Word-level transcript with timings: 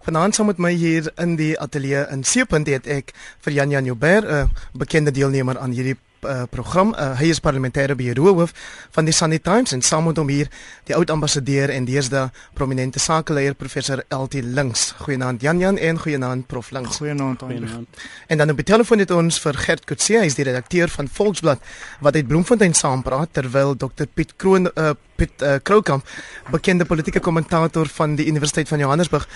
Vanaand 0.00 0.34
saam 0.34 0.46
met 0.48 0.56
my 0.56 0.70
hier 0.72 1.10
in 1.20 1.34
die 1.36 1.52
ateljee 1.60 2.06
in 2.08 2.22
Seepunt 2.24 2.68
het 2.72 2.86
ek 2.88 3.10
vir 3.44 3.52
Jan 3.52 3.70
Jan 3.70 3.84
Joubert, 3.84 4.24
'n 4.24 4.48
bekende 4.72 5.10
deelnemer 5.12 5.58
aan 5.58 5.76
hierdie 5.76 5.96
uh, 6.24 6.42
program. 6.50 6.94
Uh, 6.94 7.12
hy 7.18 7.28
is 7.32 7.40
parlementêre 7.40 7.94
beheerhoof 7.96 8.52
van 8.90 9.04
die 9.04 9.12
Sunday 9.12 9.38
Times 9.38 9.72
en 9.72 9.82
saam 9.82 10.04
met 10.08 10.16
hom 10.16 10.28
hier 10.28 10.48
die 10.88 10.96
oud 10.96 11.10
ambassadeur 11.10 11.70
en 11.70 11.84
deesdae 11.84 12.30
prominente 12.54 12.98
sakeleier 12.98 13.54
professor 13.54 14.02
LT 14.08 14.42
Links. 14.42 14.94
Goeienaand 15.04 15.42
Jan 15.42 15.58
Jan 15.58 15.78
en 15.78 15.98
goeienaand 15.98 16.46
Prof 16.46 16.70
Links. 16.70 16.96
Goeienaand 16.96 17.42
aan 17.42 17.86
En 18.26 18.38
dan 18.38 18.50
op 18.50 18.56
die 18.56 18.64
telefoon 18.64 18.98
het 18.98 19.10
ons 19.10 19.40
vir 19.40 19.54
Gert 19.54 19.84
Kutse, 19.84 20.18
hy 20.18 20.26
is 20.26 20.38
die 20.38 20.48
redakteur 20.48 20.88
van 20.88 21.08
Volksblad 21.08 21.60
wat 22.00 22.14
uit 22.14 22.26
Bloemfontein 22.26 22.74
saampraat 22.74 23.32
terwyl 23.32 23.76
Dr 23.76 24.08
Piet 24.14 24.36
Kroon 24.36 24.70
uh, 24.74 24.92
Piet 25.20 25.42
uh, 25.44 25.58
Kroukamp, 25.62 26.06
bekende 26.48 26.86
politieke 26.88 27.20
kommentator 27.20 27.88
van 27.92 28.14
die 28.16 28.24
Universiteit 28.30 28.68
van 28.68 28.80
Johannesburg, 28.80 29.26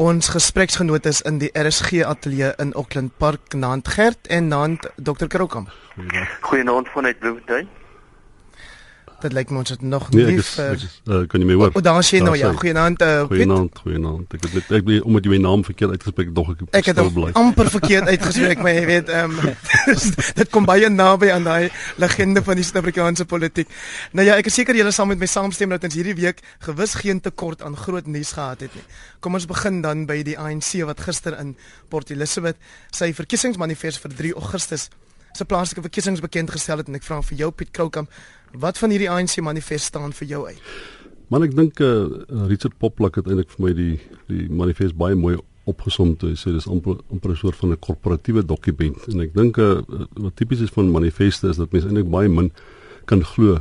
ons 0.00 0.30
gespreksgenoot 0.32 1.04
is 1.10 1.20
in 1.28 1.38
die 1.42 1.50
RSG 1.52 2.00
ateljee 2.08 2.54
in 2.64 2.72
Auckland 2.72 3.12
Park, 3.20 3.52
naand 3.52 3.88
Gert 3.92 4.32
en 4.32 4.48
naand 4.48 4.88
Dr 4.96 5.28
Kroukamp. 5.28 5.72
Goeienaand 6.40 6.88
vanuit 6.96 7.18
Bloemfontein. 7.18 7.68
Dit 9.24 9.32
lyk 9.32 9.52
my 9.54 9.62
ons 9.62 9.72
het 9.72 9.82
nog 9.82 10.10
Nee, 10.12 10.26
nie 10.28 10.34
ek 10.36 10.42
is, 10.42 10.48
vir 10.58 10.74
ek 10.74 10.82
is 10.84 10.96
uh, 11.08 11.20
kan 11.32 11.40
jy 11.40 11.46
my 11.48 11.54
hoor? 11.56 11.70
O, 11.72 11.80
daar 11.84 12.02
sien 12.04 12.26
nou 12.26 12.34
ja, 12.36 12.50
goeienaand 12.52 13.00
uh, 13.02 13.12
Piet. 13.22 13.30
Goeienaand, 13.32 13.78
goeienaand. 13.84 14.34
Ek 14.36 14.42
het 14.44 14.56
net 14.58 14.72
ek 14.78 14.88
weet 14.88 15.06
omdat 15.08 15.24
jy 15.24 15.32
my 15.32 15.38
naam 15.46 15.62
verkeerd 15.64 15.94
uitgespreek 15.94 16.28
het, 16.28 16.34
dog 16.36 16.50
ek 16.52 16.64
Ek 16.80 16.90
het 16.90 17.00
bly. 17.14 17.30
amper 17.40 17.70
verkeerd 17.72 18.10
uitgespreek, 18.12 18.60
maar 18.64 18.76
jy 18.76 18.84
weet, 18.90 19.08
ehm 19.08 19.38
um, 19.40 19.54
dit 20.40 20.50
kom 20.52 20.68
baie 20.68 20.90
naby 20.92 21.30
aan 21.32 21.46
daai 21.48 21.70
legende 22.02 22.42
van 22.44 22.60
die 22.60 22.66
Suid-Afrikaanse 22.68 23.24
politiek. 23.30 23.70
Nou 24.12 24.26
ja, 24.26 24.36
ek 24.40 24.50
is 24.52 24.58
seker 24.60 24.76
julle 24.76 24.92
sal 24.92 25.08
met 25.08 25.22
my 25.22 25.28
saamstem 25.30 25.72
dat 25.72 25.86
ons 25.88 25.96
hierdie 25.96 26.16
week 26.20 26.42
gewis 26.66 26.94
geen 27.00 27.22
tekort 27.24 27.64
aan 27.64 27.78
groot 27.80 28.06
nuus 28.06 28.34
gehad 28.36 28.60
het 28.66 28.76
nie. 28.76 28.84
Kom 29.24 29.40
ons 29.40 29.48
begin 29.48 29.80
dan 29.84 30.04
by 30.10 30.20
die 30.26 30.36
ANC 30.36 30.74
wat 30.84 31.00
gister 31.00 31.38
in 31.40 31.54
Port 31.88 32.12
Elizabeth 32.12 32.60
sy 32.92 33.12
verkiesingsmanifest 33.16 34.04
vir 34.04 34.14
3 34.20 34.34
Augustus 34.42 34.90
se 35.34 35.44
plaaslike 35.44 35.82
verkiesings 35.82 36.22
bekend 36.22 36.52
gestel 36.54 36.78
het 36.78 36.88
en 36.90 36.94
ek 36.94 37.02
vra 37.06 37.18
vir 37.26 37.40
jou 37.40 37.50
Piet 37.50 37.72
Kroukamp, 37.74 38.10
wat 38.60 38.78
van 38.78 38.90
hierdie 38.90 39.10
ANC 39.10 39.40
manifest 39.40 39.84
staan 39.92 40.12
vir 40.12 40.28
jou 40.28 40.46
uit? 40.46 40.60
Man 41.32 41.42
ek 41.42 41.54
dink 41.56 41.80
eh 41.80 41.86
uh, 41.86 42.46
Richard 42.46 42.78
Poplak 42.78 43.16
het 43.16 43.26
eintlik 43.26 43.50
vir 43.56 43.66
my 43.66 43.72
die 43.74 44.00
die 44.28 44.48
manifest 44.48 44.96
baie 44.96 45.14
mooi 45.14 45.38
opgesom 45.64 46.16
toe 46.16 46.30
hy 46.30 46.36
sê 46.36 46.52
dis 46.52 46.68
amper 46.68 47.00
amper 47.10 47.30
'n 47.32 47.36
soort 47.36 47.56
van 47.56 47.72
'n 47.72 47.80
korporatiewe 47.80 48.42
dokument 48.46 49.08
en 49.08 49.20
ek 49.20 49.34
dink 49.34 49.58
eh 49.58 49.64
uh, 49.64 50.06
wat 50.14 50.36
tipies 50.36 50.60
is 50.60 50.70
van 50.70 50.90
manifeste 50.90 51.48
is 51.48 51.56
dat 51.56 51.72
mense 51.72 51.88
eintlik 51.88 52.10
baie 52.10 52.28
min 52.28 52.52
kan 53.06 53.24
glo 53.24 53.58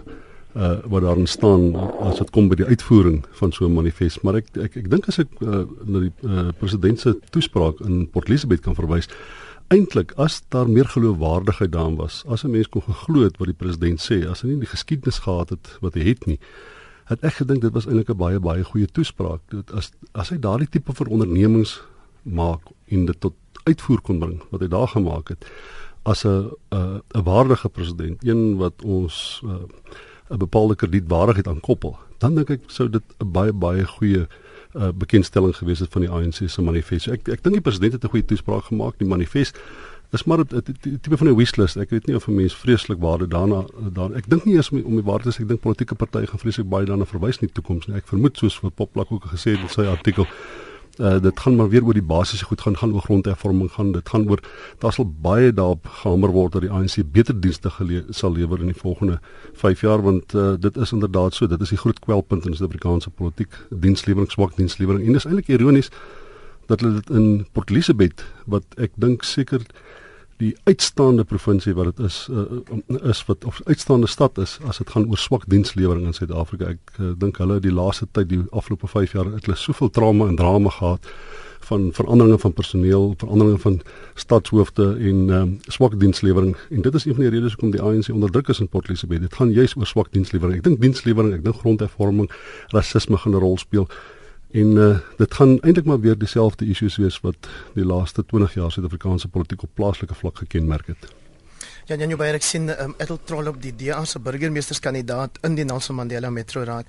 uh 0.55 0.77
wat 0.85 1.01
daarin 1.01 1.27
staan 1.27 1.73
as 1.99 2.19
dit 2.19 2.29
kom 2.29 2.47
by 2.49 2.55
die 2.55 2.65
uitvoering 2.65 3.23
van 3.39 3.51
so 3.51 3.65
'n 3.65 3.73
manifest 3.73 4.21
maar 4.23 4.35
ek 4.35 4.45
ek 4.57 4.77
ek 4.77 4.89
dink 4.89 5.07
as 5.07 5.19
ek 5.19 5.27
uh, 5.41 5.65
na 5.85 5.99
die 5.99 6.13
uh, 6.21 6.51
president 6.59 6.99
se 6.99 7.15
toespraak 7.31 7.79
in 7.81 8.07
Port 8.09 8.29
Elizabeth 8.29 8.61
kan 8.61 8.75
verwys 8.75 9.07
eintlik 9.73 10.13
as 10.21 10.41
daar 10.53 10.69
meer 10.69 10.85
geloofwaardigheid 10.85 11.71
daarin 11.73 11.97
was 11.97 12.23
as 12.27 12.43
'n 12.43 12.51
mens 12.51 12.69
kon 12.69 12.81
geglo 12.81 13.23
het 13.23 13.37
wat 13.37 13.49
die 13.51 13.61
president 13.63 13.99
sê 14.01 14.23
as 14.29 14.41
hy 14.41 14.47
nie 14.47 14.63
die 14.65 14.73
geskiedenis 14.75 15.19
gehad 15.25 15.49
het 15.49 15.77
wat 15.81 15.93
hy 15.93 16.03
het 16.09 16.25
nie 16.25 16.39
het 17.11 17.23
ek 17.23 17.41
gedink 17.41 17.61
dit 17.61 17.73
was 17.73 17.87
eintlik 17.87 18.09
'n 18.09 18.17
baie 18.17 18.39
baie 18.39 18.63
goeie 18.63 18.87
toespraak. 18.87 19.41
Dit 19.49 19.71
as 19.71 19.91
as 20.13 20.29
hy 20.29 20.37
daardie 20.39 20.69
tipe 20.69 20.93
van 20.93 21.07
ondernemings 21.07 21.81
maak 22.23 22.61
en 22.87 23.05
dit 23.05 23.19
tot 23.19 23.33
uitvoer 23.63 24.01
kon 24.01 24.19
bring 24.19 24.41
wat 24.51 24.61
hy 24.61 24.67
daar 24.67 24.87
gemaak 24.87 25.29
het 25.29 25.45
as 26.03 26.25
'n 26.25 26.51
'n 26.71 27.23
waardige 27.23 27.69
president 27.69 28.23
een 28.23 28.57
wat 28.57 28.81
ons 28.83 29.41
uh, 29.45 29.67
'n 30.29 30.37
bepaalde 30.37 30.75
kredietwaardigheid 30.75 31.47
aan 31.47 31.59
koppel 31.59 31.97
dan 32.17 32.35
dink 32.35 32.49
ek 32.49 32.61
sou 32.67 32.89
dit 32.89 33.03
'n 33.19 33.31
baie 33.31 33.53
baie 33.53 33.85
goeie 33.85 34.19
uh, 34.19 34.27
bekendstelling 34.73 35.55
gewees 35.55 35.79
het 35.79 35.91
van 35.91 36.01
die 36.01 36.09
ANC 36.09 36.49
se 36.49 36.61
manifest. 36.61 37.05
So 37.05 37.11
ek 37.11 37.27
ek 37.27 37.43
dink 37.43 37.55
die 37.55 37.61
president 37.61 37.93
het 37.93 38.03
'n 38.03 38.09
goeie 38.09 38.25
toespraak 38.25 38.63
gemaak. 38.71 38.97
Die 38.97 39.07
manifest 39.07 39.59
is 40.11 40.23
maar 40.23 40.39
'n 40.39 40.63
tipe 41.01 41.17
van 41.17 41.27
'n 41.27 41.35
wishlist. 41.35 41.77
Ek 41.77 41.89
weet 41.89 42.05
nie 42.05 42.15
of 42.15 42.27
'n 42.27 42.35
mens 42.35 42.55
vreeslik 42.55 42.99
waarde 42.99 43.27
daarna 43.27 43.65
daar 43.93 44.13
ek 44.13 44.29
dink 44.29 44.45
nie 44.45 44.55
eens 44.55 44.69
om, 44.69 44.81
om 44.83 44.95
die 44.95 45.03
waarde 45.03 45.29
is 45.29 45.39
ek 45.39 45.47
dink 45.47 45.59
politieke 45.59 45.95
partye 45.95 46.27
gaan 46.27 46.39
vreeslik 46.39 46.69
baie 46.69 46.85
daarna 46.85 47.05
verwys 47.05 47.37
in 47.37 47.47
die 47.47 47.53
toekoms 47.61 47.87
nie. 47.87 47.95
Ek 47.95 48.07
vermoed 48.07 48.37
soos 48.37 48.59
wat 48.59 48.75
Poplak 48.75 49.11
ook 49.11 49.25
gesê 49.25 49.51
het 49.51 49.61
in 49.61 49.69
sy 49.69 49.81
artikel 49.81 50.27
Uh, 50.99 51.19
dit 51.21 51.39
gaan 51.39 51.55
maar 51.55 51.69
weer 51.69 51.85
oor 51.85 51.93
die 51.97 52.05
basiese 52.05 52.45
goed 52.45 52.61
gaan 52.61 52.77
gaan 52.77 52.93
oor 52.93 53.01
grondhervorming 53.01 53.71
gaan. 53.71 53.91
Dit 53.91 54.09
gaan 54.09 54.29
oor 54.29 54.39
daar 54.77 54.93
sal 54.93 55.07
baie 55.21 55.53
daarop 55.53 55.87
gehamer 55.87 56.29
word 56.29 56.53
dat 56.53 56.61
die 56.61 56.69
ANC 56.69 57.01
beter 57.11 57.39
dienste 57.41 57.69
gele 57.69 58.03
sal 58.09 58.31
lewer 58.31 58.59
in 58.59 58.69
die 58.69 58.77
volgende 58.77 59.19
5 59.53 59.81
jaar 59.81 60.01
want 60.01 60.33
uh, 60.33 60.53
dit 60.59 60.77
is 60.77 60.91
inderdaad 60.91 61.33
so. 61.33 61.47
Dit 61.47 61.61
is 61.61 61.73
die 61.73 61.77
groot 61.77 61.99
kwelpunt 61.99 62.45
in 62.45 62.53
Suid-Afrikaanse 62.53 63.09
politiek. 63.09 63.57
Dienslewering 63.69 64.31
swak 64.31 64.53
dienslewering. 64.55 65.07
En 65.07 65.17
dis 65.17 65.25
eintlik 65.25 65.47
ironies 65.47 65.89
dat 66.69 66.79
hulle 66.79 66.93
dit 66.93 67.09
in 67.09 67.47
Port 67.51 67.69
Elizabeth 67.69 68.25
wat 68.45 68.63
ek 68.77 68.93
dink 68.95 69.25
seker 69.25 69.65
die 70.43 70.53
uitstaande 70.67 71.23
provinsie 71.27 71.73
wat 71.77 71.93
dit 71.93 72.05
is 72.07 72.27
uh, 72.31 72.43
is 73.09 73.23
wat 73.29 73.45
of 73.49 73.61
uitstaande 73.69 74.09
stad 74.11 74.37
is 74.43 74.57
as 74.67 74.81
dit 74.81 74.89
gaan 74.89 75.07
oor 75.09 75.21
swak 75.21 75.47
dienslewering 75.51 76.09
in 76.09 76.17
Suid-Afrika. 76.17 76.73
Ek 76.75 76.99
uh, 76.99 77.13
dink 77.19 77.39
hulle 77.41 77.59
die 77.63 77.73
laaste 77.73 78.09
tyd 78.11 78.29
die 78.33 78.43
afgelope 78.51 78.89
5 78.91 79.15
jaar 79.17 79.31
het 79.31 79.47
hulle 79.47 79.59
soveel 79.59 79.91
trauma 79.93 80.29
en 80.31 80.39
drama 80.39 80.73
gehad 80.79 81.11
van 81.63 81.91
veranderinge 81.95 82.39
van 82.43 82.53
personeel, 82.53 83.13
veranderinge 83.17 83.59
van 83.63 83.77
stadshoofde 84.19 84.87
en 84.99 85.29
um, 85.29 85.53
swak 85.71 85.95
dienslewering 85.99 86.57
en 86.69 86.81
dit 86.83 86.97
is 86.99 87.05
een 87.05 87.15
van 87.15 87.23
die 87.23 87.31
redes 87.31 87.55
hoekom 87.55 87.71
die 87.71 87.81
ANC 87.81 88.09
onderdruk 88.11 88.51
is 88.51 88.59
in 88.59 88.67
Port 88.67 88.89
Elizabeth. 88.91 89.23
Dit 89.23 89.37
gaan 89.39 89.53
juis 89.55 89.77
oor 89.79 89.87
swak 89.87 90.11
dienslewering. 90.11 90.59
Ek 90.59 90.67
dink 90.67 90.81
dienslewering, 90.83 91.31
ek 91.37 91.45
dink 91.47 91.61
grondhervorming, 91.63 92.27
rasisme 92.75 93.17
gaan 93.17 93.35
'n 93.35 93.43
rol 93.45 93.57
speel. 93.57 93.87
En 94.53 94.77
uh, 94.77 94.97
dit 95.17 95.33
gaan 95.33 95.59
eintlik 95.59 95.85
maar 95.85 95.99
weer 95.99 96.17
dieselfde 96.17 96.65
issues 96.69 96.95
wees 97.01 97.19
wat 97.25 97.49
die 97.73 97.85
laaste 97.85 98.25
20 98.25 98.53
jaar 98.53 98.71
Suid-Afrikaanse 98.71 99.27
politiek 99.27 99.63
op 99.65 99.69
plaaslike 99.73 100.13
vlak 100.13 100.37
gekenmerk 100.37 100.87
het. 100.87 101.07
Ja, 101.89 101.97
Jan 101.97 102.13
Joubert 102.13 102.37
ek 102.37 102.45
sien 102.45 102.69
um, 102.69 102.93
Ethel 103.01 103.17
Trollop 103.27 103.57
die 103.59 103.73
DA 103.75 103.97
se 104.07 104.21
burgemeesterskandidaat 104.23 105.41
in 105.43 105.57
die 105.57 105.65
Nelson 105.67 105.97
Mandela 105.97 106.29
Metro 106.29 106.61
Raad 106.63 106.87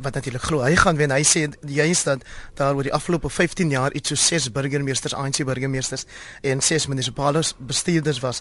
wat 0.00 0.14
natuurlik 0.14 0.46
glo 0.46 0.62
hy 0.62 0.72
gaan 0.78 0.96
wen. 0.96 1.12
Hy 1.12 1.26
sê 1.26 1.42
juist 1.68 2.06
dat 2.08 2.24
daar 2.56 2.78
oor 2.78 2.86
die 2.86 2.94
afgelope 2.94 3.28
15 3.28 3.74
jaar 3.74 3.92
iets 3.98 4.14
so 4.14 4.16
6 4.16 4.52
burgemeesters, 4.54 5.12
ANC 5.12 5.42
burgemeesters 5.44 6.06
en 6.40 6.62
6 6.62 6.86
munisipale 6.88 7.42
bestuurders 7.58 8.22
was 8.22 8.40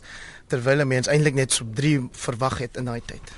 terwyl 0.54 0.86
mense 0.86 1.12
eintlik 1.12 1.36
net 1.36 1.52
so 1.52 1.66
3 1.66 2.08
verwag 2.28 2.62
het 2.62 2.78
in 2.78 2.88
daai 2.88 3.02
tyd. 3.02 3.34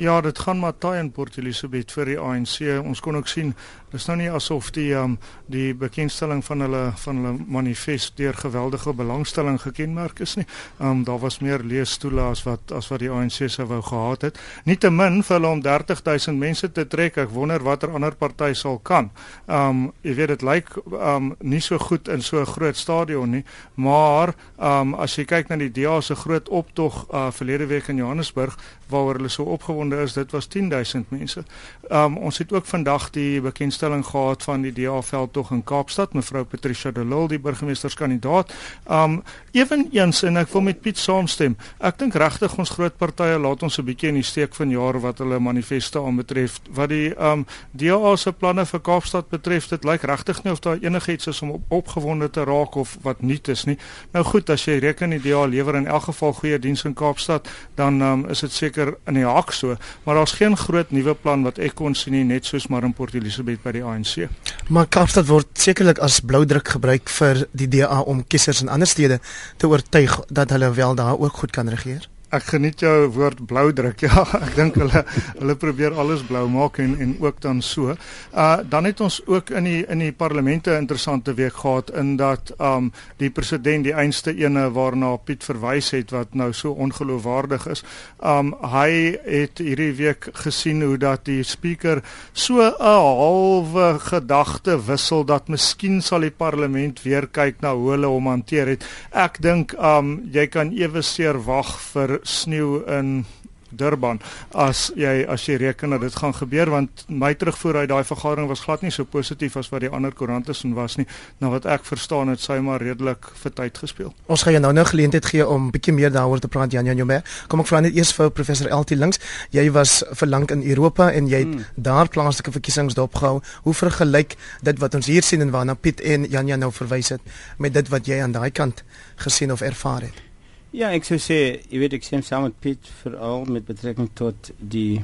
Ja, 0.00 0.20
dit 0.24 0.38
gaan 0.38 0.58
maar 0.58 0.78
taai 0.78 0.98
in 0.98 1.10
Port 1.12 1.36
Elizabeth 1.36 1.92
vir 1.92 2.08
die 2.08 2.16
ANC. 2.16 2.62
Ons 2.80 3.04
kon 3.04 3.16
ook 3.16 3.28
sien 3.28 3.52
dis 3.92 4.06
nou 4.08 4.16
nie 4.16 4.30
asof 4.32 4.70
die 4.72 4.90
um 4.96 5.18
die 5.52 5.72
bekendstelling 5.76 6.40
van 6.44 6.64
hulle 6.64 6.82
van 7.02 7.18
hulle 7.20 7.44
manifest 7.56 8.16
deur 8.16 8.36
geweldige 8.40 8.94
belangstelling 8.96 9.58
gekenmerk 9.60 10.22
is 10.24 10.36
nie. 10.38 10.46
Um 10.80 11.02
daar 11.04 11.20
was 11.20 11.40
meer 11.44 11.60
leesstoele 11.64 12.22
as 12.30 12.44
wat 12.46 12.72
as 12.72 12.88
wat 12.88 13.02
die 13.04 13.10
ANC 13.12 13.50
sou 13.52 13.66
wou 13.68 13.82
gehad 13.84 14.28
het. 14.28 14.40
Nietemin 14.64 15.20
vir 15.22 15.36
hulle 15.36 15.50
om 15.58 15.62
30000 15.62 16.38
mense 16.40 16.72
te 16.72 16.86
trek, 16.88 17.18
ek 17.20 17.34
wonder 17.34 17.62
watter 17.62 17.92
ander 17.92 18.16
party 18.16 18.52
sal 18.56 18.78
kan. 18.78 19.10
Um 19.46 19.90
jy 20.02 20.16
weet 20.16 20.32
dit 20.36 20.46
lyk 20.48 20.72
um 20.96 21.34
nie 21.40 21.60
so 21.60 21.78
goed 21.78 22.08
in 22.08 22.22
so 22.22 22.40
'n 22.40 22.46
groot 22.46 22.76
stadion 22.76 23.30
nie, 23.30 23.44
maar 23.74 24.34
um 24.58 24.94
as 24.94 25.16
jy 25.16 25.24
kyk 25.24 25.48
na 25.48 25.56
die 25.56 25.72
DA 25.72 26.00
se 26.00 26.14
groot 26.14 26.48
optog 26.48 27.06
uh 27.12 27.30
verlede 27.30 27.66
week 27.66 27.88
in 27.88 27.96
Johannesburg 27.96 28.56
waaroor 28.88 29.14
hulle 29.14 29.28
so 29.28 29.44
opgewonde 29.44 29.96
is, 30.02 30.12
dit 30.12 30.30
was 30.32 30.46
10000 30.46 31.10
mense. 31.10 31.44
Um 31.90 32.16
ons 32.16 32.38
het 32.38 32.52
ook 32.52 32.66
vandag 32.66 33.10
die 33.10 33.40
bekendstelling 33.40 33.81
gehad 33.82 34.42
van 34.42 34.62
die 34.62 34.72
DA 34.72 35.02
veldtog 35.02 35.50
in 35.50 35.64
Kaapstad, 35.64 36.12
mevrou 36.14 36.44
Patricia 36.44 36.90
de 36.90 37.04
Lille, 37.04 37.28
die 37.28 37.38
burgemeesterskandidaat. 37.38 38.52
Um 38.86 39.22
eweneens 39.52 40.22
en 40.22 40.36
ek 40.36 40.48
wil 40.52 40.62
met 40.62 40.80
Piet 40.80 40.98
saamstem. 40.98 41.56
Ek 41.80 41.98
dink 41.98 42.14
regtig 42.14 42.54
ons 42.58 42.70
groot 42.70 42.96
partye 42.96 43.38
laat 43.38 43.62
ons 43.62 43.78
'n 43.78 43.84
bietjie 43.84 44.08
in 44.08 44.14
die 44.14 44.22
steek 44.22 44.54
van 44.54 44.70
jare 44.70 45.00
wat 45.00 45.18
hulle 45.18 45.38
manifeste 45.38 45.98
aanbetref. 45.98 46.60
Wat 46.70 46.88
die 46.88 47.12
um 47.18 47.46
DA 47.72 48.16
se 48.16 48.32
planne 48.32 48.66
vir 48.66 48.80
Kaapstad 48.80 49.28
betref, 49.28 49.68
dit 49.68 49.84
lyk 49.84 50.02
regtig 50.02 50.44
nie 50.44 50.52
of 50.52 50.60
daar 50.60 50.78
enigiets 50.80 51.26
is 51.26 51.42
om 51.42 51.50
op, 51.50 51.62
opgewonde 51.68 52.30
te 52.30 52.44
raak 52.44 52.74
of 52.74 52.96
wat 53.02 53.22
nuut 53.22 53.48
is 53.48 53.64
nie. 53.64 53.78
Nou 54.12 54.24
goed, 54.24 54.50
as 54.50 54.64
jy 54.64 54.78
reken 54.78 55.10
die 55.10 55.20
DA 55.20 55.44
lewer 55.46 55.74
in 55.76 55.86
elk 55.86 56.02
geval 56.02 56.32
goeie 56.32 56.58
diens 56.58 56.84
in 56.84 56.94
Kaapstad, 56.94 57.48
dan 57.74 58.02
um, 58.02 58.26
is 58.30 58.40
dit 58.40 58.52
seker 58.52 58.94
in 59.06 59.14
die 59.14 59.26
hak 59.26 59.52
so, 59.52 59.76
maar 60.04 60.14
daar's 60.14 60.36
geen 60.38 60.56
groot 60.56 60.90
nuwe 60.90 61.14
plan 61.14 61.42
wat 61.42 61.58
ek 61.58 61.74
kon 61.78 61.94
sien 61.94 62.12
nie, 62.16 62.24
net 62.24 62.48
soos 62.48 62.68
maar 62.68 62.84
in 62.84 62.94
Port 62.96 63.14
Elizabeth 63.14 63.62
by 63.64 63.71
die 63.72 63.84
ANC. 63.84 64.28
Maar 64.68 64.86
Kaapstad 64.86 65.26
word 65.26 65.48
sekerlik 65.58 65.98
as 65.98 66.20
bloudruk 66.20 66.68
gebruik 66.76 67.10
vir 67.18 67.44
die 67.52 67.68
DA 67.68 68.00
om 68.00 68.24
kiesers 68.26 68.62
in 68.62 68.72
ander 68.72 68.88
stede 68.88 69.20
te 69.56 69.68
oortuig 69.68 70.20
dat 70.28 70.50
hulle 70.50 70.72
wel 70.76 70.94
daar 70.94 71.18
ook 71.18 71.42
goed 71.42 71.50
kan 71.50 71.68
regeer. 71.68 72.08
Ek 72.32 72.46
geniet 72.54 72.80
jou 72.80 73.08
woord 73.12 73.44
blou 73.48 73.68
druk. 73.76 74.00
Ja, 74.12 74.24
ek 74.36 74.56
dink 74.56 74.76
hulle 74.80 75.02
hulle 75.38 75.54
probeer 75.56 75.94
alles 76.00 76.24
blou 76.26 76.42
maak 76.50 76.80
en 76.82 76.96
en 77.00 77.12
ook 77.22 77.40
dan 77.44 77.60
so. 77.62 77.94
Uh 78.32 78.56
dan 78.68 78.88
het 78.88 79.00
ons 79.04 79.20
ook 79.26 79.52
in 79.54 79.68
die 79.68 79.82
in 79.88 80.02
die 80.02 80.12
parlemente 80.12 80.74
interessante 80.76 81.34
week 81.38 81.60
gehad 81.60 81.92
in 81.96 82.16
dat 82.16 82.52
um 82.58 82.90
die 83.20 83.30
president 83.30 83.84
die 83.84 83.94
einste 83.94 84.34
ene 84.34 84.68
waarna 84.72 85.14
Piet 85.16 85.44
verwys 85.44 85.92
het 85.92 86.12
wat 86.12 86.34
nou 86.34 86.50
so 86.52 86.72
ongeloofwaardig 86.72 87.66
is. 87.72 87.84
Um 88.18 88.54
hy 88.74 89.18
het 89.24 89.62
hierdie 89.62 89.92
week 90.00 90.28
gesien 90.44 90.82
hoe 90.82 90.98
dat 90.98 91.24
die 91.28 91.42
speaker 91.44 92.02
so 92.32 92.60
'n 92.60 92.74
halwe 92.80 93.98
gedagte 93.98 94.78
wissel 94.86 95.24
dat 95.24 95.48
miskien 95.48 96.02
sal 96.02 96.20
die 96.20 96.30
parlement 96.30 97.02
weer 97.02 97.26
kyk 97.26 97.60
na 97.60 97.74
hoe 97.74 97.90
hulle 97.90 98.06
hom 98.06 98.26
hanteer 98.26 98.66
het. 98.66 98.84
Ek 99.12 99.40
dink 99.42 99.72
um 99.78 100.22
jy 100.32 100.46
kan 100.46 100.72
ewe 100.72 101.02
seer 101.02 101.38
wag 101.44 101.78
vir 101.92 102.21
sneeu 102.22 102.82
in 102.86 103.24
Durban 103.72 104.20
as 104.52 104.90
jy 104.96 105.22
as 105.28 105.44
jy 105.48 105.56
reken 105.60 105.94
dat 105.94 106.04
dit 106.04 106.16
gaan 106.20 106.34
gebeur 106.36 106.70
want 106.72 107.04
my 107.08 107.32
terugvoer 107.34 107.82
uit 107.82 107.90
daai 107.90 108.04
vergadering 108.04 108.48
was 108.50 108.64
glad 108.66 108.82
nie 108.84 108.92
so 108.92 109.04
positief 109.08 109.56
as 109.56 109.70
wat 109.72 109.84
die 109.84 109.90
ander 109.90 110.12
koerante 110.12 110.54
se 110.54 110.68
was 110.76 110.98
nie 111.00 111.06
na 111.40 111.50
wat 111.52 111.66
ek 111.66 111.86
verstaan 111.88 112.28
het 112.32 112.40
sy 112.40 112.58
maar 112.60 112.82
redelik 112.82 113.26
vir 113.42 113.52
tyd 113.52 113.78
gespeel. 113.78 114.12
Ons 114.26 114.44
gaan 114.44 114.56
jou 114.56 114.62
nou 114.62 114.72
nou 114.72 114.84
geleentheid 114.88 115.26
gee 115.26 115.46
om 115.46 115.70
bietjie 115.72 115.94
meer 115.96 116.12
daaroor 116.12 116.40
te 116.40 116.48
praat 116.48 116.72
Jan 116.72 116.86
Jan 116.86 117.00
Jombe. 117.00 117.22
Kom 117.48 117.60
ek 117.64 117.70
vra 117.70 117.80
net 117.80 117.96
eers 117.96 118.12
vir 118.16 118.30
professor 118.30 118.70
LT 118.72 118.98
Links. 118.98 119.20
Jy 119.50 119.70
was 119.72 120.02
vir 120.20 120.28
lank 120.28 120.52
in 120.52 120.62
Europa 120.62 121.10
en 121.12 121.28
jy 121.28 121.44
het 121.44 121.54
hmm. 121.54 121.64
daar 121.76 122.08
plaaslike 122.12 122.52
verkiesings 122.52 122.98
dopgehou. 122.98 123.40
Hoe 123.64 123.74
vergelyk 123.74 124.36
dit 124.62 124.82
wat 124.82 124.94
ons 124.98 125.08
hier 125.08 125.24
sien 125.24 125.40
en 125.40 125.54
waarna 125.54 125.74
Piet 125.74 126.00
en 126.00 126.28
Jan 126.28 126.46
Jan 126.46 126.62
nou 126.62 126.72
verwys 126.72 127.14
het 127.16 127.32
met 127.58 127.74
dit 127.74 127.88
wat 127.88 128.06
jy 128.06 128.20
aan 128.22 128.36
daai 128.36 128.50
kant 128.50 128.84
gesien 129.24 129.52
of 129.52 129.64
ervaar 129.64 130.08
het? 130.10 130.31
Ja, 130.72 130.88
ek 130.96 131.04
sou 131.04 131.18
sê, 131.20 131.36
jy 131.68 131.82
weet 131.82 131.98
ek 131.98 132.06
stem 132.06 132.22
saam 132.24 132.46
met 132.46 132.54
Piet 132.64 132.86
veral 133.02 133.42
met 133.44 133.66
betrekking 133.68 134.06
tot 134.16 134.48
die 134.56 135.02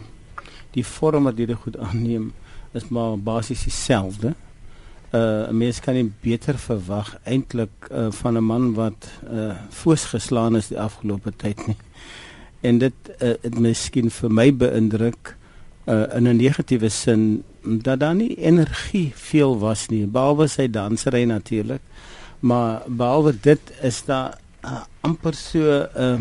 die 0.72 0.84
vorm 0.84 1.26
wat 1.28 1.36
dit 1.36 1.50
goed 1.60 1.76
aanneem 1.76 2.30
is 2.78 2.86
maar 2.88 3.18
basies 3.20 3.66
dieselfde. 3.66 4.32
Uh 5.12 5.48
'n 5.50 5.58
mens 5.60 5.80
kan 5.84 5.94
nie 5.94 6.08
beter 6.24 6.56
verwag 6.56 7.10
eintlik 7.24 7.90
uh, 7.90 8.08
van 8.10 8.38
'n 8.38 8.44
man 8.44 8.72
wat 8.80 9.10
uh 9.28 9.60
voorsgeslaan 9.68 10.56
is 10.56 10.72
die 10.72 10.80
afgelope 10.80 11.36
tyd 11.36 11.60
nie. 11.66 11.76
En 12.60 12.78
dit 12.78 13.12
uh, 13.20 13.36
het 13.42 13.58
miskien 13.60 14.10
vir 14.10 14.32
my 14.32 14.48
beïndruk 14.52 15.36
uh 15.84 16.16
in 16.16 16.28
'n 16.28 16.36
negatiewe 16.36 16.88
sin 16.88 17.44
dat 17.62 18.00
daar 18.00 18.14
nie 18.14 18.40
energie 18.40 19.12
veel 19.14 19.58
was 19.58 19.88
nie, 19.88 20.06
behalwe 20.06 20.48
sy 20.48 20.70
dansery 20.70 21.24
natuurlik. 21.24 21.82
Maar 22.40 22.82
behalwe 22.88 23.36
dit 23.40 23.60
is 23.82 24.04
daar 24.04 24.38
uh, 24.64 24.84
amper 25.00 25.34
so 25.34 25.58
'n 25.60 25.88
uh, 25.96 26.18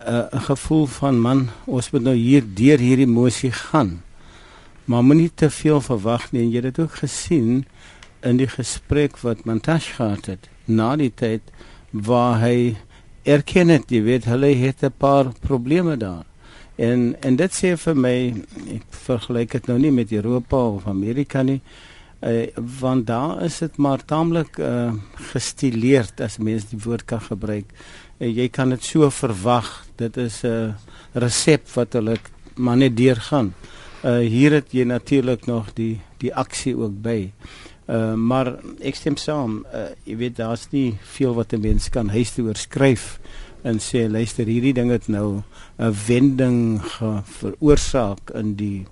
'n 0.00 0.36
uh, 0.36 0.42
gevoel 0.42 0.86
van 0.86 1.20
man, 1.20 1.48
ons 1.66 1.90
moet 1.90 2.02
nou 2.02 2.14
hier 2.16 2.44
deur 2.54 2.78
hierdie 2.78 3.06
emosie 3.06 3.52
gaan. 3.52 4.02
Maar 4.84 5.04
moenie 5.04 5.30
te 5.34 5.50
veel 5.50 5.80
verwag 5.80 6.32
nie. 6.32 6.48
Jy 6.48 6.54
het 6.54 6.62
dit 6.62 6.78
ook 6.78 6.94
gesien 7.02 7.66
in 8.20 8.36
die 8.36 8.48
gesprek 8.48 9.18
wat 9.18 9.44
Montash 9.44 9.92
gehad 9.96 10.26
het 10.26 10.48
na 10.64 10.96
die 10.96 11.12
tyd 11.14 11.42
waar 11.90 12.40
hy 12.40 12.76
erken 13.22 13.68
het, 13.68 13.90
jy 13.90 14.02
weet, 14.02 14.24
hulle 14.24 14.54
het 14.56 14.82
'n 14.82 14.92
paar 14.96 15.32
probleme 15.40 15.96
daar. 15.96 16.24
En 16.76 17.16
en 17.20 17.36
dit 17.36 17.52
sê 17.52 17.76
vir 17.76 17.96
my, 17.96 18.16
ek 18.74 18.84
vergelyk 18.90 19.50
dit 19.50 19.66
nou 19.66 19.78
nie 19.78 19.92
met 19.92 20.12
Europa 20.12 20.56
of 20.56 20.86
Amerika 20.86 21.42
nie. 21.42 21.60
Uh, 22.20 22.46
want 22.80 23.06
daar 23.06 23.42
is 23.42 23.58
dit 23.58 23.76
maar 23.76 24.04
taamlik 24.04 24.58
uh, 24.58 24.92
gestileerd 25.32 26.20
as 26.20 26.36
mens 26.38 26.66
die 26.68 26.78
woord 26.84 27.06
kan 27.08 27.20
gebruik. 27.20 27.72
Uh, 28.18 28.28
jy 28.28 28.48
kan 28.52 28.74
dit 28.74 28.84
so 28.84 29.08
verwag. 29.10 29.70
Dit 29.96 30.16
is 30.16 30.42
'n 30.44 30.46
uh, 30.46 30.74
resep 31.12 31.68
wat 31.74 31.92
hulle 31.92 32.18
maar 32.56 32.76
net 32.76 32.96
deurgaan. 32.96 33.54
Uh, 34.04 34.18
hier 34.18 34.52
het 34.52 34.72
jy 34.72 34.84
natuurlik 34.84 35.46
nog 35.46 35.72
die 35.74 36.00
die 36.18 36.34
aksie 36.34 36.76
ook 36.76 37.00
by. 37.02 37.32
Uh, 37.88 38.14
maar 38.14 38.58
ek 38.80 38.94
stem 38.94 39.16
saam. 39.16 39.64
Uh, 39.74 39.88
jy 40.04 40.16
weet 40.16 40.36
daar's 40.36 40.68
nie 40.70 40.98
veel 41.16 41.34
wat 41.34 41.52
'n 41.52 41.60
mens 41.60 41.88
kan 41.88 42.08
huis 42.08 42.34
toe 42.34 42.46
oorskryf 42.46 43.18
en 43.62 43.78
sê 43.78 44.08
luister 44.08 44.46
hierdie 44.46 44.72
ding 44.72 44.90
het 44.90 45.08
nou 45.08 45.42
'n 45.78 45.94
wending 46.06 46.80
veroorsaak 47.24 48.30
in 48.34 48.54
die 48.54 48.86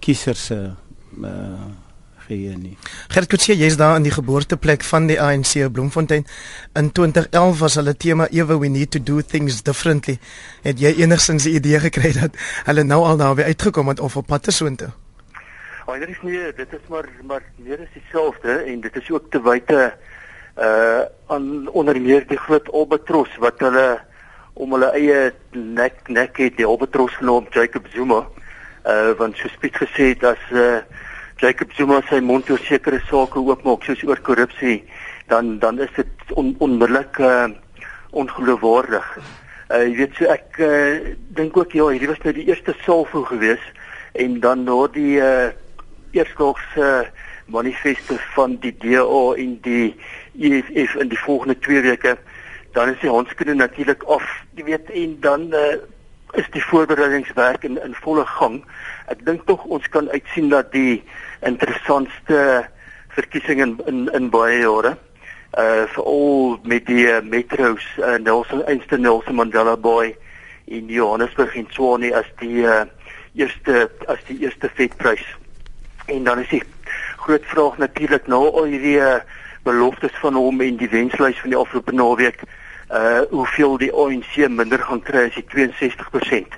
kiesers 0.00 0.46
se 0.46 0.72
uh, 1.22 1.70
geheue 2.30 2.56
nie. 2.58 2.76
Gert 3.12 3.30
Kutsie, 3.32 3.56
jy's 3.58 3.76
daar 3.80 3.98
in 3.98 4.06
die 4.06 4.14
geboorteplek 4.14 4.86
van 4.86 5.08
die 5.10 5.18
ANC 5.20 5.66
Bloemfontein. 5.72 6.26
In 6.78 6.92
2011 6.96 7.60
was 7.60 7.78
hulle 7.80 7.94
tema 7.94 8.28
Ewe 8.30 8.58
we 8.62 8.70
need 8.72 8.90
to 8.94 9.02
do 9.02 9.20
things 9.20 9.62
differently. 9.66 10.18
Het 10.62 10.80
jy 10.80 10.94
enigsins 11.02 11.44
'n 11.44 11.56
idee 11.60 11.80
gekry 11.80 12.12
dat 12.12 12.36
hulle 12.68 12.84
nou 12.84 13.02
al 13.04 13.16
daar 13.16 13.34
weer 13.34 13.50
uitgekom 13.52 13.88
het 13.88 14.00
of 14.00 14.16
op 14.16 14.26
pad 14.26 14.42
te 14.42 14.50
soontoe? 14.50 14.90
Oh, 15.86 15.98
dit 15.98 16.08
is 16.08 16.20
nie, 16.22 16.38
dit 16.54 16.72
is 16.72 16.88
maar 16.88 17.08
maar 17.26 17.42
meer 17.56 17.80
is 17.80 17.92
dieselfde 17.94 18.52
en 18.62 18.80
dit 18.80 18.96
is 18.96 19.10
ook 19.10 19.30
te 19.30 19.42
wyte 19.42 19.94
uh 20.58 21.02
aan 21.26 21.68
onder 21.68 22.00
meer 22.00 22.26
die 22.26 22.38
groot 22.38 22.68
Albatros 22.72 23.36
wat 23.38 23.58
hulle 23.58 24.00
om 24.54 24.72
hulle 24.72 24.90
eie 24.92 25.32
nek 25.50 26.08
nek 26.08 26.36
het 26.36 26.56
die 26.56 26.66
Albatros 26.66 27.14
genoem 27.18 27.46
Jacob 27.50 27.86
Zuma. 27.94 28.26
Uh 28.86 29.12
want 29.18 29.36
soos 29.36 29.56
Piet 29.60 29.76
gesê 29.76 30.14
as 30.22 30.42
uh 30.52 30.82
Jacob 31.40 31.70
Zuma 31.72 32.02
sy 32.04 32.18
mond 32.20 32.50
oor 32.52 32.60
sekere 32.60 32.98
sake 33.08 33.40
oopmaak 33.40 33.86
soos 33.86 34.02
oor 34.04 34.18
korrupsie, 34.20 34.82
dan 35.32 35.54
dan 35.62 35.78
is 35.80 35.92
dit 35.96 36.32
on, 36.36 36.50
onmiddellik 36.60 37.16
uh, 37.24 37.46
ongeloofwaardig. 38.12 39.06
Uh, 39.70 39.78
jy 39.86 39.94
weet 40.02 40.18
so 40.18 40.28
ek 40.28 40.58
uh, 40.60 41.14
dink 41.38 41.56
ook 41.56 41.72
ja, 41.72 41.86
hierdie 41.94 42.10
was 42.10 42.20
nou 42.26 42.34
die 42.36 42.44
eerste 42.50 42.74
salvo 42.84 43.22
gewees 43.30 43.62
en 44.20 44.36
dan 44.44 44.66
na 44.66 44.76
die 44.92 45.16
uh, 45.16 45.48
eersdagse 46.12 46.90
uh, 46.90 47.30
manifeste 47.48 48.18
van 48.34 48.58
die 48.60 48.74
DA 48.82 49.22
en 49.40 49.56
die 49.64 49.94
EFF 50.36 50.98
in 51.00 51.08
die 51.08 51.22
volgende 51.24 51.56
2 51.64 51.80
weke, 51.88 52.18
dan 52.76 52.92
is 52.92 53.00
die 53.00 53.14
handskoene 53.14 53.56
natuurlik 53.56 54.04
af, 54.12 54.28
jy 54.60 54.68
weet 54.68 54.92
en 54.92 55.16
dan 55.24 55.48
uh, 55.56 55.80
is 56.38 56.46
die 56.54 56.62
voorbereidingswerk 56.62 57.64
in 57.64 57.80
in 57.82 57.96
volle 58.04 58.26
gang. 58.26 58.60
Ek 59.10 59.24
dink 59.26 59.46
tog 59.48 59.64
ons 59.64 59.88
kan 59.88 60.10
uitsien 60.12 60.50
dat 60.52 60.70
die 60.74 61.00
interessantste 61.42 62.68
verkiesing 63.08 63.60
in 63.60 63.80
in, 63.86 64.08
in 64.12 64.30
baie 64.30 64.58
jare 64.60 64.96
uh 65.58 65.86
veral 65.94 66.58
met 66.62 66.86
die 66.86 67.06
uh, 67.10 67.20
metros 67.22 67.86
uh, 67.98 68.18
Nelson 68.22 68.62
Einstein 68.66 69.02
Nelson 69.02 69.34
Mandela 69.34 69.76
Bay 69.76 70.16
in 70.64 70.86
Johannesburg 70.86 71.56
en 71.56 71.66
Tshwane 71.66 72.12
as 72.14 72.28
die 72.38 72.62
uh, 72.62 72.84
eerste 73.34 73.90
as 74.06 74.22
die 74.28 74.38
eerste 74.44 74.70
vetprys. 74.74 75.26
En 76.06 76.24
dan 76.24 76.38
is 76.38 76.48
die 76.48 76.62
groot 77.16 77.44
vraag 77.44 77.78
natuurlik 77.78 78.26
nou 78.26 78.46
al 78.50 78.70
hierdie 78.70 78.98
uh, 79.02 79.18
beloftes 79.62 80.14
van 80.22 80.34
hom 80.34 80.60
en 80.60 80.78
die 80.80 80.88
wenslys 80.88 81.40
van 81.40 81.52
die 81.52 81.58
afgelope 81.58 81.92
naweek 81.92 82.44
uh 82.90 83.20
hoeveel 83.30 83.76
die 83.78 83.92
ANC 83.94 84.48
minder 84.50 84.80
gaan 84.82 85.02
kry 85.06 85.28
as 85.28 85.36
die 85.36 85.46
62% 85.52 86.56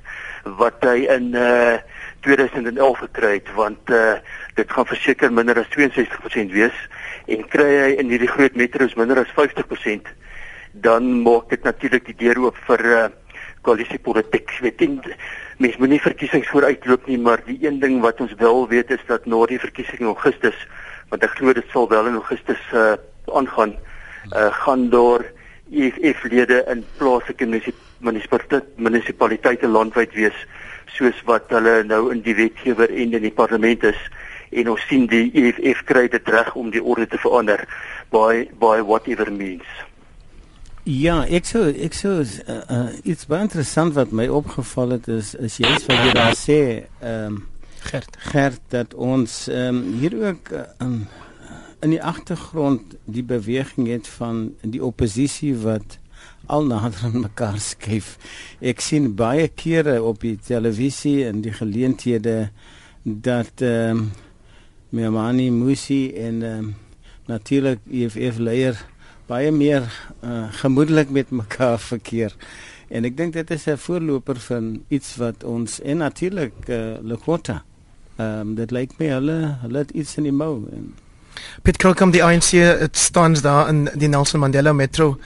wat 0.61 0.85
hy 0.87 1.03
in 1.13 1.35
uh 1.37 1.77
2011 2.25 3.03
gekry 3.05 3.35
het 3.35 3.51
want 3.59 3.91
uh 3.93 4.15
dit 4.55 4.71
gaan 4.71 4.87
verseker 4.87 5.33
minder 5.33 5.59
as 5.59 5.71
62% 5.73 6.53
wees 6.53 6.77
en 7.27 7.47
kry 7.49 7.71
hy 7.79 7.91
in 8.03 8.11
hierdie 8.13 8.31
groot 8.31 8.57
metros 8.59 8.97
minder 9.01 9.23
as 9.23 9.33
50% 9.37 10.11
dan 10.73 11.09
maak 11.25 11.51
dit 11.53 11.65
natuurlik 11.65 12.07
die 12.11 12.19
deur 12.27 12.47
oop 12.47 12.59
vir 12.69 12.85
uh, 12.89 13.09
koalisiepolitiek. 13.63 14.51
Weet 14.65 14.81
jy 14.81 14.89
mens 15.63 15.77
moenie 15.79 16.01
verkiesings 16.03 16.49
vooruitloop 16.51 17.07
nie 17.07 17.19
maar 17.21 17.43
die 17.47 17.59
een 17.63 17.79
ding 17.83 18.01
wat 18.03 18.21
ons 18.25 18.33
wel 18.41 18.65
weet 18.69 18.91
is 18.91 19.05
dat 19.07 19.27
na 19.27 19.45
die 19.47 19.61
verkiesing 19.63 20.01
in 20.03 20.11
Augustus 20.11 20.59
want 21.13 21.25
ek 21.27 21.37
glo 21.39 21.53
dit 21.55 21.69
sal 21.71 21.89
wel 21.93 22.09
in 22.11 22.19
Augustus 22.19 22.63
uh, 22.73 22.97
aangaan 23.31 23.77
uh, 24.33 24.49
gaan 24.65 24.89
daar 24.91 25.27
EFF 25.73 26.25
lede 26.33 26.65
in 26.73 26.83
plaaslike 26.99 27.47
munisipaliteite 28.77 29.69
landwyd 29.69 30.17
wees 30.19 30.39
soos 30.97 31.21
wat 31.29 31.53
hulle 31.55 31.83
nou 31.89 32.11
in 32.13 32.25
die 32.25 32.35
wetgewer 32.37 32.91
en 32.91 33.15
in 33.21 33.25
die 33.25 33.37
parlement 33.37 33.85
is 33.93 34.01
en 34.53 34.69
ons 34.75 34.85
sien 34.89 35.07
die 35.11 35.31
EFF 35.33 35.85
kry 35.89 36.09
dit 36.13 36.29
reg 36.29 36.53
om 36.59 36.71
die 36.71 36.83
orde 36.83 37.07
te 37.07 37.21
verander 37.23 37.65
by 38.13 38.45
by 38.61 38.79
whatever 38.85 39.33
means. 39.33 39.69
Ja, 40.83 41.21
ek 41.31 41.47
sou 41.47 41.69
ek 41.71 41.95
sou 41.95 42.19
uh, 42.19 42.59
uh, 42.67 42.91
iets 43.07 43.29
baie 43.31 43.47
interessant 43.47 43.95
wat 43.95 44.11
my 44.11 44.27
opgeval 44.27 44.97
het 44.97 45.09
is 45.09 45.35
is 45.39 45.61
jy 45.63 45.71
wat 45.87 46.07
jy 46.09 46.15
daar 46.19 46.39
sê 46.39 46.61
ehm 47.01 47.27
um, 47.39 47.41
Gert 47.83 48.17
Gert 48.31 48.63
dat 48.75 48.95
ons 48.95 49.47
ehm 49.51 49.77
um, 49.77 49.99
hier 50.01 50.15
ook 50.19 50.51
um, 50.83 51.07
in 51.83 51.95
die 51.95 52.03
agtergrond 52.03 52.97
die 53.05 53.25
beweging 53.27 53.89
het 53.91 54.11
van 54.19 54.53
die 54.63 54.83
oppositie 54.83 55.55
wat 55.65 55.99
al 56.47 56.67
nader 56.67 57.01
aan 57.07 57.21
mekaar 57.25 57.59
skuif. 57.63 58.17
Ek 58.61 58.83
sien 58.83 59.15
baie 59.19 59.49
kere 59.49 60.01
op 60.03 60.21
die 60.23 60.37
televisie 60.39 61.23
en 61.27 61.43
die 61.47 61.55
geleenthede 61.55 62.51
dat 63.03 63.63
ehm 63.63 64.03
um, 64.03 64.11
Memani 64.93 65.51
Musi 65.51 66.13
en 66.13 66.43
ehm 66.43 66.59
um, 66.59 66.75
natuurlik 67.27 67.79
EFF 67.89 68.39
leier 68.39 68.77
baie 69.27 69.51
meer 69.51 69.87
uh, 70.25 70.51
gemoedelik 70.51 71.11
met 71.11 71.31
mekaar 71.31 71.79
verkeer. 71.79 72.35
En 72.91 73.07
ek 73.09 73.17
dink 73.17 73.33
dit 73.33 73.51
is 73.51 73.65
'n 73.67 73.77
voorloper 73.77 74.37
van 74.37 74.83
iets 74.89 75.17
wat 75.17 75.45
ons 75.45 75.81
en 75.81 75.97
natuurlik 75.97 76.53
uh, 76.69 76.99
Lekota. 77.01 77.63
Ehm 78.17 78.41
um, 78.41 78.55
dit 78.55 78.71
lyk 78.71 78.99
my 78.99 79.07
hulle 79.07 79.39
hulle 79.63 79.79
het 79.79 79.91
iets 79.91 80.17
in 80.17 80.29
die 80.29 80.39
mou 80.43 80.69
en 80.73 80.93
Piet 81.63 81.77
Krokam 81.77 82.11
die 82.11 82.25
ANC 82.25 82.51
het 82.61 82.97
staan 82.97 83.35
daar 83.35 83.69
in 83.69 83.89
die 83.95 84.09
Nelson 84.09 84.41
Mandela 84.41 84.73
Metro. 84.73 85.17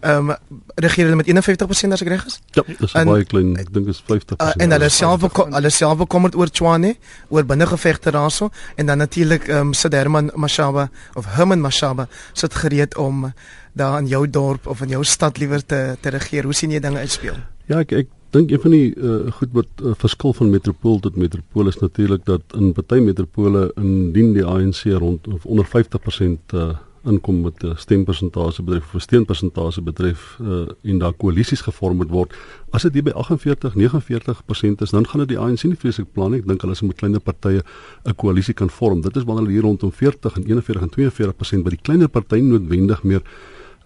Ehm 0.00 0.30
um, 0.30 0.36
regeer 0.74 1.04
hulle 1.08 1.16
met 1.16 1.26
51% 1.26 1.92
as 1.92 2.02
ek 2.04 2.08
reg 2.08 2.26
is? 2.26 2.40
Ja, 2.54 2.62
dis 2.78 2.92
En- 2.92 3.06
baie 3.06 3.24
klein. 3.24 3.56
Ek 3.58 3.72
dink 3.74 3.88
is 3.90 4.02
50%. 4.06 4.36
Uh, 4.38 4.50
en 4.56 4.70
hulle 4.70 4.88
self 4.88 5.24
hulle 5.36 5.70
self 5.70 5.98
bekommerd 5.98 6.36
oor 6.38 6.50
Tshwane, 6.50 6.94
oor 7.28 7.44
binnengevegte 7.44 8.10
daarso 8.14 8.50
en 8.76 8.86
dan 8.86 8.98
natuurlik 8.98 9.48
ehm 9.48 9.70
um, 9.70 9.72
sit 9.74 9.92
Herman 9.92 10.30
Mashaba 10.34 10.88
of 11.14 11.26
Herman 11.34 11.60
Mashaba 11.60 12.08
sit 12.32 12.54
gereed 12.54 12.96
om 12.96 13.32
daar 13.72 13.98
in 13.98 14.06
jou 14.06 14.30
dorp 14.30 14.66
of 14.66 14.80
in 14.82 14.88
jou 14.88 15.04
stad 15.04 15.38
liewer 15.38 15.66
te 15.66 15.96
te 16.00 16.08
regeer. 16.08 16.44
Hoe 16.44 16.54
sien 16.54 16.70
jy 16.70 16.80
dinge 16.80 16.98
uitspeel? 16.98 17.36
Ja, 17.66 17.80
ek 17.80 17.92
ek 17.92 18.08
dink 18.30 18.50
een 18.50 18.60
van 18.60 18.70
die 18.70 18.94
uh, 18.96 19.32
goed 19.32 19.52
wat 19.56 19.82
uh, 19.82 19.94
verskil 19.96 20.34
van 20.36 20.50
metropool 20.50 20.98
tot 21.00 21.16
metropool 21.16 21.68
is 21.68 21.78
natuurlik 21.80 22.24
dat 22.24 22.42
in 22.56 22.72
party 22.76 23.00
metropole 23.00 23.70
indien 23.76 24.34
die 24.36 24.44
ANC 24.44 24.84
rond 24.84 25.28
of 25.28 25.44
onder 25.44 25.66
50% 25.66 26.54
uh, 26.54 26.76
inkom 27.04 27.40
met 27.40 27.62
'n 27.64 27.76
stempersentasie 27.76 28.64
betref 28.64 28.84
of 28.84 28.94
'n 28.94 29.00
steunpersentasie 29.00 29.82
betref 29.82 30.38
uh, 30.42 30.68
en 30.82 30.98
daar 30.98 31.12
koalisies 31.12 31.60
gevorm 31.60 32.06
word. 32.06 32.34
As 32.70 32.82
dit 32.82 32.94
hier 32.94 33.02
by 33.02 33.10
48, 33.10 33.74
49% 33.74 34.82
is, 34.82 34.90
dan 34.90 35.06
gaan 35.06 35.20
dit 35.20 35.28
die 35.28 35.38
ANC 35.38 35.62
nie 35.62 35.76
vreeslik 35.76 36.12
plan 36.12 36.30
nie. 36.30 36.40
Ek 36.40 36.46
dink 36.46 36.60
hulle 36.60 36.74
sal 36.74 36.86
met 36.86 36.96
kleiner 36.96 37.20
partye 37.20 37.62
'n 38.04 38.14
koalisie 38.14 38.54
kan 38.54 38.70
vorm. 38.70 39.00
Dit 39.00 39.16
is 39.16 39.24
wanneer 39.24 39.44
hulle 39.44 39.52
hier 39.52 39.62
rondom 39.62 39.92
40 39.92 40.36
en 40.36 40.44
41 40.44 40.82
en 40.82 40.90
42% 40.90 41.62
by 41.62 41.70
die 41.70 41.82
kleiner 41.82 42.08
partye 42.08 42.42
noodwendig 42.42 43.02
meer 43.02 43.22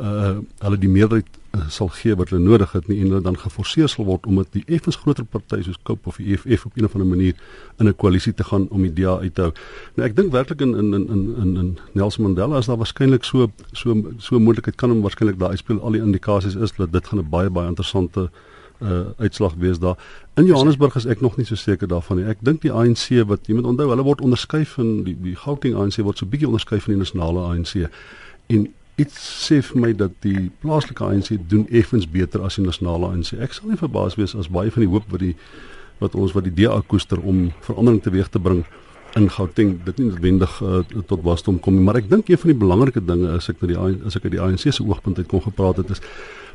uh 0.00 0.38
hulle 0.58 0.78
die 0.78 0.88
meerderheid 0.88 1.41
sal 1.68 1.88
gee 1.88 2.14
wat 2.16 2.30
hulle 2.32 2.40
nodig 2.42 2.72
het 2.72 2.86
nie 2.88 2.98
en 3.00 3.10
hulle 3.10 3.20
dan 3.24 3.36
geforseer 3.38 3.88
sal 3.88 4.06
word 4.08 4.26
om 4.26 4.38
met 4.40 4.48
die 4.56 4.62
effens 4.72 4.96
groter 4.96 5.24
partye 5.24 5.64
soos 5.66 5.78
Cope 5.84 6.08
of 6.08 6.16
die 6.16 6.32
EFF 6.32 6.64
op 6.66 6.76
'n 6.76 6.84
of 6.84 6.94
ander 6.94 7.08
manier 7.08 7.34
in 7.78 7.88
'n 7.88 7.96
koalisie 7.96 8.34
te 8.34 8.44
gaan 8.44 8.68
om 8.68 8.82
die 8.82 8.92
DA 8.92 9.18
uit 9.18 9.34
te 9.34 9.40
hou. 9.40 9.52
Nou 9.96 10.08
ek 10.08 10.16
dink 10.16 10.32
werklik 10.32 10.60
in 10.60 10.74
in 10.74 10.94
in 10.94 11.08
in 11.08 11.36
in, 11.42 11.56
in 11.56 11.78
Nelson 11.92 12.24
Mandela 12.24 12.58
is 12.58 12.66
daar 12.66 12.76
waarskynlik 12.76 13.24
so 13.24 13.50
so 13.72 14.12
so 14.18 14.38
moontlikheid 14.38 14.76
kan 14.76 14.90
hom 14.90 15.02
waarskynlik 15.02 15.38
daar 15.38 15.50
uitspeel. 15.50 15.80
Al 15.80 15.90
die 15.90 16.00
indikasies 16.00 16.54
is 16.54 16.72
dat 16.72 16.92
dit 16.92 17.06
gaan 17.06 17.18
'n 17.18 17.28
baie 17.28 17.50
baie 17.50 17.68
interessante 17.68 18.30
uh 18.82 19.00
uitslag 19.18 19.54
wees 19.54 19.78
daar. 19.78 19.96
In 20.34 20.44
Johannesburg 20.44 20.94
is 20.94 21.04
ek 21.04 21.20
nog 21.20 21.36
nie 21.36 21.46
so 21.46 21.54
seker 21.54 21.88
daarvan 21.88 22.16
nie. 22.16 22.26
Ek 22.26 22.38
dink 22.40 22.62
die 22.62 22.72
ANC 22.72 23.24
wat 23.26 23.46
jy 23.46 23.54
moet 23.54 23.64
onthou, 23.64 23.88
hulle 23.88 24.02
word 24.02 24.20
onderskei 24.20 24.64
van 24.66 25.04
die 25.04 25.16
die 25.22 25.36
Gauteng 25.36 25.74
ANC 25.74 25.96
word 25.96 26.18
so 26.18 26.26
bietjie 26.26 26.46
onderskei 26.48 26.80
van 26.80 26.94
die 26.94 27.02
nasionale 27.02 27.40
ANC. 27.40 27.90
En 28.46 28.66
iets 29.02 29.18
sê 29.46 29.60
vir 29.66 29.82
my 29.84 29.92
dat 29.96 30.14
die 30.24 30.50
plaaslike 30.62 31.04
ANC 31.04 31.34
doen 31.50 31.66
effens 31.70 32.06
beter 32.08 32.44
as 32.46 32.58
die 32.58 32.64
nasionale 32.66 33.10
ANC. 33.12 33.34
Ek 33.42 33.56
sal 33.56 33.72
nie 33.72 33.80
verbaas 33.80 34.18
wees 34.20 34.36
as 34.38 34.50
baie 34.52 34.72
van 34.72 34.86
die 34.86 34.92
hoop 34.92 35.10
wat 35.12 35.24
die 35.24 35.34
wat 36.02 36.16
ons 36.18 36.34
wat 36.34 36.48
die 36.48 36.54
DA 36.62 36.80
koester 36.90 37.20
om 37.20 37.50
verandering 37.62 38.00
teweeg 38.02 38.30
te 38.32 38.40
bring 38.42 38.64
in 39.18 39.28
Gauteng 39.30 39.74
dit 39.84 39.98
nie 40.00 40.08
noodwendig 40.08 40.54
uh, 40.64 40.80
tot 41.06 41.20
wasdom 41.26 41.58
kom 41.60 41.76
nie, 41.76 41.84
maar 41.84 42.00
ek 42.00 42.08
dink 42.10 42.30
een 42.30 42.40
van 42.40 42.52
die 42.52 42.60
belangrike 42.62 43.02
dinge 43.04 43.34
as 43.36 43.50
ek 43.52 43.60
na 43.60 43.68
die 43.70 43.78
as 44.08 44.16
ek 44.16 44.26
uit 44.26 44.34
die 44.36 44.40
ANC 44.42 44.64
se 44.64 44.84
oogpunt 44.84 45.20
uit 45.20 45.28
kon 45.30 45.44
gepraat 45.44 45.82
het 45.82 45.92
is 45.94 46.02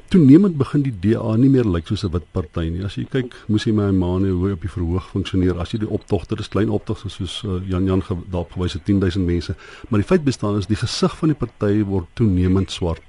toenemend 0.10 0.58
begin 0.58 0.84
die 0.86 0.94
DA 1.04 1.36
nie 1.36 1.50
meer 1.50 1.68
lyk 1.68 1.88
soos 1.88 2.04
'n 2.04 2.12
wit 2.12 2.26
party 2.32 2.70
nie. 2.70 2.84
As 2.86 2.96
jy 2.96 3.06
kyk, 3.10 3.34
moes 3.48 3.66
jy 3.66 3.74
my 3.74 3.92
maane 3.92 4.30
hoe 4.30 4.48
hy 4.48 4.54
op 4.54 4.62
die 4.62 4.70
verhoog 4.70 5.10
funksioneer. 5.12 5.60
As 5.60 5.72
jy 5.72 5.80
die 5.80 5.90
optogte, 5.90 6.36
dis 6.36 6.48
klein 6.48 6.70
optogte 6.70 7.10
soos 7.10 7.44
uh, 7.44 7.60
Jan 7.68 7.86
Jan 7.86 8.02
ge, 8.02 8.16
daarop 8.32 8.52
gewys 8.52 8.74
het 8.74 8.86
10000 8.86 9.26
mense, 9.26 9.56
maar 9.90 10.00
die 10.00 10.08
feit 10.08 10.24
bestaan 10.24 10.58
is 10.58 10.68
die 10.68 10.76
gesig 10.76 11.18
van 11.18 11.30
die 11.30 11.38
party 11.38 11.84
word 11.84 12.06
toenemend 12.14 12.72
swart. 12.72 13.04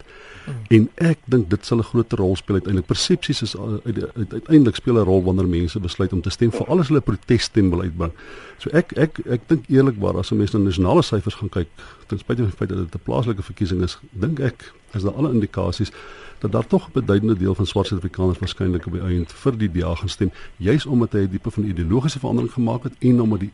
En 0.72 0.88
ek 1.04 1.20
dink 1.28 1.50
dit 1.50 1.66
sal 1.66 1.78
'n 1.78 1.88
groot 1.90 2.12
rol 2.12 2.36
speel 2.36 2.56
uiteindelik. 2.56 2.86
Persepsies 2.86 3.42
is 3.42 3.56
uit, 3.56 3.98
uiteindelik 4.14 4.76
speel 4.76 4.98
'n 4.98 5.04
rol 5.04 5.22
wanneer 5.22 5.48
mense 5.48 5.80
besluit 5.80 6.12
om 6.12 6.20
te 6.20 6.30
stem 6.30 6.50
vir 6.50 6.66
alles 6.66 6.88
hulle 6.88 7.00
protesstem 7.00 7.70
wil 7.70 7.82
uitbring. 7.82 8.12
So 8.58 8.70
ek 8.72 8.92
ek 8.96 9.20
ek 9.26 9.40
dink 9.46 9.68
eerlikwaar 9.68 10.16
as 10.16 10.30
'n 10.32 10.36
mens 10.36 10.52
na 10.52 10.58
nasionale 10.58 11.02
syfers 11.02 11.34
gaan 11.34 11.48
kyk, 11.48 11.68
ten 12.06 12.18
spyte 12.18 12.42
van 12.42 12.50
die 12.50 12.56
feit 12.56 12.68
dat 12.68 12.78
dit 12.78 12.94
'n 12.94 13.04
plaaslike 13.04 13.42
verkiesing 13.42 13.82
is, 13.82 13.98
dink 14.12 14.40
ek 14.40 14.72
is 14.94 15.02
daar 15.02 15.14
alle 15.14 15.32
indikasies 15.32 15.92
dat 16.38 16.52
daar 16.52 16.66
tog 16.66 16.86
'n 16.86 16.92
beduidende 16.92 17.36
deel 17.36 17.54
van 17.54 17.66
swart 17.66 17.86
Suid-Afrikaners 17.86 18.38
waarskynlik 18.38 18.86
op 18.86 18.92
die 18.92 19.00
einde 19.00 19.26
vir 19.26 19.58
die 19.58 19.70
DA 19.70 19.94
gaan 19.94 20.08
stem, 20.08 20.30
juis 20.56 20.86
omdat 20.86 21.12
hy 21.12 21.18
'n 21.18 21.30
diepe 21.30 21.50
van 21.50 21.64
ideologiese 21.64 22.18
verandering 22.18 22.52
gemaak 22.52 22.82
het 22.82 22.92
en 22.98 23.20
omdat 23.20 23.40
die 23.40 23.52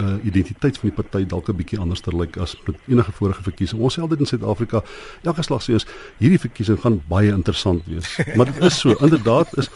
uh, 0.00 0.16
identiteit 0.24 0.78
van 0.78 0.88
die 0.88 0.96
party 1.02 1.26
dalk 1.26 1.48
'n 1.48 1.56
bietjie 1.56 1.78
anders 1.78 2.00
te 2.00 2.16
lyk 2.16 2.36
as 2.36 2.56
met 2.66 2.76
enige 2.88 3.12
vorige 3.12 3.42
verkiesing. 3.42 3.80
Ons 3.80 3.98
sê 3.98 4.00
altyd 4.00 4.20
in 4.20 4.26
Suid-Afrika, 4.26 4.82
elke 5.22 5.42
slag 5.42 5.62
sê 5.62 5.72
ons 5.72 5.86
hierdie 6.18 6.38
verkiesing 6.38 6.80
gaan 6.80 7.00
baie 7.08 7.32
interessant 7.32 7.82
wees. 7.86 8.18
Maar 8.36 8.52
dit 8.52 8.62
is 8.64 8.78
so, 8.78 8.94
inderdaad 9.00 9.56
is 9.58 9.70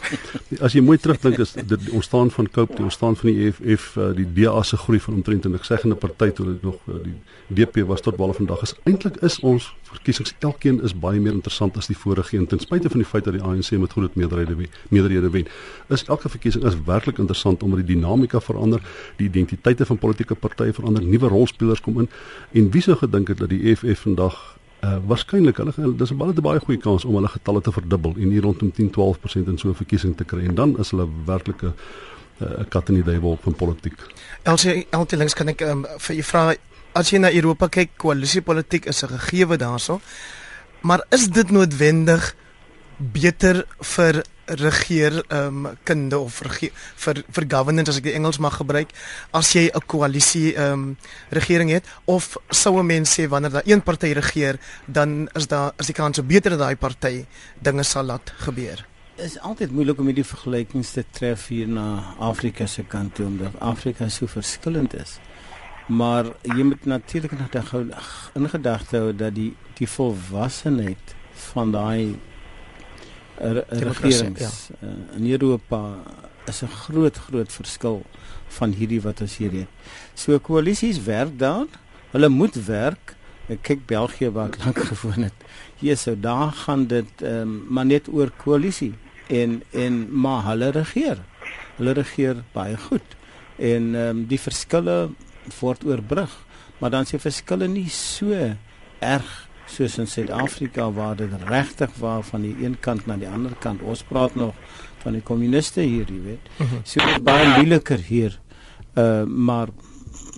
as 0.61 0.73
jy 0.73 0.81
mooi 0.81 0.97
terugdink 0.97 1.37
is 1.37 1.53
dit 1.53 1.89
ontstaan 1.89 2.31
van 2.31 2.49
Cope, 2.49 2.75
die 2.75 2.83
ontstaan 2.83 3.15
van 3.15 3.29
die 3.29 3.47
EFF, 3.47 3.95
uh, 3.97 4.11
die 4.15 4.27
DA 4.33 4.63
se 4.63 4.77
groei 4.77 4.99
van 4.99 5.13
omtrent 5.13 5.45
'n 5.45 5.59
seggende 5.61 5.95
party 5.95 6.29
toe 6.29 6.45
dit 6.45 6.61
nog 6.61 6.75
uh, 6.87 6.95
die 7.03 7.65
DP 7.65 7.85
was 7.87 8.01
tot 8.01 8.17
wel 8.17 8.33
vandag 8.33 8.61
is 8.61 8.73
eintlik 8.83 9.15
is 9.21 9.39
ons 9.39 9.73
verkiesings 9.95 10.33
elkeen 10.39 10.81
is 10.83 10.93
baie 10.93 11.19
meer 11.21 11.35
interessant 11.35 11.77
as 11.79 11.89
die 11.89 11.97
vorige 11.97 12.37
een 12.37 12.47
ten 12.51 12.61
spyte 12.61 12.89
van 12.91 13.01
die 13.01 13.07
feit 13.07 13.27
dat 13.27 13.35
die 13.37 13.43
ANC 13.43 13.71
met 13.79 13.93
groot 13.95 14.15
meerderhede 14.19 14.55
wen, 14.59 14.69
meerderhede 14.89 15.29
wen. 15.33 15.47
Is 15.93 16.05
elke 16.11 16.29
verkiesing 16.29 16.65
is 16.67 16.77
werklik 16.87 17.21
interessant 17.21 17.63
omdat 17.63 17.83
die 17.83 17.95
dinamika 17.95 18.41
verander, 18.41 18.81
die 19.19 19.27
identiteite 19.29 19.85
van 19.85 19.99
politieke 20.15 20.35
partye 20.39 20.73
verander, 20.73 21.03
nuwe 21.03 21.27
rolspelers 21.27 21.81
kom 21.83 21.99
in 21.99 22.09
en 22.53 22.71
wie 22.71 22.81
sou 22.81 22.95
gedink 22.95 23.27
het 23.27 23.41
dat 23.43 23.51
die 23.51 23.61
EFF 23.71 24.05
vandag 24.07 24.37
uh, 24.83 24.97
waarskynlik 25.07 25.57
hulle 25.57 25.95
dis 25.97 26.11
'n 26.11 26.17
baie 26.17 26.33
baie 26.33 26.59
goeie 26.59 26.79
kans 26.79 27.05
om 27.05 27.15
hulle 27.15 27.27
getalle 27.27 27.61
te 27.61 27.71
verdubbel 27.71 28.15
en 28.15 28.29
hier 28.31 28.41
rondom 28.41 28.71
10-12% 28.71 29.47
in 29.47 29.57
so 29.57 29.69
'n 29.69 29.75
verkiesing 29.75 30.15
te 30.17 30.23
kry 30.23 30.45
en 30.45 30.55
dan 30.55 30.77
is 30.79 30.91
hulle 30.91 31.07
werklik 31.25 31.63
'n 31.63 31.73
'n 32.39 32.67
kat 32.69 32.89
in 32.89 32.95
die 32.95 33.03
duiwel 33.03 33.37
van 33.41 33.53
politiek. 33.55 33.97
LC 34.43 34.85
LT 34.91 35.11
links 35.11 35.33
kan 35.33 35.47
ek 35.47 35.61
um, 35.61 35.85
vir 35.97 36.15
u 36.15 36.23
vra 36.23 36.55
as 36.93 37.09
jy 37.09 37.19
na 37.19 37.31
Europa 37.31 37.67
kyk, 37.67 37.97
koalisiepolitiek 37.97 38.85
is 38.85 39.03
'n 39.03 39.07
gegewe 39.07 39.57
daarso. 39.57 39.99
Maar 40.81 41.05
is 41.09 41.27
dit 41.27 41.51
noodwendig 41.51 42.35
beter 42.97 43.65
vir 43.79 44.23
regeer 44.45 45.23
ehm 45.27 45.65
um, 45.65 45.77
kunde 45.83 46.17
of 46.17 46.41
regeer, 46.41 46.71
vir 46.95 47.23
vir 47.31 47.45
governance 47.49 47.89
as 47.89 47.97
ek 47.97 48.03
die 48.03 48.15
Engels 48.17 48.39
mag 48.39 48.57
gebruik 48.57 48.89
as 49.31 49.53
jy 49.53 49.69
'n 49.73 49.85
koalisie 49.85 50.55
ehm 50.55 50.73
um, 50.73 50.97
regering 51.29 51.69
het 51.69 51.85
of 52.05 52.37
sou 52.49 52.79
'n 52.79 52.85
mens 52.85 53.19
sê 53.19 53.27
wanneer 53.27 53.51
daar 53.51 53.65
een 53.65 53.81
party 53.81 54.13
regeer 54.13 54.59
dan 54.85 55.29
is 55.33 55.47
daar 55.47 55.73
is 55.79 55.85
die 55.85 55.95
kans 55.95 56.25
beter 56.25 56.51
dat 56.51 56.59
daai 56.59 56.75
party 56.75 57.25
dinge 57.59 57.83
sal 57.83 58.03
laat 58.03 58.33
gebeur. 58.37 58.85
is 59.15 59.39
altyd 59.39 59.71
moeilik 59.71 59.99
om 59.99 60.05
hierdie 60.05 60.27
vergelykings 60.27 60.91
te 60.91 61.03
tref 61.11 61.47
hier 61.47 61.67
na 61.67 62.15
Afrika 62.19 62.65
se 62.67 62.83
kant 62.83 63.15
toe 63.15 63.25
omdat 63.25 63.59
Afrika 63.59 64.09
so 64.09 64.27
verskillend 64.27 64.93
is. 64.93 65.19
Maar 65.87 66.25
jy 66.41 66.63
moet 66.63 66.85
natuurlik 66.85 67.31
in 67.31 68.49
gedagte 68.49 68.97
hou 68.97 69.13
dat 69.15 69.35
die 69.35 69.53
die 69.77 69.87
volwassenheid 69.87 71.15
van 71.51 71.71
daai 71.71 72.15
regerings 73.37 74.39
ja. 74.39 74.87
uh, 74.87 75.17
in 75.17 75.31
Europa 75.31 75.97
is 76.45 76.61
'n 76.61 76.67
groot 76.67 77.17
groot 77.17 77.51
verskil 77.51 78.05
van 78.47 78.71
hierdie 78.71 79.01
wat 79.01 79.21
ons 79.21 79.37
hier 79.37 79.51
het. 79.51 79.67
So 80.13 80.39
koalisies 80.39 81.03
werk 81.03 81.39
daar. 81.39 81.65
Hulle 82.11 82.29
moet 82.29 82.55
werk. 82.65 83.15
Ek 83.47 83.61
kyk 83.61 83.85
België 83.85 84.29
waar 84.31 84.47
ek 84.47 84.57
lank 84.63 84.79
gewoon 84.91 85.27
het. 85.27 85.33
Hier 85.81 85.97
sou 85.97 86.15
daar 86.19 86.51
gaan 86.51 86.87
dit 86.87 87.21
ehm 87.21 87.41
um, 87.41 87.65
maar 87.69 87.85
net 87.85 88.07
oor 88.07 88.31
koalisie 88.43 88.93
en 89.27 89.63
en 89.71 90.19
maar 90.21 90.45
hulle 90.45 90.69
regeer. 90.69 91.17
Hulle 91.77 91.91
regeer 91.91 92.43
baie 92.53 92.77
goed. 92.77 93.17
En 93.57 93.95
ehm 93.95 94.09
um, 94.09 94.25
die 94.25 94.39
verskille 94.39 95.09
word 95.59 95.85
oorbrug, 95.85 96.31
maar 96.77 96.89
dan 96.89 97.05
se 97.05 97.19
verskille 97.19 97.67
nie 97.67 97.89
so 97.89 98.33
erg 98.99 99.47
soos 99.75 99.97
in 99.99 100.07
Suid-Afrika 100.07 100.87
waar 100.95 101.15
dit 101.19 101.31
regtig 101.49 101.91
waar 101.99 102.23
van 102.23 102.41
die 102.41 102.55
een 102.63 102.77
kant 102.79 103.05
na 103.05 103.17
die 103.19 103.29
ander 103.29 103.55
kant. 103.59 103.81
Ons 103.81 104.03
praat 104.07 104.35
nog 104.35 104.55
van 105.03 105.17
die 105.17 105.21
kommuniste 105.21 105.81
hier, 105.81 106.07
jy 106.09 106.21
weet. 106.23 106.49
So 106.83 106.99
dit 107.03 107.17
is 107.17 107.23
baie 107.23 107.49
moeiliker 107.57 107.99
hier. 107.99 108.39
Uh 108.95 109.23
maar 109.27 109.69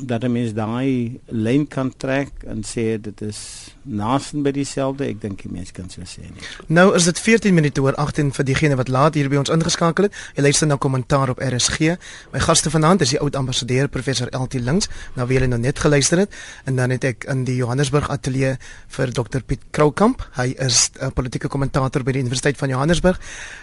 dat 0.01 0.24
'n 0.24 0.32
mens 0.32 0.53
daai 0.53 1.20
lyn 1.25 1.67
kan 1.67 1.94
trek 1.98 2.44
en 2.46 2.63
sê 2.63 3.00
dit 3.01 3.22
is 3.22 3.66
naaste 3.88 4.41
by 4.44 4.51
dieselfde, 4.56 5.08
ek 5.08 5.22
dink 5.22 5.41
die 5.46 5.51
mens 5.51 5.72
kan 5.75 5.89
so 5.89 6.03
sê 6.08 6.25
nie. 6.27 6.44
Nou 6.67 6.89
is 6.98 7.08
dit 7.10 7.20
14 7.20 7.56
minute 7.56 7.82
oor 7.82 7.96
18 7.96 8.32
vir 8.36 8.48
diegene 8.48 8.77
wat 8.79 8.91
laat 8.91 9.17
hier 9.17 9.29
by 9.32 9.39
ons 9.41 9.51
ingeskakel 9.53 10.08
het. 10.08 10.17
Jy 10.36 10.46
luister 10.48 10.67
na 10.67 10.77
kommentaar 10.82 11.32
op 11.34 11.41
RSG. 11.44 11.96
My 12.34 12.41
gaste 12.44 12.72
vanaand 12.74 13.06
is 13.06 13.13
die 13.15 13.22
oud 13.24 13.36
ambassadeur 13.39 13.88
professor 13.91 14.32
LT 14.36 14.62
Links, 14.63 14.91
na 15.15 15.27
wie 15.29 15.39
jy 15.39 15.48
nou 15.48 15.60
net 15.62 15.79
geluister 15.79 16.24
het, 16.25 16.34
en 16.65 16.75
dan 16.79 16.94
het 16.96 17.03
ek 17.08 17.27
in 17.32 17.46
die 17.48 17.58
Johannesburg 17.60 18.10
ateljee 18.13 18.58
vir 18.98 19.13
Dr 19.13 19.44
Piet 19.46 19.63
Kroukamp. 19.72 20.24
Hy 20.38 20.53
is 20.60 20.89
'n 21.00 21.12
politieke 21.13 21.48
kommentator 21.48 22.03
by 22.03 22.12
die 22.12 22.22
Universiteit 22.22 22.58
van 22.58 22.70
Johannesburg. 22.70 23.20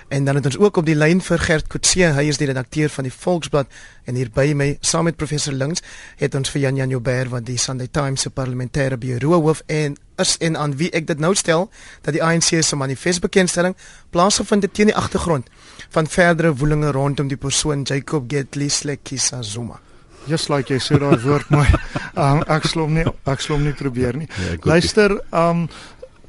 En 0.08 0.24
dan 0.24 0.34
het 0.34 0.46
ons 0.46 0.58
ook 0.58 0.76
op 0.76 0.86
die 0.86 0.94
lyn 0.94 1.20
vir 1.20 1.38
Gert 1.38 1.66
Kutse. 1.68 2.12
Hy 2.14 2.28
is 2.28 2.38
die 2.38 2.46
redakteur 2.46 2.88
van 2.88 3.04
die 3.04 3.12
Volksblad 3.12 3.66
en 4.04 4.18
hier 4.18 4.30
by 4.34 4.52
my 4.56 4.70
saam 4.80 5.08
met 5.08 5.16
professor 5.16 5.54
Links 5.54 5.82
het 6.20 6.34
ons 6.34 6.50
vir 6.50 6.66
Jan 6.66 6.76
Jan 6.76 6.94
Joubert 6.94 7.32
wat 7.32 7.46
die 7.46 7.58
Sunday 7.58 7.88
Times 7.92 8.26
se 8.26 8.30
parlementêre 8.30 8.98
bureau 9.00 9.40
hoof 9.40 9.62
en 9.66 9.96
is 10.22 10.36
en 10.40 10.56
aan 10.56 10.76
wie 10.78 10.90
ek 10.94 11.06
dit 11.06 11.22
nou 11.22 11.34
stel 11.34 11.68
dat 12.02 12.14
die 12.14 12.22
ANC 12.22 12.52
se 12.62 12.76
manifest 12.76 13.24
bekendstelling 13.24 13.74
plaasgevind 14.14 14.68
het 14.68 14.74
teen 14.74 14.92
die 14.92 14.98
agtergrond 14.98 15.50
van 15.94 16.06
verdere 16.10 16.54
woelinge 16.54 16.92
rondom 16.94 17.28
die 17.28 17.40
persoon 17.40 17.82
Jacob 17.82 18.30
Getley 18.30 18.68
Slekisa 18.68 19.42
Zuma. 19.42 19.80
Just 20.26 20.48
like 20.48 20.72
jy 20.72 20.80
sê 20.80 20.98
daai 21.00 21.18
woord 21.24 21.52
mooi. 21.52 21.68
Um, 22.14 22.44
ek 22.46 22.62
slom 22.70 22.92
nie 22.94 23.02
ek 23.26 23.40
slom 23.42 23.64
nie 23.66 23.72
probeer 23.74 24.14
nie. 24.14 24.28
Ja, 24.30 24.52
ek 24.54 24.60
ook 24.60 24.68
Luister, 24.70 25.16
um 25.34 25.64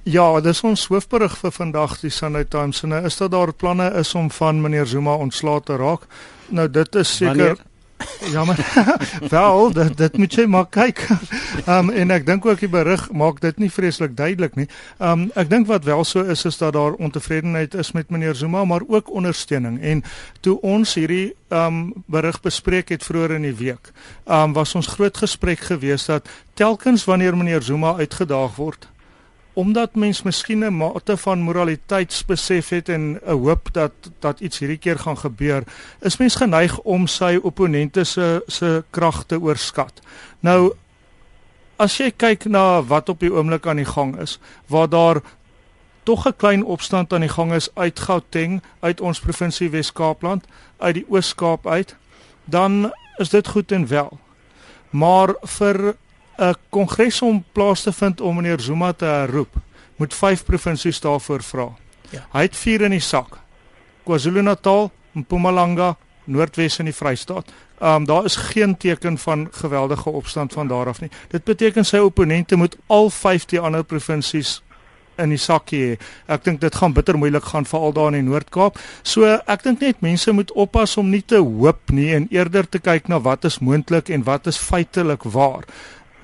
ja, 0.06 0.26
dis 0.42 0.62
ons 0.62 0.88
hoofberig 0.92 1.34
vir 1.42 1.54
vandag 1.54 2.00
die 2.04 2.14
Sunday 2.14 2.46
Times. 2.46 2.84
Nou 2.86 3.02
is 3.06 3.18
dat 3.18 3.34
daar 3.34 3.54
planne 3.54 3.90
is 3.98 4.14
om 4.16 4.30
van 4.32 4.62
meneer 4.62 4.86
Zuma 4.86 5.16
ontslae 5.18 5.62
te 5.66 5.78
raak. 5.82 6.06
Nou 6.54 6.70
dit 6.70 6.96
is 6.96 7.16
seker? 7.16 7.58
Ja 8.32 8.46
maar 8.46 8.60
wel, 9.30 9.72
dit 9.74 9.98
dit 9.98 10.18
moet 10.18 10.34
jy 10.34 10.46
maar 10.46 10.68
kyk. 10.70 11.08
Um 11.66 11.90
en 11.90 12.12
ek 12.12 12.26
dink 12.28 12.46
ook 12.46 12.60
die 12.62 12.70
berig 12.70 13.08
maak 13.16 13.40
dit 13.42 13.58
nie 13.58 13.72
vreeslik 13.72 14.14
duidelik 14.18 14.58
nie. 14.60 14.68
Um 15.02 15.30
ek 15.34 15.50
dink 15.50 15.70
wat 15.72 15.88
wel 15.88 16.04
so 16.06 16.22
is 16.22 16.46
is 16.46 16.60
dat 16.62 16.76
daar 16.76 16.94
ontevredenheid 17.02 17.74
is 17.74 17.92
met 17.98 18.12
meneer 18.14 18.36
Zuma, 18.36 18.66
maar 18.66 18.86
ook 18.88 19.10
ondersteuning. 19.10 19.82
En 19.82 20.04
toe 20.46 20.60
ons 20.62 20.94
hierdie 21.00 21.34
um 21.50 21.94
berig 22.06 22.42
bespreek 22.46 22.94
het 22.94 23.04
vroeër 23.04 23.40
in 23.40 23.48
die 23.50 23.58
week, 23.58 23.90
um 24.26 24.54
was 24.54 24.76
ons 24.76 24.92
groot 24.98 25.18
gesprek 25.18 25.66
geweest 25.72 26.12
dat 26.14 26.30
telkens 26.54 27.08
wanneer 27.10 27.38
meneer 27.38 27.64
Zuma 27.64 27.96
uitgedaag 27.96 28.60
word, 28.60 28.90
omdat 29.56 29.96
mens 29.96 30.22
miskien 30.24 30.64
'n 30.64 30.78
mate 30.78 31.18
van 31.18 31.40
moraliteitsbesef 31.40 32.70
het 32.70 32.90
en 32.90 33.20
'n 33.26 33.32
hoop 33.32 33.70
dat 33.72 33.92
dat 34.20 34.40
iets 34.40 34.60
hierdie 34.60 34.78
keer 34.78 35.00
gaan 35.00 35.18
gebeur, 35.18 35.64
is 36.00 36.18
mens 36.18 36.36
geneig 36.36 36.80
om 36.80 37.08
sy 37.08 37.40
opponente 37.42 38.04
se 38.04 38.44
se 38.48 38.84
krag 38.90 39.24
te 39.26 39.40
oorskat. 39.40 40.02
Nou 40.40 40.74
as 41.78 41.98
jy 41.98 42.12
kyk 42.12 42.46
na 42.46 42.84
wat 42.84 43.10
op 43.10 43.20
die 43.20 43.34
oomblik 43.34 43.68
aan 43.68 43.82
die 43.82 43.86
gang 43.86 44.20
is, 44.20 44.40
waar 44.68 44.90
daar 44.90 45.22
tog 46.04 46.28
'n 46.28 46.36
klein 46.38 46.64
opstand 46.66 47.14
aan 47.14 47.26
die 47.26 47.30
gang 47.30 47.54
is 47.54 47.70
uit 47.74 48.00
Gauteng, 48.00 48.62
uit 48.80 49.02
ons 49.02 49.20
provinsie 49.20 49.70
Wes-Kaapland, 49.70 50.46
uit 50.78 50.94
die 50.94 51.06
Oos-Kaap 51.10 51.68
uit, 51.68 51.96
dan 52.44 52.94
is 53.18 53.30
dit 53.30 53.48
goed 53.48 53.72
en 53.72 53.88
wel. 53.88 54.20
Maar 54.90 55.36
vir 55.42 55.96
'n 56.38 56.56
kongres 56.70 57.22
om 57.22 57.44
plaas 57.52 57.84
te 57.84 57.92
vind 57.92 58.22
om 58.22 58.36
meneer 58.36 58.60
Zuma 58.60 58.94
te 58.94 59.06
herroep, 59.06 59.56
moet 59.96 60.14
5 60.14 60.46
provinsies 60.46 61.00
daarvoor 61.00 61.44
vra. 61.44 61.70
Ja. 62.10 62.28
Hy 62.32 62.42
het 62.42 62.56
4 62.56 62.82
in 62.82 62.92
die 62.92 63.00
sak. 63.00 63.38
KwaZulu-Natal, 64.04 64.92
Mpumalanga, 65.12 65.96
Noordwes 66.26 66.80
en 66.80 66.86
die 66.86 66.96
Vrystaat. 66.96 67.52
Um 67.82 68.06
daar 68.06 68.26
is 68.26 68.36
geen 68.36 68.78
teken 68.78 69.18
van 69.18 69.48
geweldige 69.52 70.10
opstand 70.10 70.54
van 70.54 70.68
daar 70.68 70.88
af 70.88 71.02
nie. 71.02 71.10
Dit 71.28 71.44
beteken 71.44 71.86
sy 71.86 71.98
opponente 71.98 72.56
moet 72.56 72.78
al 72.88 73.10
5 73.10 73.46
die 73.46 73.60
ander 73.60 73.84
provinsies 73.84 74.62
in 75.18 75.32
die 75.32 75.40
sakkie 75.40 75.82
hê. 75.82 75.98
Ek 76.32 76.44
dink 76.44 76.62
dit 76.62 76.76
gaan 76.76 76.94
bitter 76.96 77.18
moeilik 77.20 77.44
gaan 77.52 77.68
veral 77.68 77.94
daar 77.96 78.14
in 78.14 78.20
die 78.20 78.30
Noord-Kaap. 78.30 78.80
So 79.04 79.28
ek 79.48 79.64
dink 79.64 79.84
net 79.84 80.02
mense 80.06 80.32
moet 80.32 80.52
oppas 80.52 80.98
om 80.98 81.12
nie 81.12 81.24
te 81.24 81.40
hoop 81.40 81.92
nie 81.96 82.12
en 82.16 82.28
eerder 82.34 82.68
te 82.70 82.80
kyk 82.80 83.10
na 83.12 83.20
wat 83.24 83.46
is 83.46 83.60
moontlik 83.60 84.10
en 84.10 84.26
wat 84.28 84.48
is 84.52 84.60
feitelik 84.62 85.28
waar. 85.36 85.68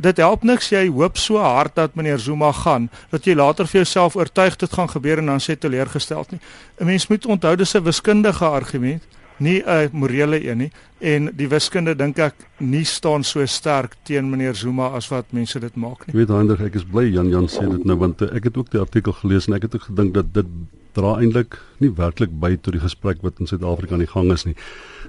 Dit 0.01 0.17
help 0.17 0.43
niks 0.48 0.72
jy 0.72 0.88
hoop 0.89 1.17
so 1.17 1.38
hard 1.38 1.75
dat 1.77 1.96
meneer 1.96 2.20
Zuma 2.20 2.51
gaan 2.51 2.89
dat 3.12 3.25
jy 3.25 3.36
later 3.38 3.67
vir 3.70 3.84
jouself 3.84 4.15
oortuig 4.15 4.58
dit 4.58 4.74
gaan 4.74 4.89
gebeur 4.89 5.22
en 5.22 5.34
dan 5.34 5.43
sê 5.43 5.58
teleurgesteld 5.58 6.31
nie. 6.31 6.39
'n 6.79 6.86
Mens 6.86 7.08
moet 7.08 7.25
onthou 7.25 7.55
dis 7.55 7.75
'n 7.75 7.84
wiskundige 7.84 8.46
argument, 8.46 9.03
nie 9.38 9.62
'n 9.65 9.89
morele 9.91 10.39
een 10.48 10.58
nie 10.58 10.72
en 11.00 11.31
die 11.36 11.48
wiskunde 11.48 11.96
dink 11.96 12.20
ek 12.20 12.36
nie 12.58 12.84
staan 12.86 13.24
so 13.24 13.46
sterk 13.46 13.96
teen 14.03 14.29
meneer 14.29 14.55
Zuma 14.55 14.88
as 14.88 15.10
wat 15.10 15.25
mense 15.29 15.60
dit 15.60 15.75
maak 15.75 16.05
nie. 16.05 16.13
Jy 16.13 16.20
weet 16.20 16.29
Heinrich, 16.29 16.62
ek 16.62 16.75
is 16.75 16.84
bly 16.84 17.08
Jan 17.10 17.29
Jan 17.29 17.48
sê 17.48 17.70
dit 17.70 17.86
nou 17.86 17.98
want 17.98 18.22
uh, 18.22 18.29
ek 18.36 18.43
het 18.43 18.58
ook 18.58 18.72
die 18.72 18.79
artikel 18.79 19.13
gelees 19.13 19.48
en 19.48 19.53
ek 19.53 19.62
het 19.62 19.75
ook 19.75 19.89
gedink 19.89 20.13
dat 20.13 20.34
dit 20.34 20.46
dra 20.93 21.15
eintlik 21.20 21.58
nie 21.79 21.89
werklik 21.96 22.34
by 22.39 22.55
tot 22.58 22.75
die 22.75 22.84
gesprek 22.84 23.22
wat 23.25 23.39
in 23.39 23.48
Suid-Afrika 23.48 23.96
aan 23.96 24.05
die 24.05 24.12
gang 24.12 24.31
is 24.31 24.46
nie. 24.46 24.55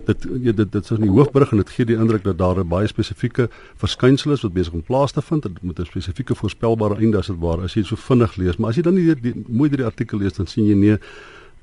Dit 0.05 0.27
ja, 0.43 0.53
dit 0.53 0.73
dit 0.73 0.85
is 0.85 0.91
in 0.91 1.05
die 1.05 1.11
hoofberig 1.11 1.53
en 1.53 1.57
dit 1.57 1.71
gee 1.71 1.87
die 1.87 1.97
indruk 1.97 2.25
dat 2.25 2.39
daar 2.39 2.59
'n 2.59 2.69
baie 2.69 2.87
spesifieke 2.87 3.49
verskynsel 3.77 4.33
is 4.33 4.43
wat 4.43 4.53
besig 4.53 4.73
om 4.73 4.83
plaas 4.83 5.13
te 5.13 5.23
vind 5.23 5.47
met 5.63 5.79
'n 5.79 5.85
spesifieke 5.85 6.35
voorspelbare 6.35 6.97
einde 6.97 7.19
as 7.19 7.27
dit 7.27 7.39
ware 7.39 7.63
as 7.63 7.75
jy 7.75 7.81
dit 7.81 7.89
so 7.89 7.97
vinnig 7.97 8.37
lees. 8.37 8.57
Maar 8.57 8.69
as 8.69 8.77
jy 8.77 8.83
dan 8.83 8.95
nie 8.95 9.15
die, 9.15 9.35
mooi 9.49 9.69
deur 9.69 9.79
die 9.79 9.87
artikel 9.87 10.19
lees 10.19 10.33
dan 10.33 10.47
sien 10.47 10.67
jy 10.67 10.75
nee 10.75 10.99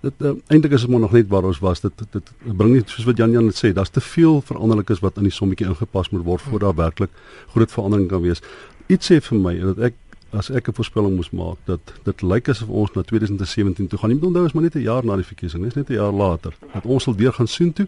dit 0.01 0.13
uh, 0.19 0.33
eintlik 0.47 0.71
is 0.71 0.81
dit 0.81 0.89
maar 0.89 0.99
nog 0.99 1.11
net 1.11 1.27
waar 1.27 1.43
ons 1.43 1.59
was. 1.59 1.81
Dit 1.81 1.91
dit, 1.97 2.11
dit 2.11 2.57
bring 2.57 2.73
nie 2.73 2.83
soos 2.85 3.05
wat 3.05 3.17
Jan 3.17 3.31
Jan 3.31 3.49
dit 3.51 3.55
sê, 3.55 3.73
daar's 3.73 3.89
te 3.89 4.01
veel 4.01 4.41
veranderlikes 4.41 4.99
wat 4.99 5.17
in 5.17 5.23
die 5.27 5.33
sommetjie 5.35 5.67
ingepas 5.67 6.09
moet 6.09 6.23
word 6.23 6.41
voor 6.41 6.59
daar 6.59 6.75
werklik 6.75 7.09
groot 7.47 7.71
verandering 7.71 8.07
kan 8.09 8.21
wees. 8.21 8.41
Iets 8.87 9.11
sê 9.11 9.19
vir 9.21 9.39
my 9.39 9.57
dat 9.59 9.79
ek 9.89 9.93
as 10.31 10.49
ek 10.49 10.69
'n 10.69 10.73
voorspelling 10.73 11.15
moes 11.15 11.31
maak 11.31 11.57
dat 11.65 11.79
dit 12.03 12.21
lyk 12.21 12.49
asof 12.49 12.69
ons 12.69 12.93
na 12.93 13.01
2017 13.01 13.87
toe 13.87 13.99
gaan. 13.99 14.09
Jy 14.09 14.15
moet 14.15 14.27
onthou 14.27 14.45
is 14.45 14.53
maar 14.53 14.63
net 14.63 14.75
'n 14.75 14.81
jaar 14.81 15.05
na 15.05 15.15
die 15.15 15.25
verkiesing, 15.25 15.63
dis 15.63 15.75
net 15.75 15.89
'n 15.89 15.93
jaar 15.93 16.13
later. 16.13 16.53
Dat 16.73 16.85
ons 16.85 17.03
sal 17.03 17.15
deur 17.15 17.33
gaan 17.33 17.47
soen 17.47 17.73
toe 17.73 17.87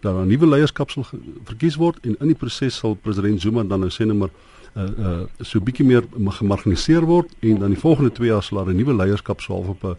dat 0.00 0.14
'n 0.14 0.26
nuwe 0.28 0.46
leierskap 0.46 0.90
sal 0.90 1.04
verkies 1.44 1.76
word 1.76 1.98
en 2.02 2.16
in 2.20 2.26
die 2.26 2.36
proses 2.36 2.76
sal 2.76 2.94
president 2.94 3.40
Zuma 3.40 3.62
dan 3.64 3.80
nou 3.80 3.90
sê 3.90 4.04
net 4.06 4.16
maar 4.16 4.30
uh 4.76 4.82
uh 4.82 5.22
so 5.40 5.60
bietjie 5.60 5.84
meer 5.86 6.04
ma- 6.16 6.30
gemarginaliseer 6.30 7.04
word 7.06 7.28
en 7.40 7.58
dan 7.58 7.70
die 7.70 7.78
volgende 7.80 8.12
2 8.12 8.28
jaar 8.28 8.42
sal 8.42 8.64
'n 8.66 8.76
nuwe 8.76 8.94
leierskap 8.94 9.40
sou 9.40 9.56
half 9.56 9.68
op 9.68 9.82
'n 9.84 9.96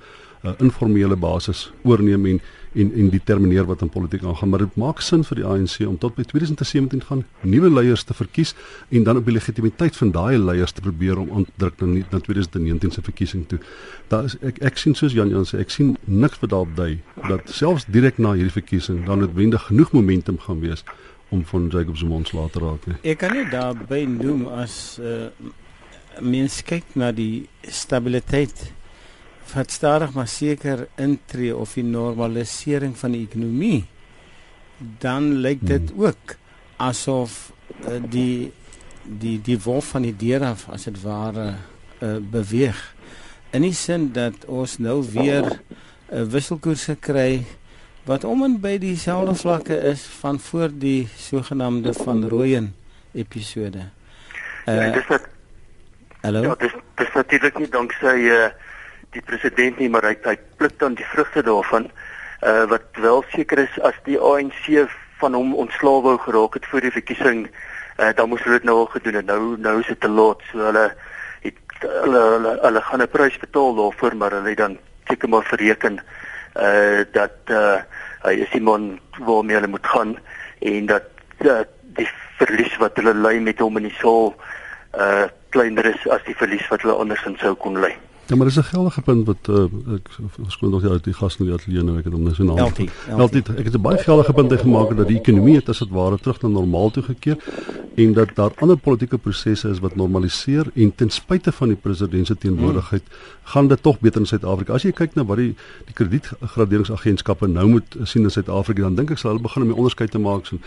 uh, 0.47 0.53
informele 0.59 1.15
basis 1.15 1.71
oorneem 1.83 2.25
en 2.25 2.41
en 2.75 2.91
en 2.93 3.09
determineer 3.09 3.65
wat 3.65 3.81
in 3.81 3.89
politiek 3.89 4.23
aangaan 4.23 4.49
maar 4.49 4.59
dit 4.65 4.75
maak 4.77 5.01
sin 5.01 5.23
vir 5.23 5.35
die 5.41 5.45
ANC 5.45 5.79
om 5.87 5.97
tot 5.97 6.15
by 6.15 6.23
2017 6.23 7.01
gaan 7.07 7.23
nuwe 7.41 7.69
leiers 7.69 8.03
te 8.03 8.13
verkies 8.13 8.53
en 8.89 9.03
dan 9.03 9.17
op 9.17 9.25
die 9.25 9.33
legitimiteit 9.33 9.95
van 9.97 10.11
daai 10.11 10.37
leiers 10.37 10.71
te 10.71 10.81
probeer 10.81 11.17
om 11.17 11.31
aan 11.35 11.45
te 11.45 11.51
druk 11.57 11.79
na, 11.81 11.87
nie- 11.87 12.05
na 12.11 12.19
2019 12.19 12.91
se 12.91 13.01
verkiesing 13.01 13.47
toe. 13.47 13.59
Daar 14.07 14.23
is 14.29 14.37
ek 14.41 14.61
ek 14.61 14.77
sien 14.77 14.95
soos 14.95 15.13
Jan 15.13 15.29
Jan 15.33 15.45
sê 15.49 15.59
ek 15.59 15.69
sien 15.73 15.95
niks 16.05 16.39
wat 16.41 16.49
daarop 16.53 16.75
dui 16.75 16.99
dat 17.27 17.49
selfs 17.49 17.85
direk 17.89 18.17
na 18.17 18.33
hierdie 18.37 18.53
verkiesing 18.61 19.05
dan 19.05 19.19
noodwendig 19.19 19.65
genoeg 19.69 19.91
momentum 19.91 20.37
gaan 20.39 20.59
wees 20.59 20.83
om 21.29 21.43
van 21.45 21.67
Jacob 21.69 21.97
Zuma 21.97 22.15
ontslae 22.15 22.49
te 22.49 22.59
raak 22.59 22.85
nie. 22.87 22.95
Ek 23.03 23.17
kan 23.21 23.33
net 23.33 23.51
daarby 23.51 24.05
noem 24.09 24.47
as 24.47 24.97
uh, 25.01 25.27
mens 26.21 26.61
kyk 26.65 26.83
na 26.95 27.11
die 27.11 27.47
stabiliteit 27.69 28.71
wat 29.53 29.71
stadig 29.71 30.13
maar 30.13 30.27
seker 30.27 30.87
intree 30.95 31.55
of 31.55 31.73
die 31.73 31.83
normalisering 31.83 32.97
van 32.97 33.11
die 33.11 33.25
ekonomie 33.27 33.85
dan 34.77 35.33
lyk 35.43 35.59
dit 35.61 35.91
Hmm. 35.91 36.05
ook 36.05 36.35
asof 36.77 37.51
uh, 37.87 37.99
die 38.09 38.51
die 39.03 39.41
die 39.41 39.59
wolf 39.59 39.85
van 39.95 40.01
die 40.01 40.15
deur 40.15 40.43
af 40.43 40.69
as 40.69 40.83
dit 40.83 41.01
ware 41.01 41.55
uh, 41.99 42.17
beweeg 42.21 42.79
in 43.51 43.61
die 43.61 43.73
sin 43.73 44.11
dat 44.13 44.45
ons 44.45 44.77
nou 44.77 45.03
weer 45.11 45.45
'n 45.45 45.59
uh, 46.13 46.23
wisselkoerse 46.23 46.95
kry 46.95 47.45
wat 48.05 48.23
om 48.23 48.43
en 48.43 48.59
by 48.61 48.77
dieselfde 48.77 49.35
vlakke 49.35 49.75
is 49.91 50.01
van 50.19 50.39
voor 50.39 50.69
die 50.73 51.07
sogenaamde 51.17 51.93
van 51.93 52.27
Rooyen 52.29 52.75
episode. 53.13 53.89
Uh, 54.65 54.85
ja, 54.85 54.91
dis 54.91 55.07
dat 55.07 55.27
hallo. 56.21 56.41
ja, 56.41 56.55
dis 56.55 56.73
dis 56.95 57.13
natuurlik 57.13 57.57
nie 57.57 57.69
danksy 57.69 58.17
uh 58.29 58.49
die 59.15 59.21
president 59.25 59.79
nie, 59.79 59.89
maar 59.89 60.05
hy 60.05 60.15
hy 60.23 60.35
pluk 60.57 60.77
dan 60.79 60.97
die 60.99 61.07
vrugte 61.13 61.43
daarvan. 61.45 61.89
Uh 62.45 62.65
wat 62.71 62.85
wel 63.01 63.23
seker 63.33 63.59
is 63.65 63.79
as 63.83 63.97
die 64.05 64.19
ANC 64.19 64.67
van 65.19 65.35
hom 65.35 65.55
ontslae 65.55 66.01
wou 66.05 66.17
geraak 66.23 66.53
het 66.59 66.67
voor 66.71 66.85
die 66.85 66.93
verkiesing, 66.95 67.47
uh 67.99 68.11
dan 68.15 68.29
moes 68.29 68.43
hulle 68.45 68.59
dit 68.61 68.67
nou 68.69 68.77
al 68.83 68.91
gedoen 68.93 69.19
het. 69.19 69.25
Nou 69.25 69.57
nou 69.57 69.79
is 69.79 69.87
dit 69.91 69.99
te 69.99 70.11
laat. 70.11 70.43
So 70.51 70.63
hulle 70.69 70.85
het 71.43 71.59
hulle 71.81 72.23
hulle, 72.35 72.53
hulle 72.61 72.81
gaan 72.81 73.01
'n 73.03 73.11
prys 73.11 73.39
betaal 73.39 73.75
daarvoor, 73.75 74.15
maar 74.15 74.31
hulle 74.31 74.55
dan 74.55 74.77
seker 75.07 75.29
maar 75.29 75.43
verreken 75.43 75.99
uh 76.55 77.03
dat 77.11 77.37
uh 77.49 77.81
hy 78.23 78.33
is 78.43 78.51
die 78.51 78.61
man 78.61 78.99
waarmee 79.19 79.55
hulle 79.55 79.71
moet 79.71 79.87
gaan 79.87 80.17
en 80.59 80.85
dat 80.85 81.07
uh, 81.39 81.63
die 81.95 82.07
verlies 82.37 82.77
wat 82.77 82.97
hulle 82.99 83.13
ly 83.13 83.39
met 83.39 83.59
hom 83.59 83.77
in 83.77 83.87
die 83.87 83.97
saal 84.01 84.35
uh 84.97 85.27
kleiner 85.49 85.85
is 85.85 86.07
as 86.11 86.23
die 86.27 86.35
verlies 86.35 86.67
wat 86.67 86.83
hulle 86.83 86.99
andersins 86.99 87.39
sou 87.39 87.55
kon 87.55 87.79
ly. 87.79 87.95
Ja, 88.29 88.35
maar 88.35 88.45
dis 88.45 88.57
'n 88.57 88.63
geldige 88.63 89.01
punt 89.01 89.25
wat 89.25 89.47
uh, 89.49 89.63
ek 89.93 90.09
verskoon 90.29 90.69
nog 90.69 90.81
die 90.81 90.89
uit 90.89 91.03
die 91.03 91.13
gas 91.13 91.37
in 91.37 91.45
die 91.45 91.53
ateljee 91.53 91.83
nou 91.83 91.97
ek 91.97 92.03
het 92.03 92.13
hom 92.13 92.23
nou 92.23 92.33
so 92.35 92.43
naam. 92.43 92.57
Eltie. 92.57 92.89
Altyd 93.17 93.49
ek 93.49 93.65
het 93.65 93.73
'n 93.73 93.81
baie 93.81 93.97
geldige 93.97 94.33
punt 94.33 94.53
gemaak 94.53 94.95
dat 94.97 95.07
die 95.07 95.17
ekonomie 95.17 95.55
het 95.55 95.69
as 95.69 95.79
dit 95.79 95.89
ware 95.89 96.17
terug 96.17 96.41
na 96.41 96.47
normaal 96.47 96.91
toe 96.91 97.03
gekeer 97.03 97.37
en 97.95 98.13
dat 98.13 98.35
daar 98.35 98.51
ander 98.55 98.77
politieke 98.77 99.17
prosesse 99.17 99.69
is 99.69 99.79
wat 99.79 99.95
normaliseer 99.95 100.65
en 100.73 100.95
ten 100.95 101.09
spyte 101.09 101.51
van 101.51 101.67
die 101.67 101.77
president 101.77 102.27
se 102.27 102.37
teenwoordigheid 102.37 103.03
gaan 103.43 103.67
dit 103.67 103.83
tog 103.83 103.99
beter 103.99 104.19
in 104.19 104.27
Suid-Afrika. 104.27 104.73
As 104.73 104.83
jy 104.83 104.91
kyk 104.91 105.15
na 105.15 105.25
wat 105.25 105.37
die 105.37 105.55
die 105.85 105.93
kredietgraderingsagentskappe 105.93 107.47
nou 107.47 107.67
moet 107.67 107.97
sien 108.03 108.23
in 108.23 108.31
Suid-Afrika, 108.31 108.81
dan 108.81 108.95
dink 108.95 109.11
ek 109.11 109.17
sal 109.17 109.31
hulle 109.31 109.43
begin 109.43 109.61
om 109.61 109.67
die 109.67 109.77
onderskeid 109.77 110.11
te 110.11 110.19
maak 110.19 110.45
so 110.45 110.57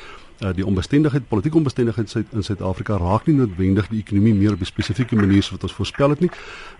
uh, 0.42 0.50
die 0.55 0.66
onbestendigheid, 0.66 1.28
politieke 1.28 1.57
onbestendigheid 1.57 2.14
in 2.33 2.42
Suid-Afrika 2.42 2.96
raak 2.96 3.26
nie 3.26 3.37
noodwendig 3.37 3.88
die 3.92 4.00
ekonomie 4.02 4.35
meer 4.35 4.52
op 4.52 4.61
'n 4.61 4.64
spesifieke 4.64 5.16
manier 5.16 5.42
soos 5.42 5.57
wat 5.59 5.62
ons 5.62 5.72
voorspel 5.72 6.11
het 6.11 6.20
nie. 6.20 6.31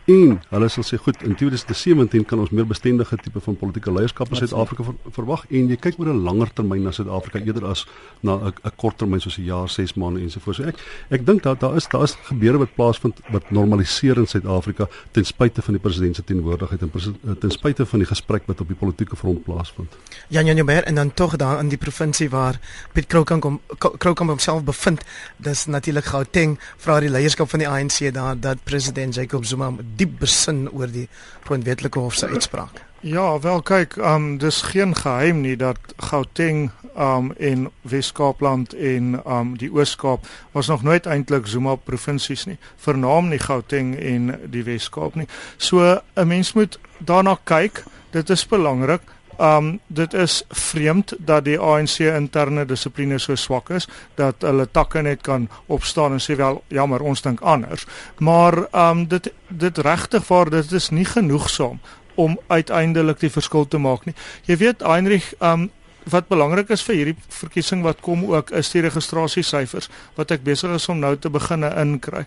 En 0.05 0.41
hulle 0.51 0.69
sal 0.69 0.83
sê 0.83 0.99
goed, 0.99 1.23
in 1.23 1.35
2017 1.35 2.25
kan 2.25 2.39
ons 2.39 2.51
meer 2.51 2.67
bestendige 2.67 3.17
tipe 3.17 3.41
van 3.41 3.57
politieke 3.57 3.93
leierskap 3.93 4.31
in 4.31 4.37
Suid-Afrika 4.37 4.83
ver, 4.83 4.95
verwag 5.11 5.45
en 5.51 5.69
jy 5.69 5.77
kyk 5.77 5.99
oor 5.99 6.09
'n 6.09 6.23
langer 6.23 6.53
termyn 6.53 6.83
na 6.83 6.91
Suid-Afrika 6.91 7.39
eerder 7.39 7.67
as 7.67 7.87
na 8.21 8.35
'n 8.47 8.73
kort 8.77 8.99
termyn 8.99 9.21
soos 9.21 9.39
'n 9.39 9.45
jaar, 9.45 9.69
6 9.69 9.95
maande 9.95 10.21
ensovoorts. 10.21 10.59
So 10.59 10.65
ek 10.65 10.77
ek 11.11 11.27
dink 11.27 11.43
dat 11.43 11.61
daar 11.61 11.77
is 11.77 11.89
daar 11.89 12.03
is 12.03 12.17
gebeure 12.23 12.59
wat 12.59 12.75
plaasvind 12.75 13.21
wat 13.31 13.51
normaliseer 13.51 14.17
in 14.17 14.27
Suid-Afrika 14.27 14.89
ten 15.13 15.25
spyte 15.25 15.63
van 15.63 15.75
die 15.75 15.83
president 15.83 16.17
se 16.17 16.25
teenwoordigheid 16.25 16.83
en 16.83 16.91
eh, 16.95 17.33
ten 17.39 17.51
spyte 17.51 17.87
van 17.87 17.99
die 17.99 18.09
gesprek 18.09 18.43
wat 18.47 18.61
op 18.61 18.67
die 18.67 18.77
politieke 18.77 19.17
front 19.17 19.45
plaasvind. 19.45 19.97
Jan 20.29 20.47
Jan 20.47 20.57
Jubber 20.57 20.85
en 20.85 20.95
dan 20.95 21.15
tog 21.15 21.37
daar 21.37 21.61
in 21.61 21.69
die 21.69 21.79
provinsie 21.79 22.31
waar 22.31 22.61
Piet 22.93 23.07
Kroukamp 23.07 23.43
kom 23.43 23.52
Kroukamp 23.79 24.31
homself 24.31 24.63
bevind, 24.65 25.03
dis 25.37 25.67
natuurlik 25.67 26.05
Gauteng 26.05 26.59
vra 26.77 27.01
die 27.01 27.11
leierskap 27.11 27.51
van 27.51 27.59
die 27.59 27.69
ANC 27.69 28.13
daar 28.15 28.39
dat 28.41 28.65
president 28.65 29.15
Jacob 29.15 29.45
Zuma 29.45 29.73
diep 29.97 30.19
besin 30.19 30.69
oor 30.71 30.91
die 30.91 31.09
grondwetlike 31.45 31.99
hof 31.99 32.15
se 32.15 32.27
uitspraak. 32.27 32.83
Ja, 33.03 33.39
wel 33.41 33.63
kyk, 33.63 33.97
um 33.99 34.37
dis 34.39 34.61
geen 34.63 34.95
geheim 34.95 35.41
nie 35.43 35.57
dat 35.59 35.79
Gauteng 35.97 36.71
um 36.95 37.33
en 37.35 37.65
Wes-Kaapland 37.83 38.75
en 38.75 39.17
um 39.27 39.57
die 39.59 39.71
Oos-Kaap 39.73 40.29
was 40.53 40.71
nog 40.71 40.83
nooit 40.83 41.07
eintlik 41.07 41.47
Zuma 41.51 41.75
provinsies 41.75 42.45
nie, 42.47 42.59
vernaam 42.77 43.29
nie 43.29 43.41
Gauteng 43.43 43.97
en 43.99 44.37
die 44.55 44.63
Wes-Kaap 44.63 45.19
nie. 45.19 45.27
So 45.57 45.99
'n 46.15 46.29
mens 46.29 46.53
moet 46.53 46.79
daarna 46.99 47.39
kyk. 47.45 47.83
Dit 48.11 48.31
is 48.31 48.47
belangrik. 48.47 49.03
Um 49.39 49.81
dit 49.87 50.15
is 50.15 50.43
vreemd 50.49 51.15
dat 51.19 51.45
die 51.45 51.59
ANC 51.59 51.99
interne 51.99 52.65
dissipline 52.65 53.19
so 53.19 53.35
swak 53.35 53.71
is 53.71 53.89
dat 54.15 54.45
hulle 54.45 54.69
takke 54.71 55.03
net 55.03 55.23
kan 55.23 55.49
opstaan 55.67 56.13
en 56.13 56.21
sê 56.21 56.37
wel 56.37 56.63
jammer 56.69 57.01
ons 57.01 57.23
dink 57.23 57.41
anders. 57.41 57.87
Maar 58.19 58.67
um 58.73 59.07
dit 59.09 59.33
dit 59.49 59.79
regtig 59.79 60.29
waar 60.29 60.51
dit 60.51 60.73
is 60.73 60.91
nie 60.91 61.05
genoegsaam 61.05 61.81
om 62.15 62.39
uiteindelik 62.47 63.21
die 63.21 63.31
verskil 63.31 63.69
te 63.69 63.79
maak 63.79 64.05
nie. 64.05 64.15
Jy 64.45 64.57
weet 64.57 64.83
Heinrich, 64.85 65.33
um 65.41 65.71
wat 66.11 66.29
belangrik 66.29 66.71
is 66.75 66.83
vir 66.83 66.97
hierdie 66.99 67.19
verkiesing 67.31 67.83
wat 67.87 68.01
kom 68.03 68.25
ook 68.27 68.51
is 68.59 68.73
die 68.75 68.83
registrasiesyfers 68.83 69.89
wat 70.17 70.35
ek 70.35 70.43
besig 70.43 70.75
is 70.75 70.89
om 70.91 70.99
nou 70.99 71.15
te 71.17 71.31
begine 71.31 71.71
inkry. 71.79 72.25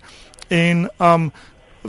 En 0.48 0.88
um 0.98 1.32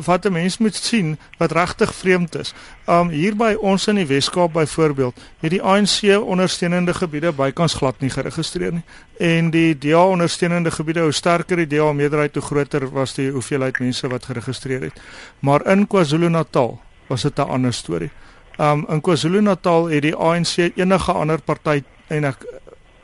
wat 0.04 0.24
'n 0.24 0.32
mens 0.32 0.58
moet 0.58 0.74
sien 0.74 1.18
wat 1.38 1.52
regtig 1.52 1.94
vreemd 1.94 2.34
is. 2.34 2.54
Um 2.86 3.08
hier 3.08 3.36
by 3.36 3.56
ons 3.60 3.86
in 3.86 3.94
die 3.94 4.06
Weskaap 4.06 4.52
byvoorbeeld, 4.52 5.20
het 5.40 5.50
die 5.50 5.62
ANC 5.62 6.20
ondersteunende 6.20 6.94
gebiede 6.94 7.32
bykans 7.32 7.74
glad 7.74 8.00
nie 8.00 8.10
geregistreer 8.10 8.72
nie. 8.72 8.84
En 9.18 9.50
die 9.50 9.78
DA 9.78 10.04
ondersteunende 10.04 10.70
gebiede, 10.70 11.00
hoe 11.00 11.12
sterker 11.12 11.56
die 11.56 11.66
DA 11.66 11.92
meerderheid, 11.92 12.34
hoe 12.34 12.42
groter 12.42 12.90
was 12.90 13.14
die 13.14 13.30
hoeveelheid 13.30 13.78
mense 13.78 14.08
wat 14.08 14.24
geregistreer 14.24 14.80
het. 14.80 15.00
Maar 15.38 15.66
in 15.66 15.86
KwaZulu-Natal 15.86 16.80
was 17.06 17.22
dit 17.22 17.38
'n 17.38 17.42
ander 17.42 17.72
storie. 17.72 18.10
Um 18.58 18.86
in 18.88 19.00
KwaZulu-Natal 19.00 19.86
het 19.86 20.02
die 20.02 20.14
ANC 20.14 20.56
enige 20.74 21.12
ander 21.12 21.40
party 21.40 21.82
en 22.06 22.24
ek 22.24 22.44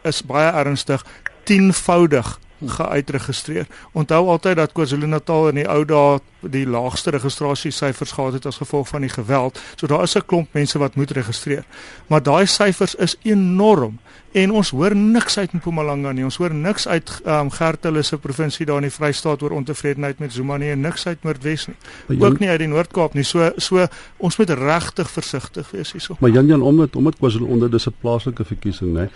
is 0.02 0.22
baie 0.22 0.50
ernstig 0.52 1.04
10voudig 1.44 2.38
geuitregistreer. 2.68 3.66
Onthou 3.92 4.28
altyd 4.28 4.56
dat 4.56 4.72
KwaZulu-Natal 4.72 5.48
in 5.48 5.54
die 5.54 5.68
ou 5.68 5.84
dae 5.84 6.20
die 6.42 6.66
laagste 6.66 7.10
registrasiesyfers 7.14 8.12
gehad 8.12 8.32
het 8.32 8.46
as 8.46 8.56
gevolg 8.56 8.88
van 8.88 9.00
die 9.00 9.10
geweld. 9.10 9.60
So 9.76 9.86
daar 9.86 10.02
is 10.02 10.16
'n 10.16 10.26
klomp 10.26 10.48
mense 10.52 10.78
wat 10.78 10.94
moet 10.94 11.10
registreer. 11.10 11.64
Maar 12.06 12.22
daai 12.22 12.46
syfers 12.46 12.94
is 12.94 13.16
enorm 13.22 13.98
en 14.32 14.50
ons 14.50 14.70
hoor 14.70 14.96
niks 14.96 15.38
uit 15.38 15.52
Mpumalanga 15.52 16.12
nie. 16.12 16.24
Ons 16.24 16.36
hoor 16.36 16.54
niks 16.54 16.88
uit 16.88 17.20
um, 17.26 17.50
Gauteng 17.50 18.04
se 18.04 18.18
provinsie 18.18 18.66
daar 18.66 18.76
in 18.76 18.88
die 18.88 18.90
Vrystaat 18.90 19.42
oor 19.42 19.50
ontevredenheid 19.50 20.18
met 20.18 20.32
Zuma 20.32 20.56
nie 20.56 20.70
en 20.70 20.80
niks 20.80 21.06
uit 21.06 21.22
Noordwes 21.22 21.66
nie. 21.66 21.76
Ook 22.18 22.38
nie 22.38 22.48
uit 22.48 22.58
die 22.58 22.68
Noord-Kaap 22.68 23.14
nie. 23.14 23.24
So 23.24 23.50
so 23.56 23.86
ons 24.16 24.36
moet 24.36 24.50
regtig 24.50 25.10
versigtig 25.10 25.70
wees 25.70 25.92
hierso. 25.92 26.16
Maar 26.20 26.30
Jan 26.30 26.46
Jan 26.46 26.62
omdat 26.62 26.96
omdat 26.96 27.16
KwaZulu 27.16 27.44
onder 27.44 27.70
dis 27.70 27.86
'n 27.86 27.94
plaaslike 28.00 28.44
verkiesing, 28.44 28.92
né? 28.92 29.10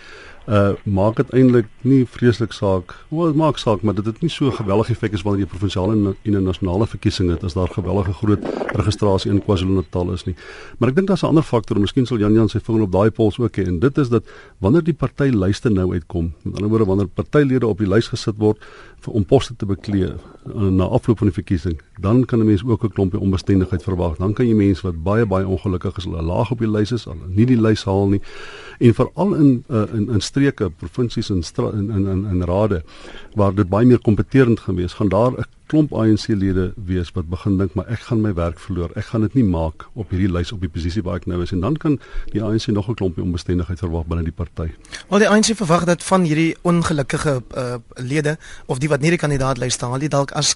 Uh 0.47 0.75
maak 0.83 1.17
dit 1.19 1.31
eintlik 1.35 1.65
nie 1.83 2.05
vreeslik 2.07 2.53
saak. 2.55 2.93
Wel, 3.11 3.33
dit 3.33 3.35
maak 3.35 3.57
saak, 3.59 3.81
maar 3.83 3.97
dit 3.97 4.05
het 4.07 4.21
nie 4.23 4.29
so 4.31 4.51
geweldige 4.55 4.93
effek 4.95 5.17
as 5.17 5.25
wanneer 5.27 5.43
jy 5.43 5.49
provinsiale 5.51 5.95
en 5.97 6.15
'n 6.23 6.43
nasionale 6.43 6.87
verkiesing 6.87 7.29
het 7.29 7.43
as 7.43 7.53
daar 7.53 7.67
gewellige 7.67 8.13
groot 8.13 8.39
registrasie 8.71 9.31
in 9.31 9.41
KwaZulu-Natal 9.43 10.13
is 10.13 10.23
nie. 10.25 10.35
Maar 10.79 10.89
ek 10.89 10.95
dink 10.95 11.07
daar's 11.07 11.23
'n 11.23 11.27
ander 11.27 11.43
faktor, 11.43 11.79
miskien 11.79 12.05
sal 12.05 12.17
Jan 12.17 12.33
Jan 12.33 12.49
sy 12.49 12.59
vinger 12.59 12.81
op 12.81 12.91
daai 12.91 13.11
pols 13.11 13.39
ook 13.39 13.57
hê 13.57 13.67
en 13.67 13.79
dit 13.79 13.97
is 13.97 14.09
dat 14.09 14.23
wanneer 14.59 14.83
die 14.83 14.93
partylyste 14.93 15.69
nou 15.69 15.93
uitkom, 15.93 16.33
met 16.43 16.55
ander 16.55 16.69
woorde 16.69 16.85
wanneer 16.85 17.07
partylede 17.07 17.67
op 17.67 17.77
die 17.77 17.87
lys 17.87 18.07
gesit 18.07 18.37
word 18.37 18.57
vir 19.01 19.13
om 19.13 19.25
poste 19.25 19.55
te 19.55 19.65
beklee 19.65 20.15
na 20.53 20.83
afloop 20.83 21.17
van 21.17 21.27
die 21.27 21.35
verkiesing, 21.35 21.81
dan 21.99 22.25
kan 22.25 22.39
'n 22.39 22.45
mens 22.45 22.63
ook 22.65 22.83
'n 22.83 22.91
klompie 22.91 23.19
onbestendigheid 23.19 23.83
verwag. 23.83 24.17
Dan 24.17 24.33
kan 24.33 24.47
jy 24.47 24.53
mense 24.53 24.81
wat 24.81 25.03
baie 25.03 25.25
baie 25.25 25.47
ongelukkig 25.47 25.97
is, 25.97 26.03
hulle 26.03 26.21
laag 26.21 26.51
op 26.51 26.59
die 26.59 26.71
lys 26.71 26.91
is, 26.91 27.05
hulle 27.05 27.27
nie 27.27 27.45
die 27.45 27.61
lys 27.61 27.83
haal 27.83 28.07
nie. 28.07 28.21
En 28.79 28.93
veral 28.93 29.33
in 29.35 29.63
uh, 29.69 29.83
in 29.93 30.09
in 30.09 30.21
streke, 30.21 30.69
provinsies 30.69 31.29
en 31.29 31.43
in 31.73 31.91
in 31.91 32.07
in 32.07 32.25
in 32.25 32.43
rade 32.43 32.83
waar 33.37 33.53
dit 33.55 33.69
baie 33.69 33.85
meer 33.85 34.01
kompeterend 34.01 34.59
gewees, 34.65 34.97
gaan 34.97 35.09
daar 35.13 35.31
'n 35.31 35.45
klomp 35.67 35.93
ANC-lede 35.93 36.73
wees 36.75 37.11
wat 37.11 37.27
begin 37.29 37.57
dink 37.57 37.73
maar 37.75 37.87
ek 37.91 37.99
gaan 38.07 38.21
my 38.21 38.33
werk 38.33 38.59
verloor. 38.59 38.91
Ek 38.95 39.05
gaan 39.11 39.21
dit 39.21 39.33
nie 39.33 39.43
maak 39.43 39.85
op 39.93 40.09
hierdie 40.09 40.31
lys 40.31 40.51
op 40.55 40.61
die 40.63 40.71
posisie 40.71 41.03
waar 41.03 41.19
ek 41.19 41.27
nou 41.27 41.41
is 41.43 41.51
en 41.51 41.59
dan 41.59 41.75
kan 41.77 41.99
die 42.31 42.43
ANC 42.43 42.67
nog 42.67 42.87
'n 42.89 42.93
klompie 42.93 43.23
onbestendigheid 43.23 43.79
verwag 43.79 44.05
binne 44.07 44.23
die 44.23 44.31
party. 44.31 44.71
Wel 45.09 45.19
die 45.19 45.29
ANC 45.29 45.45
verwag 45.55 45.83
dat 45.85 46.03
van 46.03 46.23
hierdie 46.23 46.55
ongelukkige 46.61 47.43
uh, 47.57 47.75
lede 47.95 48.37
of 48.65 48.79
die 48.79 48.89
wat 48.89 49.01
nie 49.01 49.09
die 49.09 49.19
kandidaat 49.19 49.57
lys 49.57 49.73
staan 49.73 49.99
nie 49.99 50.09
dalk 50.09 50.31
as 50.31 50.55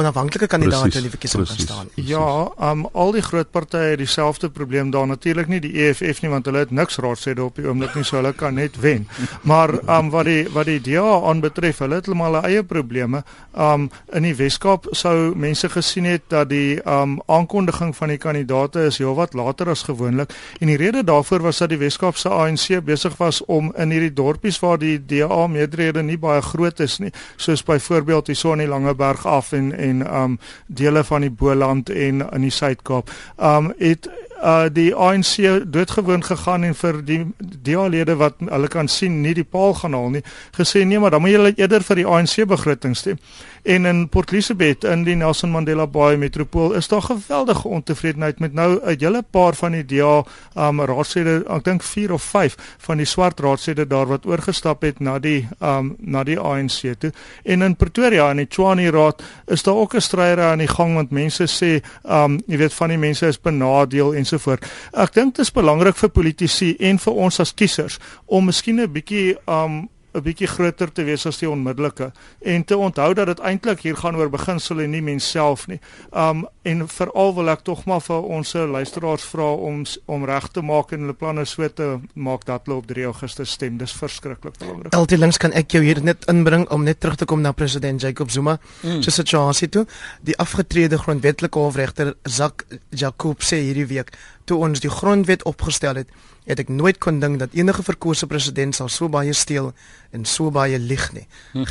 onafhanklike 0.00 0.48
kandidaat 0.50 0.94
in 0.98 1.06
die 1.06 1.12
verkiesing 1.12 1.46
kan 1.46 1.60
staan. 1.64 1.90
Ja, 1.94 2.26
um 2.70 2.86
al 2.92 3.14
die 3.16 3.24
groot 3.24 3.50
partye 3.50 3.92
het 3.92 4.00
dieselfde 4.02 4.50
probleem 4.50 4.90
daar 4.94 5.06
natuurlik 5.06 5.48
nie 5.52 5.60
die 5.64 5.72
EFF 5.86 6.22
nie 6.24 6.32
want 6.32 6.48
hulle 6.48 6.64
het 6.64 6.74
niks 6.74 6.98
raadslede 7.02 7.44
op 7.44 7.58
die 7.60 7.66
oomblik 7.68 7.94
nie 7.98 8.04
so 8.06 8.18
hulle 8.18 8.32
kan 8.36 8.56
net 8.58 8.78
wen. 8.80 9.06
Maar 9.42 9.74
um 9.98 10.10
wat 10.14 10.28
die 10.30 10.44
wat 10.54 10.70
die 10.70 10.80
DA 10.80 11.20
aanbetref, 11.30 11.82
hulle 11.84 12.00
het 12.00 12.08
hulle 12.10 12.18
maar 12.18 12.40
eie 12.44 12.64
probleme. 12.64 13.24
Um 13.54 13.90
in 14.16 14.26
die 14.28 14.34
Weskaap 14.36 14.88
sou 14.96 15.32
mense 15.36 15.68
gesien 15.70 16.08
het 16.08 16.28
dat 16.32 16.48
die 16.50 16.80
um 16.88 17.18
aankondiging 17.26 17.94
van 17.96 18.14
die 18.14 18.18
kandidaate 18.18 18.86
is 18.90 18.98
heelwat 18.98 19.34
later 19.34 19.70
as 19.70 19.84
gewoonlik 19.88 20.32
en 20.60 20.70
die 20.70 20.76
rede 20.80 21.04
daarvoor 21.04 21.42
was 21.48 21.58
dat 21.62 21.72
die 21.72 21.78
Weskaap 21.80 22.16
se 22.16 22.28
ANC 22.28 22.80
besig 22.84 23.16
was 23.18 23.40
om 23.44 23.72
in 23.76 23.92
hierdie 23.94 24.12
dorpies 24.12 24.60
waar 24.62 24.78
die 24.78 24.98
DA 24.98 25.46
meerderhede 25.46 26.02
nie 26.02 26.18
baie 26.20 26.42
groot 26.42 26.80
is 26.80 26.98
nie 27.02 27.12
soos 27.36 27.62
byvoorbeeld 27.66 28.30
hier 28.32 28.36
so 28.36 28.52
in 28.52 28.64
die 28.64 28.70
Langeberg 28.70 29.26
af 29.26 29.52
en 29.56 29.72
en 29.72 29.89
um 29.98 30.38
dele 30.66 31.04
van 31.04 31.20
die 31.26 31.30
Boland 31.30 31.90
en 31.90 32.22
in 32.32 32.46
die 32.46 32.54
Suid-Kaap 32.54 33.10
um 33.36 33.72
het 33.78 34.08
uh 34.40 34.68
die 34.72 34.94
ANC 34.94 35.36
doodgewoon 35.72 36.24
gegaan 36.24 36.64
en 36.64 36.74
vir 36.74 37.00
die 37.04 37.20
DA-lede 37.38 38.16
wat 38.16 38.40
hulle 38.40 38.68
kan 38.72 38.88
sien 38.88 39.20
nie 39.20 39.34
die 39.36 39.44
paal 39.44 39.74
gaan 39.74 39.96
haal 39.98 40.10
nie 40.14 40.22
gesê 40.56 40.84
nee 40.84 40.98
maar 40.98 41.10
dan 41.10 41.20
moet 41.20 41.34
julle 41.34 41.52
eerder 41.56 41.84
vir 41.84 42.00
die 42.00 42.06
ANC 42.06 42.46
begroting 42.48 42.96
stem. 42.96 43.18
En 43.62 43.84
in 43.84 44.08
Port 44.08 44.32
Elizabeth 44.32 44.84
in 44.84 45.02
die 45.04 45.14
Nelson 45.14 45.50
Mandela 45.50 45.86
Bay 45.86 46.16
metropool 46.16 46.72
is 46.72 46.88
daar 46.88 47.02
geweldige 47.02 47.68
ontevredenheid 47.68 48.38
met 48.38 48.52
nou 48.52 48.80
'n 48.82 48.96
hele 48.98 49.22
paar 49.30 49.54
van 49.54 49.72
die 49.72 49.84
DA 49.84 50.24
um 50.56 50.80
raadslede, 50.80 51.44
ek 51.48 51.64
dink 51.64 51.82
4 51.82 52.12
of 52.12 52.22
5 52.22 52.56
van 52.78 52.96
die 52.96 53.06
swart 53.06 53.40
raadslede 53.40 53.86
daar 53.86 54.06
wat 54.06 54.26
oorgestap 54.26 54.82
het 54.82 55.00
na 55.00 55.18
die 55.18 55.48
um 55.60 55.96
na 55.98 56.24
die 56.24 56.38
ANC 56.38 56.94
toe. 56.98 57.12
En 57.44 57.62
in 57.62 57.76
Pretoria 57.76 58.30
in 58.30 58.36
die 58.36 58.48
Tshwane 58.48 58.90
Raad 58.90 59.22
is 59.46 59.62
daar 59.62 59.74
ook 59.74 59.94
'n 59.94 60.00
stryery 60.00 60.42
aan 60.42 60.58
die 60.58 60.68
gang 60.68 60.94
want 60.94 61.10
mense 61.10 61.44
sê 61.44 61.84
um 62.02 62.40
jy 62.46 62.56
weet 62.56 62.74
van 62.74 62.88
die 62.88 62.98
mense 62.98 63.26
is 63.26 63.40
benadeel 63.40 64.14
ensovoort. 64.14 64.66
Ek 64.92 65.12
dink 65.12 65.34
dit 65.34 65.44
is 65.44 65.52
belangrik 65.52 65.96
vir 65.96 66.08
politici 66.08 66.76
en 66.78 66.98
vir 66.98 67.12
ons 67.12 67.40
as 67.40 67.54
kiesers 67.54 67.98
om 68.26 68.44
miskien 68.44 68.80
'n 68.80 68.92
bietjie 68.92 69.36
um 69.46 69.88
'n 70.14 70.22
bietjie 70.22 70.46
groter 70.46 70.92
te 70.92 71.04
wees 71.04 71.26
as 71.26 71.38
die 71.38 71.48
onmiddellike 71.50 72.10
en 72.40 72.64
te 72.64 72.76
onthou 72.76 73.14
dat 73.14 73.26
dit 73.26 73.40
eintlik 73.40 73.80
hier 73.80 73.96
gaan 73.96 74.16
oor 74.16 74.30
beginsel 74.30 74.80
en 74.80 74.90
nie 74.90 75.02
mens 75.02 75.30
self 75.30 75.66
nie. 75.66 75.80
Um 76.12 76.46
en 76.62 76.88
veral 76.88 77.34
wil 77.34 77.48
ek 77.48 77.62
tog 77.64 77.84
maar 77.88 78.00
vir 78.00 78.22
ons 78.22 78.52
luisteraars 78.52 79.24
vra 79.24 79.52
om 79.52 79.84
om 80.06 80.24
reg 80.24 80.48
te 80.52 80.62
maak 80.62 80.92
en 80.92 81.00
hulle 81.00 81.16
planne 81.16 81.44
so 81.44 81.68
te 81.68 81.98
maak 82.14 82.44
dat 82.44 82.66
hulle 82.66 82.78
op 82.78 82.86
3 82.86 83.04
Augustus 83.04 83.50
stem. 83.50 83.78
Dis 83.78 83.92
verskriklik 83.92 84.58
belangrik. 84.58 84.94
LT 84.94 85.18
links 85.18 85.38
kan 85.38 85.52
ek 85.52 85.70
jou 85.70 85.82
hier 85.84 86.02
net 86.02 86.26
inbring 86.28 86.68
om 86.70 86.84
net 86.84 87.00
terug 87.00 87.16
te 87.16 87.24
kom 87.24 87.40
na 87.40 87.52
president 87.52 88.00
Jacob 88.00 88.30
Zuma 88.30 88.58
mm. 88.82 89.02
se 89.02 89.10
situasie 89.10 89.68
toe. 89.68 89.86
Die 90.20 90.36
afgetrede 90.38 90.98
grondwetlike 90.98 91.58
hofregter 91.58 92.14
Zak 92.24 92.66
Jacob 92.90 93.42
sê 93.42 93.62
hierdie 93.64 93.86
week 93.86 94.12
toe 94.50 94.58
ons 94.66 94.82
die 94.82 94.90
grondwet 94.90 95.44
opgestel 95.48 96.02
het, 96.02 96.10
het 96.48 96.60
ek 96.62 96.70
nooit 96.74 96.98
kon 97.02 97.20
dink 97.22 97.38
dat 97.38 97.54
enige 97.54 97.84
verkose 97.86 98.26
president 98.30 98.74
sal 98.74 98.90
so 98.90 99.08
baie 99.12 99.34
steel 99.36 99.72
en 100.16 100.26
so 100.26 100.50
baie 100.54 100.78
lieg 100.78 101.06
nie. 101.14 101.26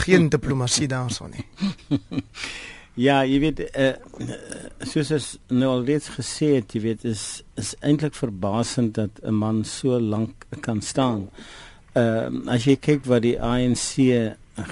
Geen 0.06 0.30
diplomatie 0.36 0.88
daarson 0.92 1.36
nie. 1.36 1.48
Ja, 3.00 3.22
jy 3.24 3.38
weet 3.40 3.60
eh 3.64 3.94
uh, 4.20 4.34
soos 4.84 5.12
is 5.16 5.28
nou 5.48 5.70
al 5.72 5.86
reeds 5.88 6.10
gesê 6.18 6.50
het, 6.58 6.74
jy 6.76 6.82
weet 6.84 7.06
is 7.08 7.44
is 7.56 7.70
eintlik 7.80 8.18
verbasend 8.18 8.98
dat 8.98 9.22
'n 9.24 9.38
man 9.40 9.64
so 9.64 10.00
lank 10.00 10.44
kan 10.60 10.82
staan. 10.82 11.30
Ehm 11.94 12.42
uh, 12.48 12.54
as 12.56 12.66
jy 12.68 12.76
kyk 12.76 13.06
wat 13.06 13.22
die 13.22 13.40
ANC 13.40 13.96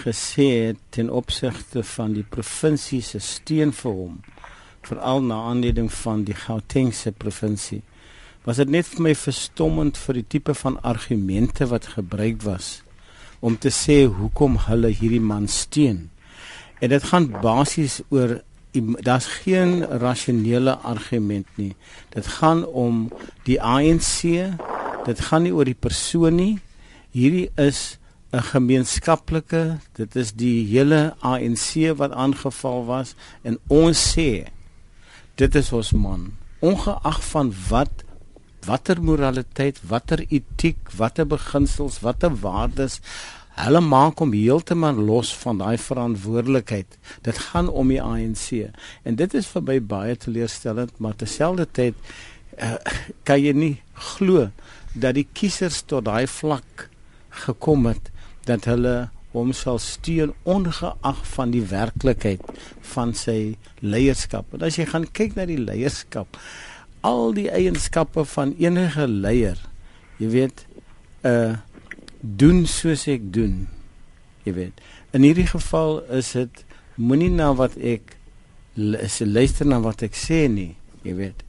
gesê 0.04 0.48
het 0.68 0.78
ten 0.90 1.10
opsigte 1.10 1.84
van 1.84 2.14
die 2.14 2.26
provinsie 2.30 3.02
se 3.02 3.20
steun 3.20 3.72
vir 3.72 3.92
hom 3.92 4.20
veral 4.82 5.22
na 5.22 5.36
aanleiding 5.52 5.92
van 5.92 6.24
die 6.24 6.36
Gautengse 6.36 7.12
provinsie 7.12 7.82
was 8.48 8.62
dit 8.62 8.70
net 8.72 8.88
vir 8.88 9.04
my 9.10 9.12
verstommend 9.20 9.98
vir 10.00 10.22
die 10.22 10.28
tipe 10.38 10.54
van 10.56 10.78
argumente 10.88 11.68
wat 11.68 11.90
gebruik 11.98 12.46
was 12.48 12.78
om 13.44 13.58
te 13.60 13.70
sê 13.76 14.06
hoekom 14.08 14.56
hulle 14.66 14.90
hierdie 14.90 15.22
man 15.22 15.50
steun. 15.52 16.08
En 16.80 16.94
dit 16.94 17.04
gaan 17.12 17.28
basies 17.44 18.00
oor 18.08 18.40
daar's 19.04 19.28
geen 19.44 19.82
rasionele 20.02 20.78
argument 20.86 21.48
nie. 21.58 21.74
Dit 22.14 22.28
gaan 22.40 22.64
om 22.66 23.08
die 23.50 23.60
ANC. 23.62 24.24
Dit 25.06 25.22
gaan 25.28 25.44
nie 25.44 25.54
oor 25.54 25.68
die 25.68 25.78
persoon 25.78 26.40
nie. 26.40 26.56
Hierdie 27.12 27.50
is 27.58 28.00
'n 28.32 28.44
gemeenskaplike, 28.44 29.80
dit 29.96 30.16
is 30.16 30.32
die 30.32 30.66
hele 30.68 31.16
ANC 31.22 31.96
wat 31.96 32.12
aangeval 32.12 32.86
was 32.86 33.16
en 33.44 33.60
ons 33.68 33.96
sê 34.16 34.52
dit 35.36 35.56
is 35.56 35.72
ons 35.72 35.92
man 35.92 36.34
ongeag 36.60 37.24
van 37.24 37.54
wat 37.70 38.04
watter 38.66 39.02
moraliteit, 39.02 39.80
watter 39.88 40.24
etiek, 40.28 40.80
watter 40.98 41.28
beginsels, 41.30 42.02
watter 42.02 42.34
waardes 42.42 43.02
hulle 43.58 43.82
maak 43.82 44.22
om 44.22 44.36
heeltemal 44.36 44.98
los 45.08 45.32
van 45.42 45.58
daai 45.62 45.78
verantwoordelikheid. 45.82 46.98
Dit 47.26 47.38
gaan 47.50 47.70
om 47.70 47.90
die 47.90 48.02
ANC 48.02 48.70
en 49.04 49.18
dit 49.18 49.38
is 49.38 49.50
vir 49.54 49.66
my 49.70 49.78
baie 49.82 50.18
teleurstellend, 50.18 50.94
maar 51.02 51.18
terselfdertyd 51.18 51.98
uh, 52.62 52.76
kan 53.26 53.42
jy 53.42 53.54
nie 53.58 53.74
glo 54.14 54.50
dat 54.94 55.18
die 55.18 55.28
kiesers 55.34 55.84
tot 55.90 56.06
daai 56.06 56.28
vlak 56.30 56.88
gekom 57.46 57.90
het 57.90 58.12
dat 58.48 58.70
hulle 58.70 59.10
hom 59.34 59.52
sal 59.54 59.78
steun 59.82 60.34
ongeag 60.48 61.20
van 61.34 61.52
die 61.54 61.64
werklikheid 61.70 62.42
van 62.94 63.14
sy 63.18 63.58
leierskap. 63.82 64.54
En 64.56 64.66
as 64.70 64.80
jy 64.80 64.88
gaan 64.90 65.06
kyk 65.18 65.36
na 65.38 65.46
die 65.50 65.60
leierskap, 65.62 66.40
al 67.08 67.34
die 67.38 67.48
eienskappe 67.54 68.26
van 68.34 68.54
enige 68.60 69.08
leier. 69.08 69.60
Jy 70.20 70.30
weet, 70.36 70.68
uh 71.28 71.56
doen 72.18 72.64
soos 72.66 73.06
ek 73.08 73.28
doen. 73.32 73.68
Jy 74.44 74.56
weet. 74.56 74.80
In 75.16 75.24
hierdie 75.24 75.46
geval 75.48 76.00
is 76.18 76.32
dit 76.36 76.64
moenie 76.98 77.30
na 77.32 77.52
wat 77.56 77.78
ek 77.78 78.16
is 78.76 79.20
luister 79.22 79.70
na 79.70 79.78
wat 79.86 80.02
ek 80.06 80.18
sê 80.18 80.48
nie. 80.52 80.74
Jy 81.06 81.14
weet. 81.20 81.46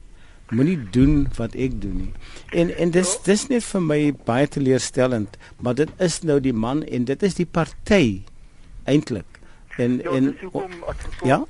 Moenie 0.53 0.77
doen 0.93 1.25
wat 1.37 1.57
ek 1.57 1.79
doen 1.81 1.97
nie. 2.05 2.13
En 2.53 2.71
en 2.77 2.93
dis 2.93 3.15
dis 3.25 3.47
net 3.49 3.65
vir 3.65 3.83
my 3.85 3.99
baie 4.29 4.47
teleurstellend, 4.47 5.35
maar 5.57 5.75
dit 5.81 5.91
is 6.05 6.21
nou 6.25 6.39
die 6.41 6.55
man 6.55 6.85
en 6.85 7.09
dit 7.09 7.25
is 7.25 7.37
die 7.41 7.49
party 7.49 8.21
eintlik. 8.89 9.41
En 9.79 9.99
ja, 10.03 10.15
en 10.15 10.31
hoekom 10.41 10.71
ja, 11.25 11.41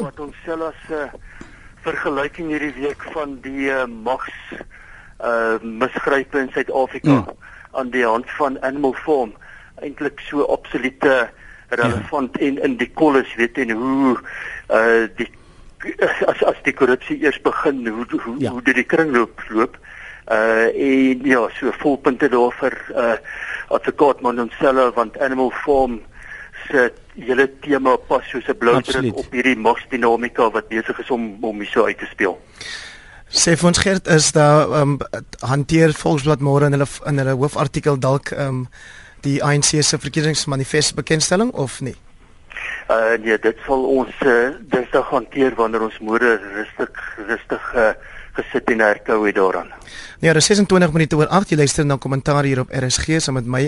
wat 0.00 0.20
ons 0.20 0.36
selfs 0.46 0.90
uh, 0.90 1.06
vergelyking 1.82 2.50
hierdie 2.52 2.74
week 2.78 3.02
van 3.14 3.38
die 3.44 3.70
uh, 3.70 3.86
mags 3.86 4.32
uh 5.22 5.58
misgrype 5.62 6.38
in 6.38 6.50
Suid-Afrika 6.54 7.14
mm. 7.20 7.50
aan 7.78 7.90
die 7.94 8.04
hand 8.06 8.30
van 8.38 8.58
Animal 8.62 8.94
Farm 9.04 9.34
eintlik 9.82 10.20
so 10.26 10.46
absolute 10.50 11.30
relevant 11.68 12.36
ja. 12.38 12.46
en 12.46 12.58
in 12.66 12.76
die 12.76 12.90
kolles 12.94 13.30
weet 13.38 13.58
en 13.58 13.70
hoe 13.70 14.16
uh 14.70 15.06
die 15.16 15.30
as 16.30 16.42
as 16.46 16.58
die 16.66 16.74
korrupsie 16.74 17.18
eers 17.22 17.40
begin 17.42 17.86
hoe 17.88 18.06
hoe, 18.10 18.36
ja. 18.38 18.50
hoe 18.50 18.62
dit 18.62 18.78
die 18.78 18.86
kringloop 18.86 19.42
loop 19.50 19.78
uh 20.30 20.68
en 20.70 21.26
ja 21.26 21.46
so 21.58 21.74
volpunte 21.82 22.28
daar 22.28 22.54
vir 22.60 22.78
uh 22.94 23.16
advokaat 23.74 24.20
Mononsello 24.20 24.90
want 24.98 25.18
Animal 25.18 25.50
Farm 25.64 26.00
se 26.68 26.92
hele 27.16 27.48
tema 27.60 27.96
pas 27.96 28.24
soos 28.30 28.48
'n 28.48 28.58
blou 28.58 28.80
druk 28.80 29.16
op 29.16 29.32
hierdie 29.32 29.56
magsdinamika 29.56 30.50
wat 30.50 30.68
besig 30.68 30.98
is 30.98 31.10
om 31.10 31.36
om 31.40 31.60
hier 31.60 31.70
so 31.70 31.84
uit 31.84 31.98
te 31.98 32.06
speel. 32.06 32.38
Sê 33.28 33.56
vir 33.56 33.66
ons 33.68 33.78
Gert 33.78 34.06
is 34.06 34.32
daar 34.32 34.68
um, 34.80 34.98
hanteer 35.40 35.92
Volksblad 35.92 36.40
môre 36.40 36.66
in 36.66 36.72
hulle 36.72 36.88
in 37.06 37.18
hulle 37.18 37.36
hoofartikel 37.36 37.98
dalk 37.98 38.30
um, 38.36 38.66
die 39.24 39.42
ANC 39.42 39.82
se 39.82 39.98
verkiesingsmanifest 39.98 40.94
bekendstelling 40.94 41.52
of 41.52 41.80
nie? 41.80 41.96
Uh 42.90 43.16
nee, 43.22 43.38
dit 43.38 43.58
sal 43.66 43.84
ons 43.84 44.12
uh, 44.26 44.50
dinsdag 44.60 45.08
hanteer 45.08 45.54
wanneer 45.54 45.82
ons 45.82 45.98
môre 46.00 46.36
rustig 46.56 46.90
rustig 47.28 47.74
uh, 47.74 47.94
gesit 48.36 48.70
en 48.72 48.80
herkou 48.80 49.26
het 49.26 49.36
daaraan. 49.36 49.70
Ja, 50.22 50.32
dis 50.32 50.46
26 50.46 50.92
minute 50.94 51.16
oor 51.16 51.26
8. 51.26 51.50
Jy 51.52 51.56
luister 51.56 51.86
na 51.86 51.96
kommentaar 52.00 52.46
hier 52.46 52.62
op 52.62 52.70
RSG 52.72 53.18
saam 53.20 53.34
met 53.40 53.46
my, 53.46 53.62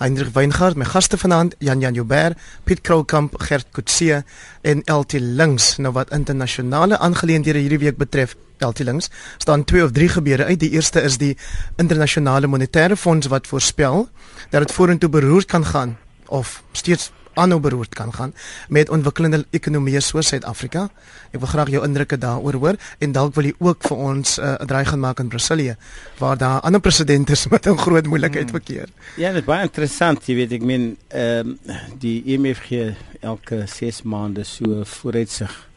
Hendrik 0.00 0.32
Weingart, 0.34 0.76
my 0.76 0.86
gaste 0.88 1.18
vanaand, 1.20 1.54
Jan 1.58 1.80
Jan 1.84 1.94
Joubert, 1.94 2.38
Piet 2.64 2.80
Kroukamp, 2.80 3.36
Gert 3.48 3.68
Kutse 3.76 4.22
en 4.62 4.82
LT 4.84 5.20
Links. 5.20 5.76
Nou 5.78 5.92
wat 5.92 6.12
internasionale 6.16 6.98
aangeleenthede 6.98 7.62
hierdie 7.62 7.82
week 7.84 8.00
betref, 8.00 8.34
LT 8.58 8.86
Links, 8.88 9.10
staan 9.38 9.64
twee 9.64 9.84
of 9.84 9.92
drie 9.92 10.08
gebeure 10.08 10.44
uit. 10.44 10.60
Die 10.60 10.70
eerste 10.70 11.02
is 11.02 11.18
die 11.18 11.36
internasionale 11.76 12.46
monetaire 12.46 12.96
fonds 12.96 13.28
wat 13.30 13.46
voorspel 13.46 14.08
dat 14.50 14.66
dit 14.66 14.72
vorentoe 14.72 15.08
beroerd 15.08 15.46
kan 15.46 15.64
gaan 15.64 15.96
of 16.28 16.62
steeds 16.72 17.12
aanhou 17.38 17.60
beroerd 17.60 17.94
kan 17.94 18.12
gaan 18.12 18.34
met 18.68 18.90
ontwikkelende 18.90 19.44
ekonomieë 19.50 20.02
soos 20.04 20.28
Suid-Afrika. 20.32 20.88
Ek 21.32 21.40
wil 21.40 21.50
graag 21.52 21.70
jou 21.72 21.84
indrukke 21.86 22.18
daaroor 22.18 22.58
hoor 22.62 22.76
en 22.98 23.12
dalk 23.12 23.34
wil 23.38 23.50
jy 23.50 23.54
ook 23.58 23.86
vir 23.88 23.96
ons 23.96 24.38
uh, 24.38 24.44
'n 24.44 24.62
uh, 24.62 24.66
draai 24.66 24.84
gaan 24.84 25.00
maak 25.00 25.20
in 25.20 25.28
Brasilië 25.28 25.76
waar 26.18 26.36
daar 26.36 26.60
ander 26.60 26.80
presidente 26.80 27.32
is 27.32 27.46
met 27.48 27.66
'n 27.66 27.78
groot 27.78 28.06
moeilikheid 28.06 28.50
hmm. 28.50 28.58
verkeer. 28.58 28.88
Ja, 29.16 29.32
dit 29.32 29.40
is 29.42 29.46
baie 29.46 29.62
interessant, 29.62 30.26
jy 30.26 30.34
weet 30.34 30.52
ek 30.52 30.62
meen 30.62 30.96
ehm 31.08 31.48
um, 31.48 31.58
die 31.98 32.22
IMF 32.24 32.58
gee 32.68 32.94
elke 33.20 33.64
6 33.66 34.02
maande 34.02 34.44
so 34.44 34.84
vooruitsig 34.84 35.68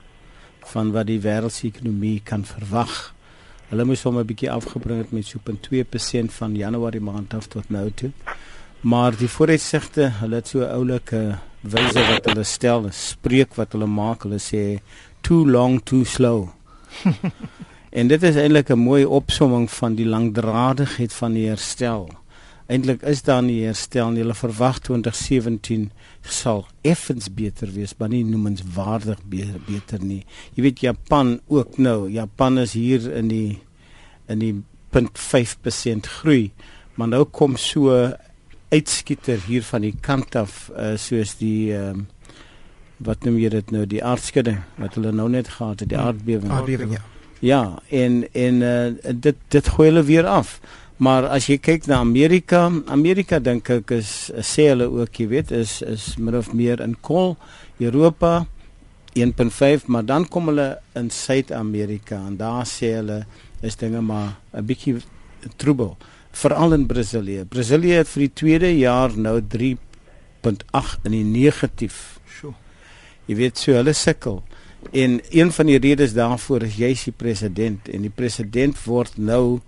van 0.72 0.92
wat 0.92 1.08
die 1.08 1.20
wêreldekonomie 1.20 2.22
kan 2.24 2.46
verwag. 2.46 3.14
Hulle 3.72 3.86
moes 3.88 4.04
hom 4.04 4.18
'n 4.20 4.26
bietjie 4.26 4.52
afgebring 4.52 5.00
het 5.00 5.12
met 5.12 5.26
so 5.26 5.40
2% 5.44 6.32
van 6.32 6.56
Januarie 6.56 7.02
maand 7.02 7.34
af 7.34 7.48
tot 7.48 7.70
nou 7.70 7.92
toe. 7.96 8.12
Maar 8.82 9.18
die 9.18 9.30
vooruitsigte, 9.30 10.10
hulle 10.20 10.36
het 10.36 10.48
so 10.48 10.60
'n 10.60 10.72
oulike 10.72 11.38
wyse 11.62 12.02
wat 12.10 12.26
hulle 12.26 12.44
stel, 12.44 12.86
'n 12.86 12.92
spreek 12.92 13.56
wat 13.56 13.74
hulle 13.74 13.88
maak, 13.88 14.24
hulle 14.24 14.40
sê 14.40 14.82
too 15.22 15.46
long 15.46 15.80
too 15.84 16.04
slow. 16.04 16.50
en 17.98 18.08
dit 18.08 18.24
is 18.24 18.36
eintlik 18.36 18.70
'n 18.70 18.80
mooi 18.80 19.06
opsomming 19.06 19.70
van 19.70 19.96
die 19.96 20.06
langdradigheid 20.06 21.14
van 21.14 21.34
die 21.34 21.48
herstel. 21.48 22.10
Eintlik 22.72 23.02
is 23.04 23.22
daar 23.28 23.44
nie 23.44 23.66
herstel 23.66 24.12
nie. 24.12 24.22
Hulle 24.24 24.38
verwag 24.38 24.80
2017 24.80 25.90
sal 26.24 26.66
effens 26.88 27.28
beter 27.34 27.68
wees, 27.74 27.94
maar 27.98 28.10
nie 28.10 28.24
noemenswaardig 28.24 29.20
beter 29.28 30.00
nie. 30.00 30.24
Jy 30.56 30.64
weet 30.64 30.80
Japan 30.80 31.40
ook 31.48 31.78
nou. 31.78 32.08
Japan 32.10 32.62
is 32.62 32.74
hier 32.74 33.12
in 33.12 33.28
die 33.28 33.60
in 34.32 34.40
die 34.40 34.54
0.5% 34.96 36.08
groei, 36.22 36.52
maar 36.96 37.10
nou 37.12 37.26
kom 37.26 37.58
so 37.60 38.14
uitskieter 38.72 39.40
hier 39.48 39.64
van 39.68 39.86
die 39.86 39.96
kant 40.02 40.36
af 40.40 40.70
uh, 40.72 40.96
soos 41.00 41.36
die 41.40 41.74
um, 41.76 42.08
wat 43.02 43.26
noem 43.26 43.40
jy 43.42 43.50
dit 43.50 43.72
nou 43.74 43.86
die 43.90 44.04
aardskudding 44.06 44.62
wat 44.80 44.96
hulle 44.98 45.12
nou 45.16 45.28
net 45.30 45.50
gehad 45.58 45.82
het 45.82 45.90
die 45.90 45.98
hmm. 45.98 46.08
aardbewing. 46.08 46.52
Aardbewing 46.52 46.94
ja. 46.98 47.04
Ja, 47.42 47.82
en 47.90 48.22
en 48.38 48.62
uh, 48.62 49.14
dit 49.18 49.38
dit 49.50 49.68
gooi 49.68 49.90
hulle 49.90 50.04
weer 50.06 50.28
af. 50.30 50.60
Maar 51.02 51.26
as 51.34 51.48
jy 51.50 51.58
kyk 51.58 51.88
na 51.90 51.98
Amerika, 52.06 52.68
Amerika 52.94 53.40
dink 53.42 53.72
ek 53.74 53.96
is 53.98 54.30
sê 54.46 54.68
hulle 54.70 54.86
ook, 54.86 55.18
jy 55.18 55.26
weet, 55.32 55.54
is 55.58 55.80
is 55.82 56.12
min 56.22 56.38
of 56.38 56.52
meer 56.54 56.84
in 56.86 56.94
kol. 57.02 57.34
Europa 57.82 58.46
1.5, 59.18 59.88
maar 59.90 60.06
dan 60.06 60.28
kom 60.30 60.52
hulle 60.52 60.76
in 60.94 61.10
Suid-Amerika 61.10 62.22
en 62.28 62.38
daar 62.38 62.70
sê 62.70 62.94
hulle 63.00 63.24
is 63.66 63.76
dinge 63.76 64.02
maar 64.02 64.38
'n 64.54 64.66
bietjie 64.66 65.02
troebel 65.58 65.98
veral 66.32 66.74
in 66.74 66.86
Brasilië. 66.88 67.46
Brasilië 67.46 68.02
het 68.02 68.08
vir 68.08 68.26
die 68.28 68.34
tweede 68.34 68.72
jaar 68.78 69.18
nou 69.18 69.42
3.8 69.42 71.08
in 71.10 71.12
die 71.12 71.26
negatief. 71.28 72.20
Sjoe. 72.28 72.54
Jy 73.28 73.36
weet 73.36 73.58
so 73.58 73.76
hulle 73.78 73.94
sukkel. 73.94 74.42
En 74.92 75.20
een 75.30 75.52
van 75.52 75.66
die 75.70 75.80
redes 75.80 76.14
daarvoor 76.14 76.66
is 76.66 76.80
jy 76.82 76.96
die 77.04 77.14
president 77.14 77.90
en 77.90 78.02
die 78.02 78.14
president 78.14 78.80
word 78.86 79.18
nou 79.18 79.60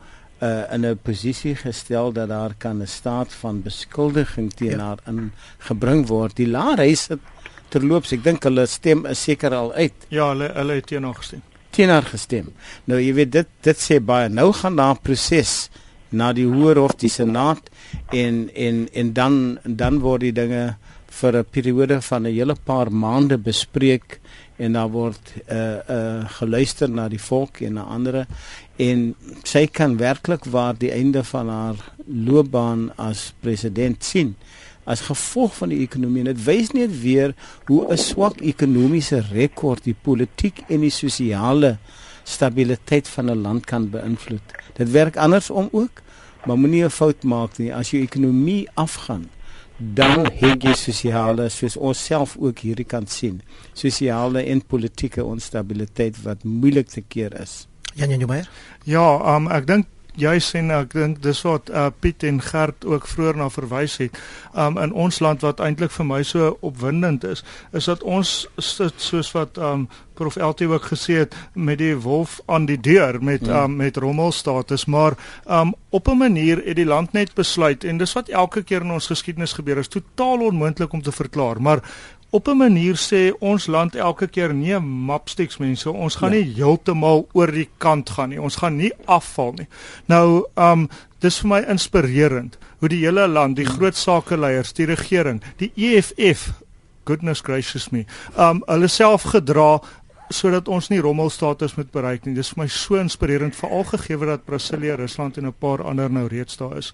uh, 0.44 0.74
in 0.74 0.86
'n 0.86 1.00
posisie 1.02 1.56
gestel 1.56 2.12
dat 2.12 2.28
daar 2.28 2.54
kan 2.58 2.82
'n 2.82 2.88
staat 2.88 3.34
van 3.34 3.62
beskuldiging 3.62 4.54
teen 4.54 4.78
ja. 4.78 4.78
haar 4.78 5.00
ingebring 5.08 6.08
word. 6.08 6.36
Die 6.36 6.48
laarhuis 6.48 7.08
het 7.08 7.20
terloops, 7.70 8.12
ek 8.12 8.24
dink 8.24 8.44
hulle 8.44 8.66
stem 8.66 9.06
is 9.06 9.24
seker 9.24 9.54
al 9.54 9.74
uit. 9.74 9.94
Ja, 10.10 10.30
hulle 10.30 10.52
hulle 10.54 10.74
het 10.74 10.88
teen 10.88 11.04
haar 11.04 11.16
gestem. 11.16 11.42
Teen 11.70 11.90
haar 11.90 12.04
gestem. 12.06 12.54
Nou 12.86 13.00
jy 13.00 13.14
weet 13.14 13.32
dit 13.32 13.48
dit 13.62 13.78
sê 13.78 14.00
baie. 14.00 14.30
Nou 14.30 14.52
gaan 14.54 14.76
daar 14.76 14.96
'n 14.96 15.02
proses 15.02 15.70
na 16.14 16.32
die 16.34 16.48
hoër 16.48 16.80
hof 16.84 16.96
die 17.02 17.12
senaat 17.12 17.70
en 18.12 18.50
en 18.54 18.88
en 18.94 19.14
dan 19.14 19.60
dan 19.64 20.00
word 20.00 20.22
die 20.22 20.36
dinge 20.42 20.76
vir 21.20 21.38
'n 21.38 21.46
periode 21.52 22.02
van 22.02 22.24
'n 22.24 22.34
hele 22.34 22.56
paar 22.56 22.92
maande 22.92 23.38
bespreek 23.38 24.20
en 24.58 24.74
daar 24.74 24.90
word 24.90 25.34
uh 25.52 25.80
uh 25.90 26.30
geluister 26.40 26.90
na 26.90 27.08
die 27.10 27.22
volk 27.22 27.62
en 27.62 27.74
na 27.74 27.84
ander 27.84 28.26
en 28.78 29.16
sy 29.44 29.66
kan 29.68 29.98
werklik 29.98 30.46
waar 30.46 30.76
die 30.78 30.92
einde 30.92 31.24
van 31.24 31.50
haar 31.50 31.76
loopbaan 32.06 32.92
as 32.98 33.34
president 33.42 34.04
sien 34.04 34.36
as 34.84 35.02
gevolg 35.08 35.56
van 35.56 35.72
die 35.72 35.82
ekonomie. 35.84 36.24
En 36.24 36.32
dit 36.34 36.46
wys 36.46 36.72
net 36.76 36.92
weer 37.02 37.34
hoe 37.66 37.88
'n 37.92 37.98
swak 37.98 38.42
ekonomiese 38.42 39.24
rekord 39.32 39.84
die 39.84 39.96
politiek 40.02 40.64
en 40.68 40.82
die 40.82 40.92
sosiale 40.92 41.78
stabiliteit 42.24 43.08
van 43.08 43.32
'n 43.32 43.42
land 43.42 43.66
kan 43.66 43.90
beïnvloed. 43.90 44.48
Dit 44.74 44.92
werk 44.92 45.18
andersom 45.18 45.70
ook, 45.72 46.02
maar 46.46 46.58
moenie 46.58 46.84
'n 46.84 46.90
fout 46.90 47.24
maak 47.24 47.58
nie. 47.58 47.74
As 47.76 47.92
jou 47.92 48.04
ekonomie 48.04 48.70
afgaan, 48.74 49.30
dan 49.78 50.26
het 50.34 50.64
jy 50.64 50.74
sosiale 50.74 51.50
soos 51.50 51.78
ons 51.78 52.06
self 52.06 52.36
ook 52.40 52.60
hierdie 52.60 52.86
kan 52.86 53.08
sien. 53.08 53.42
Sosiale 53.74 54.44
en 54.44 54.66
politieke 54.66 55.24
onstabiliteit 55.26 56.22
wat 56.24 56.44
moeilik 56.44 56.88
te 56.88 57.02
keer 57.02 57.42
is. 57.42 57.68
Jan 57.96 58.10
Jan 58.10 58.28
Meyer? 58.28 58.50
Ja, 58.84 59.36
um, 59.36 59.48
ek 59.48 59.68
dink 59.68 59.88
jy 60.20 60.38
sien 60.40 60.72
ek 60.72 60.94
dink 60.94 61.22
dis 61.24 61.42
wat 61.46 61.70
uh, 61.70 61.88
Piet 62.00 62.24
en 62.24 62.42
Gert 62.42 62.86
ook 62.86 63.08
vroeër 63.08 63.40
na 63.40 63.50
verwys 63.50 63.98
het. 64.02 64.18
Um 64.54 64.78
in 64.78 64.94
ons 64.94 65.20
land 65.24 65.42
wat 65.42 65.62
eintlik 65.64 65.92
vir 65.92 66.06
my 66.06 66.22
so 66.28 66.58
opwindend 66.62 67.24
is, 67.24 67.44
is 67.74 67.90
dat 67.90 68.04
ons 68.04 68.46
sit 68.58 69.02
soos 69.02 69.32
wat 69.34 69.58
um 69.58 69.88
Prof 70.14 70.36
LT 70.38 70.68
ook 70.70 70.92
gesê 70.92 71.24
het 71.24 71.34
met 71.54 71.80
die 71.82 71.96
wolf 71.98 72.38
aan 72.46 72.68
die 72.70 72.78
deur 72.78 73.18
met 73.24 73.48
ja. 73.48 73.64
um 73.64 73.78
met 73.82 73.98
rommelstatus, 73.98 74.86
maar 74.86 75.18
um 75.46 75.74
op 75.90 76.08
'n 76.08 76.18
manier 76.18 76.62
het 76.66 76.76
die 76.76 76.86
land 76.86 77.14
net 77.14 77.34
besluit 77.34 77.84
en 77.84 77.98
dis 77.98 78.14
wat 78.14 78.30
elke 78.30 78.64
keer 78.64 78.82
in 78.82 78.92
ons 78.92 79.08
geskiedenis 79.08 79.54
gebeur 79.54 79.78
is 79.78 79.88
totaal 79.88 80.46
onmoontlik 80.46 80.94
om 80.94 81.02
te 81.02 81.12
verklaar, 81.12 81.62
maar 81.62 81.82
op 82.34 82.48
'n 82.48 82.58
manier 82.58 82.96
sê 82.98 83.32
ons 83.40 83.68
land 83.68 83.96
elke 83.96 84.28
keer 84.28 84.54
nee 84.54 84.80
mapsticks 84.80 85.58
mense 85.58 85.92
ons 85.92 86.16
gaan 86.16 86.32
ja. 86.32 86.38
nie 86.38 86.54
heeltemal 86.54 87.28
oor 87.32 87.52
die 87.52 87.70
kant 87.78 88.10
gaan 88.10 88.30
nie. 88.30 88.42
Ons 88.42 88.56
gaan 88.56 88.76
nie 88.76 88.92
afval 89.06 89.54
nie. 89.54 89.68
Nou 90.06 90.46
um 90.56 90.90
dis 91.20 91.40
vir 91.40 91.50
my 91.50 91.60
inspirerend 91.70 92.58
hoe 92.80 92.90
die 92.90 93.06
hele 93.06 93.28
land 93.28 93.56
die 93.56 93.66
groot 93.66 93.96
sakeleiers 93.96 94.74
die 94.74 94.86
regering 94.86 95.44
die 95.58 95.72
EFF 95.76 96.52
goodness 97.06 97.42
gracious 97.42 97.90
me 97.90 98.06
um 98.38 98.64
hulle 98.66 98.88
self 98.88 99.24
gedra 99.24 99.80
sodat 100.30 100.68
ons 100.68 100.90
nie 100.90 101.02
rommelstatus 101.02 101.76
moet 101.78 101.92
bereik 101.92 102.26
nie. 102.26 102.34
Dis 102.34 102.50
vir 102.50 102.64
my 102.64 102.68
so 102.68 102.96
inspirerend 102.96 103.56
veral 103.56 103.84
gegee 103.84 104.18
dat 104.18 104.46
Brasilia 104.46 104.96
Rusland 104.96 105.38
en 105.38 105.46
'n 105.46 105.54
paar 105.60 105.84
ander 105.84 106.10
nou 106.10 106.28
reeds 106.28 106.58
daar 106.58 106.78
is. 106.78 106.94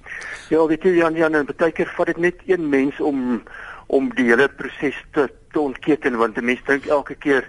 Ja 0.50 0.66
weet 0.68 0.84
jy 0.84 0.98
Jan 0.98 1.16
Jan 1.16 1.36
en 1.36 1.48
baie 1.58 1.72
keer 1.72 1.94
vat 1.96 2.08
dit 2.08 2.18
net 2.18 2.36
een 2.46 2.70
mens 2.70 3.00
om 3.00 3.42
om 3.90 4.10
die 4.16 4.28
hele 4.30 4.48
proses 4.50 4.98
te, 5.16 5.28
te 5.54 5.60
ontketen 5.60 6.18
want 6.22 6.38
die 6.38 6.46
mense 6.46 6.66
dink 6.68 6.86
elke 6.88 7.16
keer 7.16 7.48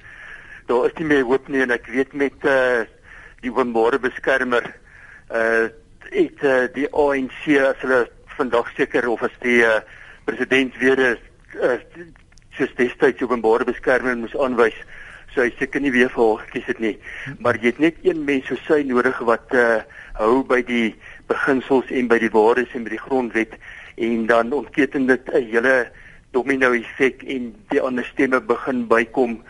daar 0.71 0.87
is 0.89 0.97
nie 0.99 1.09
meer 1.13 1.27
hoop 1.29 1.49
nie 1.49 1.63
en 1.65 1.75
ek 1.77 1.91
weet 1.93 2.17
met 2.17 2.49
uh, 2.49 2.87
die 3.45 3.53
openbare 3.53 4.01
beskermer 4.03 4.73
uh 5.31 5.69
het 6.11 6.41
uh, 6.43 6.65
die 6.75 6.89
ANC 6.91 7.45
as 7.63 7.83
hulle 7.85 8.01
vandag 8.35 8.73
seker 8.75 9.07
of 9.13 9.21
as 9.23 9.35
die 9.45 9.61
uh, 9.63 9.77
president 10.27 10.75
weer 10.81 10.99
is 11.13 11.21
uh, 11.63 11.77
soos 12.57 12.73
destyds 12.81 13.23
openbare 13.23 13.69
beskermer 13.69 14.17
moes 14.19 14.35
aanwys 14.35 14.79
so 15.35 15.45
hy 15.45 15.53
seker 15.59 15.83
nie 15.85 15.93
weer 15.95 16.11
vir 16.11 16.23
hom 16.25 16.39
gekies 16.43 16.67
het 16.73 16.81
nie. 16.83 16.97
Maar 17.39 17.59
jy 17.61 17.71
het 17.71 17.83
net 17.83 17.99
een 18.07 18.25
mens 18.27 18.49
so 18.51 18.59
sy 18.67 18.81
nodig 18.87 19.19
wat 19.29 19.55
uh, 19.55 19.83
hou 20.19 20.41
by 20.47 20.61
die 20.67 20.95
beginsels 21.31 21.91
en 21.95 22.11
by 22.11 22.19
die 22.23 22.33
waardes 22.35 22.75
en 22.75 22.87
by 22.87 22.97
die 22.97 23.05
grondwet 23.05 23.55
en 24.01 24.27
dan 24.31 24.53
ontketen 24.57 25.07
dit 25.07 25.31
'n 25.31 25.45
hele 25.53 25.77
domino 26.31 26.73
effek 26.73 27.25
en 27.27 27.51
die 27.73 27.81
ander 27.83 28.07
stemme 28.13 28.41
begin 28.41 28.87
bykom 28.91 29.41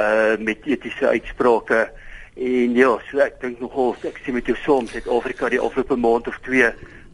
uh 0.00 0.36
met 0.40 0.64
etiese 0.64 1.08
uitsprake. 1.08 1.90
En 2.34 2.74
ja, 2.74 2.94
so 3.10 3.20
ek 3.20 3.40
dink 3.42 3.60
nogal 3.60 3.92
ek 4.08 4.22
sien 4.24 4.34
met 4.38 4.48
jou 4.48 4.56
soms 4.56 4.94
het 4.96 5.08
Afrika 5.08 5.50
die 5.52 5.60
afgelope 5.60 5.98
maand 6.00 6.30
of 6.32 6.38
twee 6.46 6.70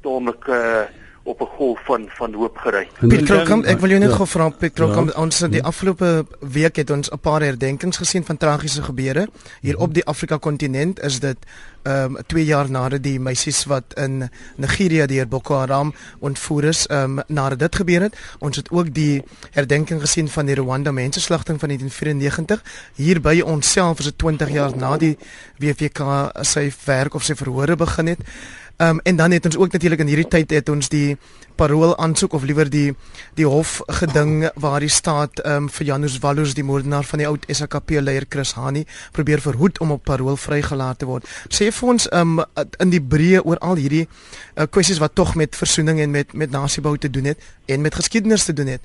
taamlik 0.07 0.46
uh 0.46 0.87
op 1.28 1.40
'n 1.40 1.50
golf 1.56 1.80
van 1.84 2.06
van 2.08 2.34
hoop 2.34 2.56
gery. 2.56 2.88
Pietro, 3.08 3.42
kom 3.44 3.64
ek 3.64 3.80
wil 3.80 3.88
jou 3.88 4.00
net 4.00 4.10
ja. 4.10 4.16
gou 4.16 4.26
vra 4.26 4.48
Pietro, 4.48 4.86
ja. 4.86 5.12
ons 5.16 5.38
die 5.38 5.62
afgelope 5.62 6.26
week 6.40 6.76
het 6.76 6.90
ons 6.90 7.10
'n 7.10 7.18
paar 7.20 7.40
herdenkings 7.40 7.96
gesien 7.96 8.24
van 8.24 8.36
tragiese 8.36 8.82
gebeure 8.82 9.28
hier 9.60 9.74
-hmm. 9.74 9.82
op 9.82 9.94
die 9.94 10.04
Afrika 10.04 10.36
kontinent 10.36 11.00
is 11.00 11.20
dit 11.20 11.36
ehm 11.82 12.16
um, 12.16 12.22
2 12.26 12.44
jaar 12.44 12.70
nadat 12.70 13.02
die 13.02 13.20
meisies 13.20 13.64
wat 13.64 13.94
in 13.94 14.30
Nigeria 14.56 15.06
deur 15.06 15.28
Boko 15.28 15.54
Haram 15.54 15.94
ontvoer 16.18 16.64
is, 16.64 16.86
ehm 16.86 17.18
um, 17.18 17.24
nadat 17.26 17.58
dit 17.58 17.76
gebeur 17.76 18.00
het, 18.00 18.16
ons 18.38 18.56
het 18.56 18.70
ook 18.70 18.94
die 18.94 19.22
herdenking 19.50 20.00
gesien 20.00 20.28
van 20.28 20.46
die 20.46 20.54
Rwanda 20.54 20.90
mensenslagting 20.90 21.60
van 21.60 21.68
1994 21.68 22.62
hier 22.94 23.20
by 23.20 23.40
onsself 23.40 23.98
is 23.98 24.04
dit 24.04 24.18
20 24.18 24.50
jaar 24.50 24.76
na 24.76 24.96
die 24.96 25.16
WVK 25.58 26.30
sy 26.40 26.72
werk 26.84 27.14
of 27.14 27.22
sy 27.22 27.34
verhore 27.34 27.76
begin 27.76 28.06
het. 28.06 28.20
Ehm 28.78 28.90
um, 28.90 29.00
en 29.02 29.16
dan 29.16 29.30
het 29.30 29.44
ons 29.44 29.56
ook 29.56 29.72
natuurlik 29.72 29.98
in 29.98 30.06
hierdie 30.06 30.28
tyd 30.28 30.50
het 30.50 30.68
ons 30.68 30.88
die 30.88 31.16
parool 31.59 31.97
aansoek 31.99 32.37
of 32.38 32.47
liewer 32.47 32.71
die 32.71 32.92
die 33.38 33.47
hof 33.47 33.79
geding 34.01 34.49
waar 34.62 34.85
die 34.85 34.92
staat 34.92 35.42
ehm 35.42 35.64
um, 35.64 35.68
vir 35.79 35.87
Janus 35.90 36.18
Wallus 36.23 36.55
die 36.55 36.64
moordenaar 36.66 37.07
van 37.07 37.23
die 37.23 37.27
oud 37.29 37.47
SAKP 37.51 37.99
leier 38.03 38.27
Chris 38.31 38.55
Hani 38.59 38.85
probeer 39.12 39.42
verhoed 39.42 39.81
om 39.85 39.92
op 39.97 40.05
parool 40.05 40.37
vrygelaat 40.37 40.99
te 41.03 41.07
word. 41.11 41.27
Sê 41.51 41.71
vir 41.75 41.94
ons 41.94 42.09
ehm 42.09 42.38
um, 42.38 42.66
in 42.85 42.94
die 42.94 43.03
breë 43.03 43.42
oor 43.44 43.59
al 43.71 43.79
hierdie 43.81 44.07
uh, 44.07 44.66
kwessies 44.71 45.03
wat 45.03 45.14
tog 45.18 45.35
met 45.35 45.57
versoening 45.59 46.01
en 46.05 46.14
met 46.14 46.33
met 46.33 46.51
nasiebou 46.55 46.97
te 46.99 47.11
doen 47.11 47.33
het 47.33 47.47
en 47.68 47.81
met 47.85 47.94
geskiedenis 47.94 48.44
te 48.44 48.53
doen 48.53 48.66
het. 48.66 48.83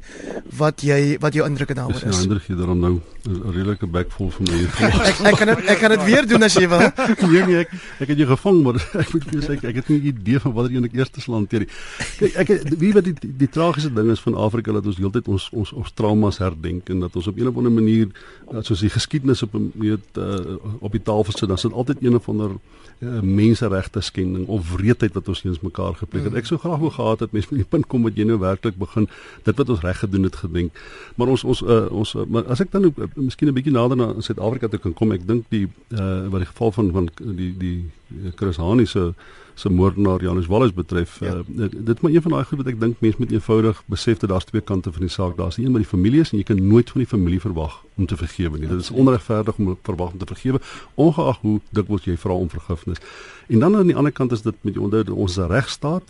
Wat 0.57 0.81
jy 0.83 1.17
wat 1.23 1.33
jou 1.37 1.45
indrukke 1.47 1.73
daaroor 1.77 2.01
is. 2.01 2.17
Ja, 2.17 2.23
indruk 2.25 2.49
jy 2.49 2.57
daarom 2.59 2.79
nou 2.79 2.93
'n 3.23 3.51
redelike 3.55 3.87
bekvol 3.87 4.31
vir 4.31 4.43
my. 4.49 4.57
ek 5.09 5.19
ek 5.31 5.37
kan 5.39 5.47
het, 5.47 5.65
ek 5.65 5.79
kan 5.79 5.93
dit 5.95 6.03
weer 6.03 6.27
doen 6.27 6.43
as 6.43 6.57
jy 6.59 6.67
wil. 6.67 6.83
nee 7.31 7.45
nee, 7.47 7.59
ek 7.63 7.71
ek 8.03 8.07
het 8.11 8.17
jou 8.17 8.27
gevang 8.33 8.63
maar 8.63 8.81
ek 9.03 9.13
moet 9.13 9.23
vir 9.29 9.39
jou 9.39 9.43
sê 9.45 9.55
ek 9.61 9.79
het 9.79 9.87
nie 9.89 9.99
'n 9.99 10.07
idee 10.11 10.39
van 10.39 10.53
watter 10.53 10.75
een 10.75 10.89
ek 10.89 10.97
eers 10.99 11.11
sal 11.23 11.39
hanteer 11.39 11.63
nie. 11.63 11.71
Kyk 12.19 12.35
ek 12.43 12.49
wie 12.83 12.93
wat 12.93 13.03
die, 13.03 13.13
die 13.19 13.33
die 13.37 13.49
tragiese 13.49 13.93
ding 13.93 14.11
is 14.11 14.21
van 14.23 14.35
Afrika 14.35 14.71
dat 14.71 14.85
ons 14.85 14.97
heeltyd 14.97 15.27
ons 15.27 15.49
ons 15.51 15.73
ons 15.73 15.93
traumas 15.93 16.39
herdenk 16.43 16.89
en 16.89 16.99
dat 17.05 17.15
ons 17.15 17.27
op 17.27 17.37
'n 17.37 17.47
of 17.47 17.57
ander 17.57 17.71
manier 17.71 18.07
soos 18.61 18.79
die 18.79 18.89
geskiedenis 18.89 19.43
op 19.43 19.55
'n 19.55 19.71
weet 19.75 20.17
uh, 20.17 20.55
op 20.79 20.91
die 20.91 21.01
tafel 21.01 21.31
sit 21.31 21.47
dan 21.47 21.57
sit 21.57 21.73
altyd 21.73 21.97
een 22.01 22.15
of 22.15 22.29
ander 22.29 22.51
uh, 22.99 23.19
menseregte 23.21 24.01
skending 24.01 24.47
of 24.47 24.75
wreedheid 24.75 25.13
wat 25.13 25.27
ons 25.27 25.43
eens 25.43 25.59
mekaar 25.59 25.95
gepleeg 25.95 26.23
het. 26.23 26.33
Ek 26.33 26.45
sou 26.45 26.59
graag 26.59 26.79
wou 26.79 26.91
gehad 26.91 27.19
het 27.19 27.31
mense 27.31 27.47
met 27.51 27.63
die 27.63 27.69
punt 27.69 27.87
kom 27.87 28.03
wat 28.07 28.17
jy 28.17 28.25
nou 28.27 28.39
werklik 28.39 28.77
begin 28.79 29.07
dit 29.43 29.57
wat 29.57 29.69
ons 29.69 29.81
reg 29.81 29.99
gedoen 29.99 30.23
het 30.23 30.35
gedenk. 30.35 30.83
Maar 31.15 31.27
ons 31.27 31.43
ons 31.43 31.61
uh, 31.61 31.85
ons 31.91 32.15
uh, 32.15 32.25
maar 32.27 32.47
as 32.53 32.63
ek 32.63 32.71
dan 32.71 32.85
uh, 32.85 33.09
miskien 33.15 33.49
'n 33.49 33.53
bietjie 33.53 33.73
nader 33.73 33.97
na 33.97 34.13
Suid-Afrika 34.19 34.67
toe 34.67 34.79
kan 34.79 34.93
kom, 34.93 35.11
ek 35.11 35.27
dink 35.27 35.45
die 35.49 35.67
uh, 35.89 36.27
wat 36.29 36.45
die 36.45 36.51
geval 36.51 36.71
van 36.71 36.91
van 36.91 37.09
die 37.19 37.53
die 37.57 37.77
Chris 38.35 38.57
Hani 38.57 38.85
se 38.85 39.13
se 39.55 39.69
moordenaar 39.69 40.21
Janus 40.21 40.47
Wallis 40.47 40.73
betref 40.73 41.19
ja. 41.19 41.35
uh, 41.35 41.69
dit 41.69 41.95
is 41.95 42.01
maar 42.01 42.11
een 42.11 42.21
van 42.21 42.31
daai 42.31 42.43
goed 42.43 42.57
wat 42.57 42.67
ek 42.71 42.79
dink 42.81 43.01
mense 43.05 43.19
moet 43.21 43.31
eenvoudig 43.31 43.83
besef 43.85 44.17
dat 44.23 44.29
daar's 44.29 44.47
twee 44.49 44.61
kante 44.61 44.91
van 44.91 45.05
die 45.05 45.13
saak 45.13 45.37
daar's 45.37 45.57
een 45.57 45.71
met 45.71 45.83
die 45.83 45.89
families 45.89 46.31
en 46.31 46.39
jy 46.41 46.47
kan 46.47 46.61
nooit 46.67 46.89
van 46.89 47.03
die 47.03 47.09
familie 47.09 47.41
verwag 47.41 47.83
om 47.95 48.05
te 48.09 48.17
vergewe 48.17 48.57
nie. 48.57 48.67
Dit 48.67 48.81
is 48.81 48.91
onregverdig 48.91 49.57
om 49.61 49.77
verwag 49.85 50.11
om 50.11 50.17
te 50.17 50.29
vergewe 50.33 50.61
ongeag 50.95 51.41
hoe 51.45 51.59
dikwels 51.69 52.09
jy 52.09 52.17
vra 52.17 52.33
om 52.33 52.49
vergifnis. 52.49 53.01
En 53.47 53.59
dan 53.59 53.77
aan 53.77 53.91
die 53.91 53.95
ander 53.95 54.11
kant 54.11 54.31
is 54.31 54.41
dit 54.41 54.55
met 54.61 54.77
onder 54.77 55.13
ons 55.13 55.37
regstaat 55.37 56.03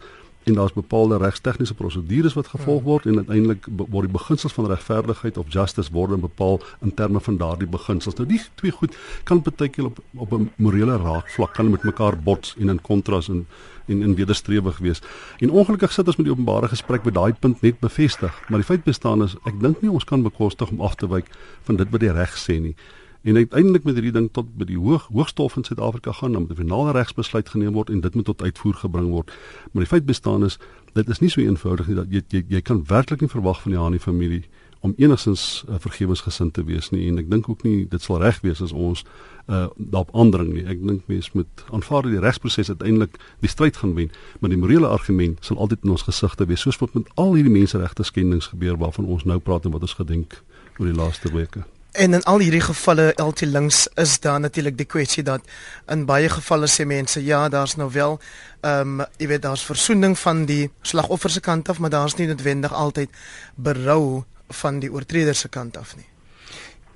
en 0.44 0.54
daar's 0.54 0.74
bepaalde 0.74 1.18
regstegniese 1.18 1.74
prosedures 1.74 2.34
wat 2.34 2.48
gevolg 2.48 2.82
ja. 2.82 2.86
word 2.86 3.06
en 3.06 3.18
uiteindelik 3.18 3.68
word 3.76 4.08
die 4.08 4.14
beginsels 4.18 4.54
van 4.54 4.68
regverdigheid 4.72 5.38
of 5.38 5.52
justice 5.54 5.92
word 5.92 6.20
bepaal 6.22 6.62
in 6.82 6.94
terme 6.94 7.20
van 7.20 7.38
daardie 7.38 7.68
beginsels. 7.68 8.16
Nou 8.16 8.28
die 8.28 8.42
twee 8.56 8.72
goed 8.72 8.98
kan 9.24 9.44
baie 9.44 9.70
keer 9.70 9.86
op 9.86 10.00
op 10.14 10.34
'n 10.34 10.52
morele 10.56 10.98
raakvlak 10.98 11.54
kan 11.54 11.70
met 11.70 11.84
mekaar 11.84 12.18
bots 12.18 12.56
en 12.60 12.70
in 12.70 12.82
kontras 12.82 13.30
en 13.30 13.46
en 13.86 14.02
in 14.02 14.16
wederstrewig 14.16 14.78
wees. 14.78 15.02
En 15.38 15.50
ongelukkig 15.50 15.92
sit 15.92 16.08
ons 16.08 16.16
met 16.16 16.26
die 16.26 16.34
openbare 16.34 16.68
gesprek 16.68 17.04
by 17.04 17.12
daai 17.12 17.34
punt 17.34 17.62
net 17.62 17.80
bevestig, 17.80 18.50
maar 18.50 18.60
die 18.60 18.68
feit 18.68 18.84
bestaan 18.84 19.24
is 19.24 19.36
ek 19.44 19.60
dink 19.60 19.82
nie 19.82 19.92
ons 19.92 20.04
kan 20.04 20.24
bekostig 20.24 20.70
om 20.70 20.82
af 20.82 20.96
te 20.96 21.08
wyk 21.08 21.28
van 21.64 21.76
dit 21.76 21.90
wat 21.90 22.00
die 22.00 22.12
reg 22.12 22.38
sê 22.38 22.60
nie 22.60 22.76
en 23.24 23.36
uiteindelik 23.36 23.84
met 23.84 23.94
hierdie 23.94 24.12
ding 24.12 24.30
tot 24.32 24.50
by 24.58 24.66
die 24.68 24.80
hoog 24.80 25.08
hoogstof 25.12 25.56
in 25.56 25.64
Suid-Afrika 25.64 26.12
gaan 26.12 26.36
moet 26.36 26.52
'n 26.52 26.56
finale 26.56 26.92
regsbesluit 26.92 27.50
geneem 27.50 27.74
word 27.74 27.90
en 27.90 28.02
dit 28.02 28.16
moet 28.16 28.26
tot 28.26 28.42
uitvoer 28.42 28.74
gebring 28.74 29.10
word. 29.10 29.32
Maar 29.72 29.84
die 29.84 29.92
feit 29.94 30.06
bestaan 30.06 30.44
is 30.44 30.60
dit 30.94 31.10
is 31.10 31.20
nie 31.20 31.30
so 31.30 31.42
eenvoudig 31.42 31.88
nie 31.88 31.96
dat 31.96 32.08
jy 32.10 32.22
jy, 32.28 32.44
jy 32.48 32.62
kan 32.62 32.84
werklik 32.88 33.22
nie 33.22 33.30
verwag 33.30 33.62
van 33.62 33.72
die 33.72 33.80
Hani 33.80 34.00
familie 34.00 34.44
om 34.80 34.94
enigstens 34.98 35.64
uh, 35.70 35.76
vergewensgesind 35.80 36.54
te 36.54 36.64
wees 36.64 36.90
nie 36.90 37.08
en 37.08 37.18
ek 37.18 37.30
dink 37.32 37.50
ook 37.50 37.64
nie 37.64 37.86
dit 37.90 38.02
sal 38.02 38.20
reg 38.20 38.42
wees 38.44 38.62
as 38.62 38.72
ons 38.72 39.06
uh, 39.48 39.68
daarop 39.78 40.12
aandring 40.16 40.54
nie. 40.54 40.66
Ek 40.68 40.82
dink 40.84 41.08
mense 41.08 41.32
moet 41.34 41.64
aanvaar 41.72 42.04
dat 42.04 42.12
die 42.12 42.24
regsproses 42.24 42.70
uiteindelik 42.70 43.16
die 43.40 43.50
stryd 43.50 43.80
gaan 43.80 43.96
wen, 43.96 44.12
maar 44.40 44.52
die 44.52 44.60
morele 44.60 44.88
argument 44.88 45.40
sal 45.46 45.58
altyd 45.58 45.88
in 45.88 45.96
ons 45.96 46.04
gesigte 46.10 46.46
wees 46.46 46.66
soos 46.68 46.82
wat 46.84 46.94
met 46.94 47.08
al 47.16 47.34
hierdie 47.38 47.54
menseregte 47.54 48.04
skendings 48.04 48.52
gebeur 48.52 48.76
waarvan 48.78 49.08
ons 49.08 49.24
nou 49.24 49.40
praat 49.40 49.66
en 49.66 49.72
wat 49.72 49.88
ons 49.88 49.96
gedink 50.02 50.42
oor 50.78 50.92
die 50.92 51.00
laaste 51.00 51.32
weke. 51.32 51.64
En 51.94 52.14
in 52.14 52.24
al 52.24 52.40
hierdie 52.42 52.62
gevalle 52.62 53.12
LT 53.22 53.42
links 53.42 53.88
is 54.02 54.20
daar 54.20 54.40
natuurlik 54.40 54.78
die 54.78 54.88
kwessie 54.90 55.24
dat 55.24 55.46
in 55.94 56.08
baie 56.10 56.30
gevalle 56.30 56.66
sê 56.66 56.88
mense 56.90 57.22
ja, 57.22 57.50
daar's 57.50 57.76
nou 57.78 57.92
wel 57.94 58.20
ehm 58.62 59.02
um, 59.02 59.06
jy 59.22 59.28
weet 59.28 59.44
daar's 59.44 59.66
versoening 59.66 60.18
van 60.18 60.46
die 60.50 60.72
slagoffer 60.82 61.30
se 61.30 61.40
kant 61.40 61.70
af, 61.70 61.80
maar 61.80 61.90
daar's 61.94 62.16
nie 62.18 62.28
noodwendig 62.28 62.74
altyd 62.74 63.10
berou 63.56 64.24
van 64.50 64.80
die 64.80 64.90
oortreder 64.92 65.36
se 65.36 65.50
kant 65.50 65.78
af 65.78 65.96
nie. 65.96 66.08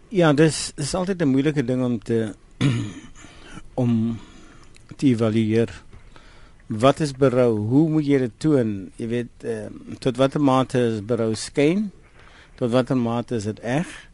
Ja, 0.10 0.34
dis 0.34 0.72
dis 0.76 0.96
altyd 0.96 1.22
'n 1.22 1.30
moeilike 1.30 1.66
ding 1.66 1.84
om 1.84 2.00
te 2.00 2.34
om 3.84 4.20
te 4.96 5.06
evalueer. 5.06 5.84
wat 6.68 7.00
is 7.00 7.12
berou? 7.12 7.58
Hoe 7.58 7.90
moet 7.90 8.06
jy 8.06 8.18
dit 8.18 8.32
toon? 8.38 8.92
Jy 8.96 9.08
weet 9.08 9.44
uh, 9.44 9.68
tot 10.00 10.18
watter 10.18 10.42
mate 10.42 10.80
is 10.80 11.06
berou 11.06 11.36
skyn? 11.36 11.92
Tot 12.56 12.72
watter 12.72 12.98
mate 12.98 13.36
is 13.36 13.44
dit 13.44 13.60
reg? 13.60 14.07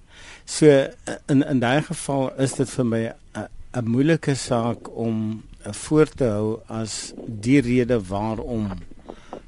So 0.45 0.67
in 1.27 1.43
in 1.43 1.59
daai 1.59 1.81
geval 1.81 2.31
is 2.37 2.53
dit 2.53 2.69
vir 2.69 2.85
my 2.85 3.03
'n 3.73 3.89
moeilike 3.89 4.35
saak 4.35 4.89
om 4.95 5.43
uh, 5.65 5.73
voor 5.73 6.05
te 6.05 6.23
hou 6.23 6.59
as 6.67 7.13
die 7.25 7.61
rede 7.61 7.97
waarom 8.07 8.67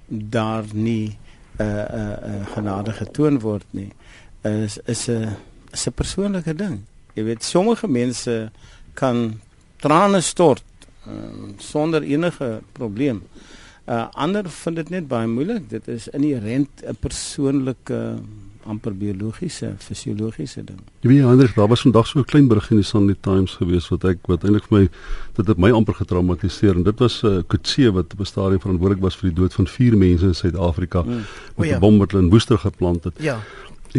daar 0.08 0.66
nie 0.74 1.18
'n 1.60 1.62
uh, 1.62 1.68
'n 1.68 2.00
uh, 2.00 2.18
uh, 2.30 2.48
genade 2.54 2.92
getoon 2.92 3.40
word 3.40 3.66
nie. 3.72 3.92
Is 4.42 4.78
is 4.86 5.08
'n 5.10 5.36
is 5.72 5.88
'n 5.88 5.94
persoonlike 5.94 6.56
ding. 6.56 6.84
Jy 7.14 7.24
weet 7.24 7.44
sommige 7.44 7.88
mense 7.88 8.52
kan 8.94 9.40
trane 9.80 10.22
stort 10.22 10.64
uh, 11.08 11.14
sonder 11.58 12.02
enige 12.02 12.62
probleem. 12.72 13.24
Uh, 13.86 14.08
ander 14.12 14.50
vind 14.50 14.76
dit 14.76 14.90
net 14.90 15.08
baie 15.08 15.28
moeilik. 15.28 15.70
Dit 15.70 15.88
is 15.88 16.08
inherënt 16.08 16.82
'n 16.82 16.98
persoonlike 17.00 18.18
amper 18.66 18.94
biologiese, 18.98 19.74
fisiologiese 19.80 20.64
ding. 20.66 20.80
Jy 21.04 21.10
weet 21.10 21.28
Hendrik, 21.28 21.56
daar 21.56 21.68
was 21.68 21.82
vandag 21.86 22.08
so 22.08 22.20
'n 22.20 22.26
klein 22.26 22.48
berig 22.48 22.70
in 22.72 22.78
die 22.78 22.86
Sunday 22.86 23.16
Times 23.22 23.56
gewees 23.62 23.90
wat 23.90 24.04
ek 24.04 24.28
wat 24.28 24.44
eintlik 24.44 24.68
vir 24.70 24.80
my 24.80 24.90
dit 25.36 25.48
het 25.48 25.58
my 25.58 25.72
amper 25.72 25.94
getraumatiseer 25.94 26.76
en 26.76 26.84
dit 26.84 27.00
was 27.00 27.24
'n 27.24 27.28
uh, 27.28 27.44
Kutse 27.48 27.92
wat 27.92 28.14
op 28.14 28.20
'n 28.20 28.26
stadium 28.26 28.60
verantwoordelik 28.60 29.02
was 29.02 29.16
vir 29.16 29.30
die 29.30 29.36
dood 29.42 29.54
van 29.54 29.68
vier 29.68 29.98
mense 29.98 30.26
in 30.26 30.36
Suid-Afrika 30.36 31.02
mm. 31.02 31.24
met 31.58 31.68
'n 31.68 31.70
ja. 31.70 31.80
bom 31.80 31.98
wat 31.98 32.12
hulle 32.12 32.24
in 32.24 32.30
Woester 32.30 32.58
geplant 32.58 33.04
het. 33.04 33.14
Ja. 33.20 33.40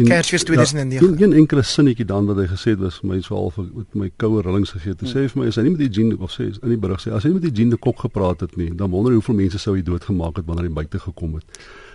Kersfees 0.03 0.43
2009. 0.43 1.17
Ja, 1.17 1.25
een 1.25 1.33
enkele 1.33 1.61
sinnetjie 1.61 2.05
dan 2.05 2.25
wat 2.25 2.37
hy 2.37 2.45
gesê 2.45 2.75
het 2.75 2.79
was 2.79 2.99
vir 3.01 3.09
my 3.09 3.21
so 3.21 3.35
half 3.35 3.57
met 3.57 3.95
my 3.97 4.09
koue 4.21 4.41
rillings 4.45 4.75
gegee. 4.75 4.93
Hy 4.99 5.09
sê 5.09 5.25
vir 5.25 5.41
my 5.41 5.47
as 5.49 5.57
hy 5.57 5.63
nie 5.65 5.73
met 5.73 5.81
die 5.85 5.89
Jean 5.89 6.13
of 6.21 6.33
sê 6.35 6.49
in 6.51 6.73
die 6.73 6.77
berig 6.77 7.01
sê 7.01 7.13
as 7.15 7.25
hy 7.25 7.31
nie 7.31 7.39
met 7.39 7.47
die 7.47 7.53
Jean 7.57 7.73
de 7.73 7.79
Kok 7.81 8.05
gepraat 8.05 8.43
het 8.45 8.57
nie, 8.57 8.69
dan 8.75 8.91
wonder 8.93 9.11
hy 9.11 9.17
hoeveel 9.17 9.39
mense 9.41 9.61
sou 9.61 9.75
hy 9.75 9.81
doodgemaak 9.81 10.37
het 10.37 10.45
wanneer 10.45 10.69
hy 10.69 10.73
buite 10.77 11.01
gekom 11.01 11.39
het. 11.39 11.45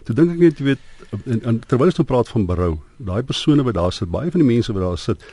Toe 0.04 0.14
dink 0.14 0.34
ek 0.34 0.38
net 0.38 0.58
jy 0.58 0.64
weet 0.64 0.80
en, 1.26 1.40
en 1.42 1.62
terwyl 1.68 1.92
ons 1.92 2.00
nou 2.00 2.08
praat 2.08 2.28
van 2.28 2.46
berou, 2.46 2.74
daai 2.96 3.22
persone 3.22 3.64
wat 3.66 3.74
daar 3.78 3.92
sit, 3.92 4.10
baie 4.10 4.30
van 4.30 4.40
die 4.40 4.48
mense 4.48 4.72
wat 4.72 4.82
daar 4.82 4.98
sit, 4.98 5.24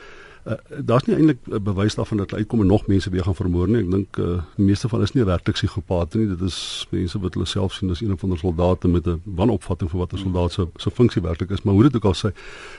uh, 0.46 0.58
daar's 0.86 1.06
nie 1.08 1.16
eintlik 1.16 1.40
'n 1.48 1.64
bewys 1.64 1.96
daarvan 1.96 2.18
dat 2.18 2.30
hulle 2.30 2.42
uitkom 2.42 2.62
en 2.62 2.68
nog 2.68 2.88
mense 2.88 3.10
weer 3.10 3.24
gaan 3.24 3.36
vermoor 3.36 3.68
nie. 3.68 3.82
Ek 3.84 3.92
dink 3.92 4.18
uh, 4.18 4.42
die 4.56 4.66
meeste 4.66 4.90
van 4.90 5.00
hulle 5.00 5.10
is 5.10 5.16
nie 5.16 5.24
regtig 5.24 5.54
psigopate 5.54 6.18
nie. 6.18 6.28
Dit 6.28 6.42
is 6.42 6.88
mense 6.92 7.20
wat 7.20 7.34
hulle 7.34 7.46
self 7.46 7.74
sien 7.74 7.90
as 7.90 8.02
een 8.02 8.18
van 8.18 8.30
die 8.30 8.38
soldate 8.38 8.88
met 8.88 9.08
'n 9.08 9.22
wanopvatting 9.26 9.90
vir 9.90 10.00
wat 10.00 10.14
'n 10.14 10.18
soldaat 10.18 10.52
se 10.52 10.68
se 10.78 10.92
funksie 10.92 11.22
werklik 11.22 11.50
is. 11.52 11.64
Maar 11.64 11.74
hoe 11.74 11.84
dit 11.84 11.96
ook 11.96 12.06
al 12.06 12.14
sê, 12.14 12.34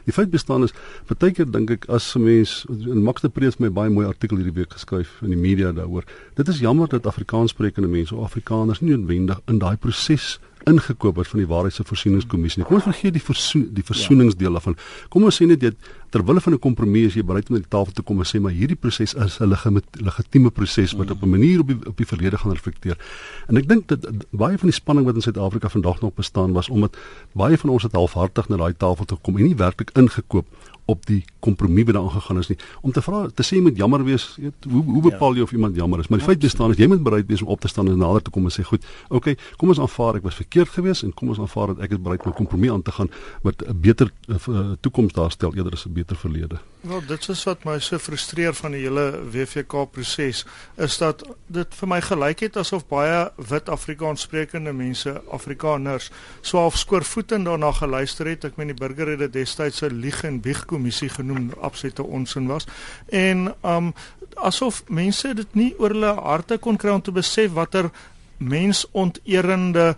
die 0.04 0.12
feit 0.12 0.30
bestaan 0.30 0.62
is, 0.62 0.72
baie 1.18 1.32
keer 1.32 1.50
dink 1.50 1.70
ek 1.70 1.88
as 1.88 2.16
'n 2.16 2.22
mens 2.22 2.66
in 2.68 3.02
Max 3.02 3.20
de 3.20 3.28
Preet 3.28 3.58
my 3.58 3.70
baie 3.70 3.90
mooi 3.90 4.06
artikel 4.06 4.36
hierdie 4.36 4.54
week 4.54 4.72
geskryf 4.72 5.22
in 5.22 5.30
die 5.30 5.36
media 5.36 5.72
daaroor. 5.72 6.04
Dit 6.34 6.48
is 6.48 6.58
jammer 6.58 6.88
dat 6.88 7.06
Afrikaans 7.06 7.50
sprekende 7.50 7.88
mense 7.88 8.14
of 8.14 8.24
Afrikaners 8.24 8.80
nie 8.80 8.96
noodwendig 8.96 9.40
in 9.46 9.58
daai 9.58 9.76
proses 9.76 10.40
ingekoop 10.68 11.16
word 11.16 11.28
van 11.28 11.38
die 11.38 11.48
waarheids- 11.48 11.78
en 11.78 11.84
voorsieningskommissie. 11.84 12.64
Kom 12.64 12.74
ons 12.74 12.84
vergeet 12.84 13.12
die 13.12 13.22
versoen, 13.22 13.68
die 13.72 13.84
versoeningsdeel 13.84 14.52
daarvan. 14.52 14.76
Kom 15.08 15.24
ons 15.24 15.40
sê 15.40 15.46
net 15.46 15.60
dit 15.60 15.76
ter 16.10 16.24
wille 16.24 16.40
van 16.40 16.52
'n 16.52 16.58
kompromie 16.58 17.06
as 17.06 17.14
jy 17.14 17.22
bereid 17.22 17.48
om 17.48 17.56
aan 17.56 17.62
die 17.62 17.70
tafel 17.70 17.92
te 17.92 18.02
kom 18.02 18.18
en 18.18 18.24
sê 18.24 18.40
maar 18.40 18.52
hierdie 18.52 18.76
proses 18.76 19.14
is 19.14 19.40
'n 19.40 19.82
legitieme 19.92 20.50
proses 20.50 20.92
wat 20.92 21.10
op 21.10 21.22
'n 21.22 21.30
manier 21.30 21.60
op 21.60 21.66
die 21.66 21.78
op 21.86 21.96
die 21.96 22.06
verlede 22.06 22.38
gaan 22.38 22.52
reflekteer. 22.52 22.96
En 23.48 23.56
ek 23.56 23.68
dink 23.68 23.88
dat 23.88 24.00
baie 24.30 24.58
van 24.58 24.68
die 24.68 24.74
spanning 24.74 25.06
wat 25.06 25.14
in 25.14 25.22
Suid-Afrika 25.22 25.68
vandag 25.68 26.00
nog 26.00 26.14
bestaan 26.14 26.52
was 26.52 26.68
omdat 26.68 26.96
baie 27.32 27.58
van 27.58 27.70
ons 27.70 27.82
het 27.82 27.92
halfhartig 27.92 28.48
na 28.48 28.56
daai 28.56 28.74
tafel 28.76 29.04
toe 29.04 29.16
gekom 29.16 29.36
en 29.36 29.44
nie 29.44 29.56
werklik 29.56 29.90
ingekoop 29.94 30.46
op 30.90 31.06
die 31.08 31.20
kompromie 31.40 31.84
wat 31.88 31.96
daarin 31.96 32.14
gegaan 32.16 32.38
is 32.42 32.50
nie. 32.52 32.58
Om 32.80 32.92
te 32.92 33.02
vra 33.04 33.22
te 33.34 33.46
sê 33.46 33.60
met 33.62 33.76
jammer 33.76 34.04
wees 34.04 34.26
weet, 34.36 34.68
hoe 34.70 34.82
hoe 34.84 35.02
bepaal 35.08 35.38
jy 35.38 35.46
of 35.46 35.54
iemand 35.56 35.76
jammer 35.78 36.02
is? 36.02 36.10
Maar 36.10 36.22
die 36.22 36.26
feit 36.26 36.42
bestaan 36.42 36.74
is 36.74 36.80
jy 36.80 36.88
moet 36.90 37.04
bereid 37.06 37.28
wees 37.30 37.42
om 37.42 37.52
op 37.54 37.60
te 37.60 37.68
staan 37.68 37.88
en 37.88 37.98
nader 38.00 38.22
te 38.26 38.34
kom 38.34 38.48
en 38.48 38.54
sê 38.54 38.66
goed 38.66 38.86
okay 39.08 39.36
kom 39.60 39.72
ons 39.72 39.80
aanvaar 39.80 40.20
ek 40.20 40.26
was 40.28 40.38
verkeerd 40.40 40.74
geweest 40.76 41.06
en 41.06 41.14
kom 41.14 41.32
ons 41.32 41.40
aanvaar 41.42 41.74
dat 41.74 41.86
ek 41.86 41.96
is 41.96 42.02
bereid 42.02 42.26
om 42.26 42.32
'n 42.32 42.40
kompromie 42.42 42.72
aan 42.72 42.82
te 42.82 42.92
gaan 42.92 43.10
wat 43.42 43.62
'n 43.62 43.80
beter 43.80 44.12
uh, 44.28 44.72
toekoms 44.80 45.12
daarstel 45.12 45.54
eerder 45.54 45.72
as 45.72 45.86
'n 45.86 45.92
beter 45.92 46.16
verlede. 46.16 46.60
Wel 46.80 47.02
dit 47.06 47.28
is 47.28 47.44
wat 47.44 47.64
my 47.64 47.78
so 47.78 47.98
frustreer 47.98 48.54
van 48.56 48.72
die 48.72 48.80
hele 48.80 49.20
WVK 49.32 49.84
proses 49.92 50.46
is 50.76 50.98
dat 50.98 51.24
dit 51.52 51.74
vir 51.76 51.88
my 51.88 52.00
gelyk 52.00 52.40
het 52.40 52.56
asof 52.56 52.86
baie 52.88 53.18
wit 53.50 53.68
Afrikaans 53.68 54.24
sprekende 54.24 54.72
mense 54.72 55.12
Afrikaners 55.28 56.10
so 56.40 56.56
half 56.58 56.78
skoorvoetend 56.80 57.44
daarna 57.44 57.72
geluister 57.76 58.26
het. 58.26 58.46
Ek 58.48 58.56
meen 58.56 58.72
die 58.72 58.78
burger 58.78 59.12
het 59.12 59.20
dit 59.26 59.32
destyds 59.32 59.82
'n 59.82 60.00
lieg 60.00 60.24
en 60.24 60.40
bieg 60.40 60.64
kommissie 60.80 61.10
genoem 61.12 61.50
absolute 61.60 62.02
onsin 62.02 62.48
was. 62.48 62.66
En 63.12 63.50
um 63.60 63.92
asof 64.40 64.82
mense 64.88 65.34
dit 65.36 65.54
nie 65.58 65.74
oor 65.78 65.92
hulle 65.92 66.14
harte 66.16 66.56
kon 66.58 66.78
kry 66.80 66.94
om 66.94 67.02
te 67.04 67.12
besef 67.12 67.52
watter 67.52 67.90
mensonterende 68.38 69.92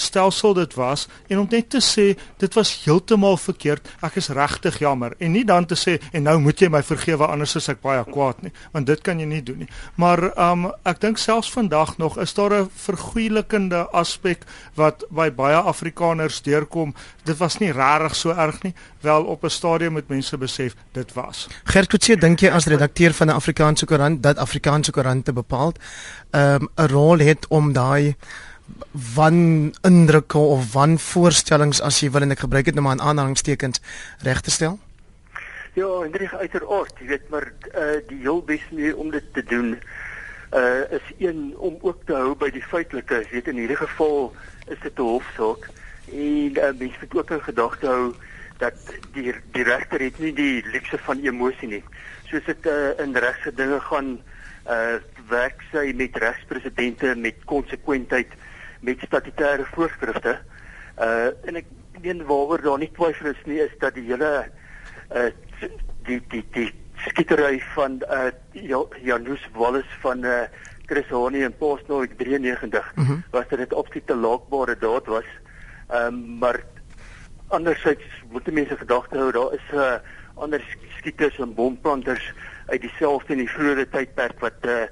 stelsel 0.00 0.54
dit 0.54 0.74
was 0.74 1.06
en 1.28 1.38
om 1.38 1.48
net 1.50 1.70
te 1.70 1.80
sê 1.84 2.16
dit 2.38 2.54
was 2.54 2.72
heeltemal 2.84 3.36
verkeerd. 3.36 3.88
Ek 4.02 4.16
is 4.16 4.28
regtig 4.28 4.78
jammer 4.78 5.14
en 5.18 5.32
nie 5.32 5.44
dan 5.44 5.66
te 5.66 5.76
sê 5.78 5.98
en 6.12 6.22
nou 6.22 6.38
moet 6.40 6.60
jy 6.60 6.68
my 6.68 6.82
vergewe 6.82 7.26
anders 7.26 7.56
is 7.56 7.68
ek 7.68 7.80
baie 7.84 8.04
kwaad 8.04 8.42
nie, 8.42 8.52
want 8.72 8.86
dit 8.86 9.00
kan 9.04 9.20
jy 9.20 9.26
nie 9.26 9.42
doen 9.42 9.64
nie. 9.64 9.70
Maar 10.00 10.30
um 10.50 10.70
ek 10.88 11.00
dink 11.00 11.18
selfs 11.18 11.50
vandag 11.52 11.96
nog 11.98 12.18
is 12.18 12.34
daar 12.34 12.54
'n 12.54 12.70
vergoeilikende 12.74 13.86
aspek 13.92 14.44
wat 14.74 15.04
by 15.10 15.30
baie 15.30 15.56
Afrikaners 15.56 16.42
deurkom. 16.42 16.94
Dit 17.24 17.38
was 17.38 17.58
nie 17.58 17.72
regtig 17.72 18.16
so 18.16 18.30
erg 18.30 18.62
nie, 18.62 18.74
wel 19.00 19.24
op 19.24 19.44
'n 19.44 19.50
stadium 19.50 19.92
moet 19.92 20.08
mense 20.08 20.36
besef 20.36 20.74
dit 20.92 21.12
was. 21.14 21.48
Gert 21.64 21.88
Kutse, 21.88 22.16
dink 22.16 22.40
jy 22.40 22.50
as 22.50 22.66
redakteur 22.66 23.12
van 23.12 23.26
'n 23.26 23.34
Afrikaanse 23.34 23.86
koerant 23.86 24.22
dat 24.22 24.38
Afrikaanse 24.38 24.90
koerante 24.90 25.32
bepaal 25.32 25.72
um 26.30 26.68
'n 26.76 26.86
rol 26.86 27.18
het 27.18 27.46
om 27.48 27.72
daai 27.72 28.16
wan 29.14 29.74
indrukke 29.86 30.38
of 30.38 30.72
wan 30.72 30.98
voorstellings 30.98 31.80
as 31.80 32.00
jy 32.00 32.10
wil 32.10 32.22
en 32.26 32.30
ek 32.30 32.44
gebruik 32.44 32.64
dit 32.64 32.74
nou 32.74 32.84
maar 32.84 32.98
in 32.98 33.04
aanhalingstekens 33.12 33.82
reg 34.26 34.40
te 34.40 34.50
stel? 34.50 34.78
Ja, 35.78 35.86
Hendrik 36.02 36.32
uiteraard, 36.34 36.98
jy 36.98 37.06
weet 37.06 37.28
maar 37.30 37.52
uh 37.74 37.98
die 38.08 38.18
heel 38.24 38.42
beste 38.42 38.74
manier 38.74 38.96
om 38.96 39.10
dit 39.10 39.26
te 39.32 39.44
doen 39.44 39.76
uh 40.52 40.82
is 40.90 41.12
een 41.18 41.54
om 41.58 41.76
ook 41.80 42.02
te 42.06 42.14
hou 42.14 42.34
by 42.34 42.50
die 42.50 42.62
feitelike, 42.62 43.22
jy 43.28 43.38
weet 43.38 43.52
in 43.52 43.62
hierdie 43.62 43.78
geval 43.78 44.32
is 44.66 44.80
dit 44.82 44.98
'n 44.98 45.02
hofsaak 45.02 45.68
en 46.10 46.58
uh, 46.58 46.72
mens 46.78 46.98
moet 47.00 47.14
ook 47.14 47.30
in 47.30 47.42
gedagte 47.42 47.86
hou 47.86 48.14
dat 48.58 48.74
die 49.14 49.34
die 49.52 49.64
regter 49.64 50.00
het 50.00 50.18
nie 50.18 50.32
die 50.34 50.62
luukse 50.72 50.98
van 50.98 51.22
emosie 51.22 51.68
nie. 51.68 51.84
Soos 52.28 52.44
dit 52.44 52.66
uh, 52.66 52.98
in 52.98 53.16
regse 53.16 53.54
dinge 53.54 53.80
gaan 53.80 54.18
uh 54.66 54.98
werk 55.30 55.62
sy 55.70 55.92
met 55.94 56.16
regspresidente 56.16 57.14
met 57.16 57.44
konsekwentheid 57.44 58.32
met 58.80 59.02
statutêre 59.06 59.64
voorskrifte. 59.74 60.38
Uh 60.98 61.30
en 61.48 61.56
ek 61.56 61.66
meen 62.00 62.24
waaroor 62.26 62.62
daar 62.62 62.78
nie 62.78 62.90
twyfel 62.96 63.30
is 63.32 63.44
nie 63.44 63.60
is 63.60 63.72
dat 63.78 63.94
die 63.94 64.06
hele 64.08 64.50
uh 65.14 65.30
die 66.08 66.20
die 66.32 66.44
die 66.56 66.70
skietery 67.06 67.60
van 67.74 68.00
uh 68.08 68.30
Janus 69.02 69.46
Wallace 69.54 70.00
van 70.00 70.24
uh 70.24 70.42
Chris 70.90 71.10
Hani 71.10 71.44
en 71.44 71.56
Postnoy 71.56 72.08
93 72.18 72.92
mm 72.96 73.04
-hmm. 73.04 73.22
was 73.30 73.48
dit 73.48 73.72
opsie 73.72 74.02
te 74.04 74.14
laakbare 74.14 74.76
daad 74.78 75.06
was. 75.06 75.28
Ehm 75.88 76.06
um, 76.06 76.38
maar 76.38 76.60
andersins 77.48 78.02
moet 78.30 78.52
mense 78.52 78.76
gedagte 78.76 79.18
hou 79.18 79.32
daar 79.32 79.52
is 79.52 79.66
'n 79.72 79.76
uh, 79.76 79.94
ander 80.34 80.62
skieters 80.98 81.38
en 81.38 81.54
bomplanters 81.54 82.32
uit 82.66 82.80
dieselfde 82.80 83.32
in 83.32 83.38
die 83.38 83.50
vroeë 83.50 83.88
tydperk 83.90 84.40
wat 84.40 84.66
uh 84.66 84.82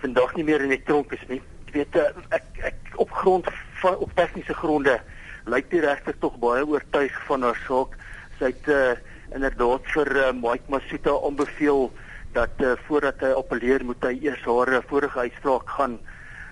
vandag 0.00 0.34
nie 0.34 0.44
meer 0.44 0.60
in 0.60 0.72
die 0.72 0.82
tronk 0.82 1.12
is 1.12 1.26
nie 1.28 1.42
weet 1.74 1.96
uh, 1.96 2.10
ek 2.36 2.62
ek 2.70 2.98
op 3.02 3.10
grond 3.10 3.48
van 3.80 3.96
op 3.96 4.12
tegniese 4.14 4.54
gronde 4.54 5.00
lyk 5.50 5.70
die 5.72 5.80
regter 5.80 6.16
tog 6.18 6.36
baie 6.38 6.66
oortuig 6.66 7.14
van 7.26 7.42
haar 7.42 7.58
saak. 7.66 7.96
Sy 8.38 8.52
het 8.52 8.68
uh, 8.68 8.94
inderdaad 9.34 9.86
vir 9.94 10.10
uh, 10.16 10.30
Mike 10.36 10.72
Masuta 10.72 11.14
aanbeveel 11.26 11.90
dat 12.36 12.62
uh, 12.62 12.76
voordat 12.86 13.22
hy 13.24 13.32
appeleer 13.34 13.84
moet 13.84 14.04
hy 14.06 14.14
eers 14.22 14.44
haar 14.46 14.76
vorige 14.90 15.26
uitspraak 15.26 15.70
gaan 15.78 15.98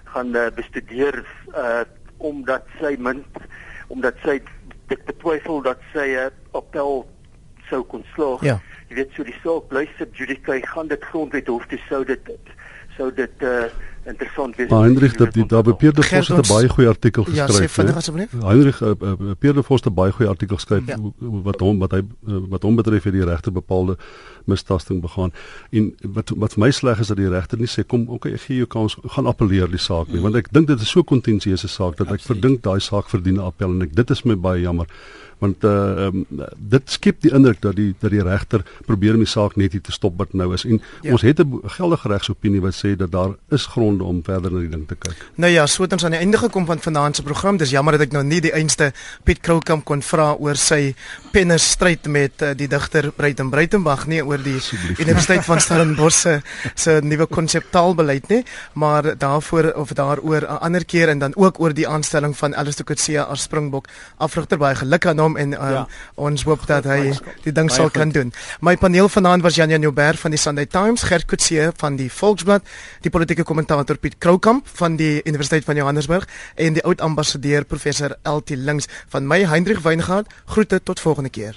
gaan 0.08 0.32
uh, 0.36 0.48
bestudeer 0.56 1.20
uh, 1.52 1.84
omdat 2.24 2.64
sy 2.80 2.94
min 2.98 3.20
omdat 3.92 4.16
sy 4.24 4.38
dit 4.88 5.04
betwyfel 5.04 5.60
dat 5.62 5.80
sy 5.92 6.06
'n 6.16 6.32
uh, 6.32 6.56
appel 6.56 7.04
sou 7.68 7.82
kon 7.84 8.04
slaag. 8.14 8.42
Ja. 8.42 8.56
Jy 8.88 8.94
weet 8.96 9.12
so 9.12 9.24
die 9.24 9.36
saak 9.42 9.68
bly 9.68 9.84
sub 9.98 10.14
judice 10.16 10.60
gaan 10.72 10.88
dit 10.88 11.04
grondwet 11.04 11.46
hof 11.46 11.66
toe 11.68 11.80
sou 11.88 12.04
dit 12.04 12.30
sou 12.96 13.10
dit 13.12 13.42
uh, 13.44 13.68
interessant 14.08 14.56
wees. 14.56 14.70
Maar 14.70 14.82
Hendrik 14.82 15.18
dat 15.18 15.32
die 15.32 15.46
daar 15.46 15.62
Pierre 15.76 16.00
de 16.00 16.02
Vos 16.02 16.28
het 16.28 16.38
'n 16.38 16.54
baie 16.54 16.68
goeie 16.68 16.88
artikel 16.88 17.24
geskryf. 17.24 17.58
Ja, 17.58 17.66
sê 17.66 17.70
vinnig 17.70 17.96
asseblief. 17.96 18.32
Hendrik 18.32 18.80
uh, 18.80 18.88
uh, 18.88 19.12
Pierre 19.38 19.58
de 19.58 19.62
Vos 19.62 19.80
het 19.80 19.90
'n 19.92 19.94
baie 19.94 20.12
goeie 20.12 20.30
artikel 20.30 20.56
geskryf 20.56 20.86
ja. 20.86 20.96
wat 21.18 21.60
hom 21.60 21.78
wat 21.78 21.90
hy 21.90 22.02
uh, 22.28 22.40
wat 22.48 22.62
hom 22.62 22.76
betref 22.76 23.04
het 23.04 23.12
die 23.12 23.24
regter 23.24 23.52
bepaalde 23.52 23.96
mistasting 24.44 25.00
begaan 25.00 25.32
en 25.70 25.94
wat 26.02 26.32
wat 26.36 26.56
vir 26.56 26.64
my 26.64 26.70
sleg 26.70 27.00
is 27.04 27.12
dat 27.12 27.20
die 27.20 27.28
regter 27.28 27.60
nie 27.60 27.70
sê 27.70 27.84
kom 27.86 28.08
okay 28.08 28.32
ek 28.32 28.46
gee 28.46 28.62
jou 28.62 28.66
kans 28.66 28.96
gaan 29.16 29.30
appeleer 29.30 29.70
die 29.70 29.82
saak 29.82 30.12
nie 30.12 30.24
want 30.24 30.38
ek 30.40 30.52
dink 30.52 30.70
dit 30.72 30.80
is 30.80 30.90
so 30.96 31.04
kontensieuse 31.04 31.68
saak 31.68 31.96
dat 32.00 32.12
ek 32.16 32.24
verdink 32.24 32.62
daai 32.66 32.80
saak 32.80 33.12
verdien 33.12 33.40
'n 33.40 33.48
appel 33.50 33.76
en 33.76 33.88
ek 33.88 33.96
dit 33.96 34.10
is 34.16 34.24
my 34.24 34.36
baie 34.48 34.62
jammer 34.62 34.86
want 35.38 35.64
uh 35.64 36.06
um, 36.06 36.24
dit 36.58 36.90
skep 36.90 37.20
die 37.22 37.32
indruk 37.34 37.60
dat 37.62 37.76
die 37.76 37.92
dat 37.98 38.10
die 38.10 38.22
regter 38.22 38.64
probeer 38.86 39.14
om 39.14 39.22
die 39.22 39.30
saak 39.30 39.56
net 39.56 39.72
hier 39.72 39.84
te 39.84 39.94
stop 39.94 40.16
wat 40.18 40.34
nou 40.34 40.52
is 40.54 40.64
en 40.64 40.80
ja. 41.02 41.12
ons 41.12 41.22
het 41.22 41.40
'n 41.40 41.60
geldige 41.78 42.08
regsopinie 42.08 42.60
wat 42.60 42.74
sê 42.74 42.96
dat 42.96 43.12
daar 43.12 43.36
is 43.48 43.66
grond 43.66 43.97
inspirerend 43.98 44.02
om 44.02 44.22
verder 44.24 44.52
na 44.52 44.60
die 44.60 44.70
ding 44.70 44.86
te 44.88 44.96
kyk. 44.96 45.16
Nou 45.36 45.50
ja, 45.50 45.66
so 45.66 45.82
het 45.82 45.92
ons 45.92 46.04
aan 46.04 46.14
die 46.14 46.20
einde 46.20 46.38
gekom 46.38 46.66
van 46.66 46.78
vanaand 46.78 47.16
se 47.16 47.22
program. 47.22 47.58
Dis 47.58 47.70
jammer 47.70 47.96
dat 47.96 48.06
ek 48.08 48.12
nou 48.12 48.24
nie 48.24 48.40
die 48.40 48.52
einste 48.52 48.92
Piet 49.24 49.40
Kroukamp 49.40 49.84
kon 49.84 50.02
vra 50.02 50.34
oor 50.38 50.56
sy 50.56 50.94
pennestryd 51.32 52.08
met 52.08 52.42
uh, 52.42 52.54
die 52.54 52.68
digter 52.68 53.10
Breiten 53.12 53.50
Breitenberg 53.50 54.06
nie 54.06 54.22
oor 54.22 54.38
die 54.38 54.58
Universiteit 54.98 55.44
van 55.44 55.60
Stellenbosch 55.64 56.18
se 56.18 56.40
se 56.74 57.00
nuwe 57.02 57.26
konseptaalbeleid 57.26 58.28
nie, 58.28 58.42
maar 58.74 59.14
daarvoor 59.18 59.72
of 59.76 59.92
daaroor 59.94 60.42
'n 60.42 60.60
ander 60.60 60.84
keer 60.84 61.08
en 61.08 61.18
dan 61.18 61.36
ook 61.36 61.60
oor 61.60 61.74
die 61.74 61.88
aanstelling 61.88 62.36
van 62.36 62.54
Alistair 62.54 62.86
Coetzee 62.86 63.20
as 63.20 63.42
Springbok 63.42 63.88
afrigter 64.16 64.58
baie 64.58 64.74
geluk 64.74 65.06
aan 65.06 65.18
hom 65.18 65.36
en 65.36 65.52
um, 65.52 65.72
ja. 65.72 65.86
ons 66.14 66.42
hoop 66.42 66.66
dat 66.66 66.84
hy 66.84 67.12
die 67.44 67.52
ding 67.52 67.70
sal 67.70 67.90
kan 67.90 68.10
doen. 68.10 68.32
My 68.60 68.76
paneel 68.76 69.08
vanaand 69.08 69.42
was 69.42 69.54
Janja 69.54 69.76
Nieuwberg 69.76 70.18
van 70.18 70.30
die 70.30 70.38
Sunday 70.38 70.66
Times, 70.66 71.02
Gert 71.02 71.26
Coetzee 71.26 71.70
van 71.76 71.96
die 71.96 72.10
Volksblad, 72.10 72.62
die 73.02 73.10
politieke 73.10 73.44
kommentator 73.78 74.02
Piet 74.02 74.18
Kroukamp 74.18 74.66
van 74.80 74.96
die 74.98 75.20
Universiteit 75.24 75.64
van 75.64 75.76
Johannesburg 75.78 76.26
en 76.56 76.74
die 76.74 76.82
oud 76.82 77.00
ambassadeur 77.00 77.64
professor 77.64 78.16
LT 78.26 78.56
Links 78.58 78.90
van 79.14 79.26
my 79.26 79.44
Hendrik 79.46 79.78
Weingart. 79.86 80.26
Groete 80.50 80.82
tot 80.82 81.00
volgende 81.00 81.30
keer. 81.30 81.54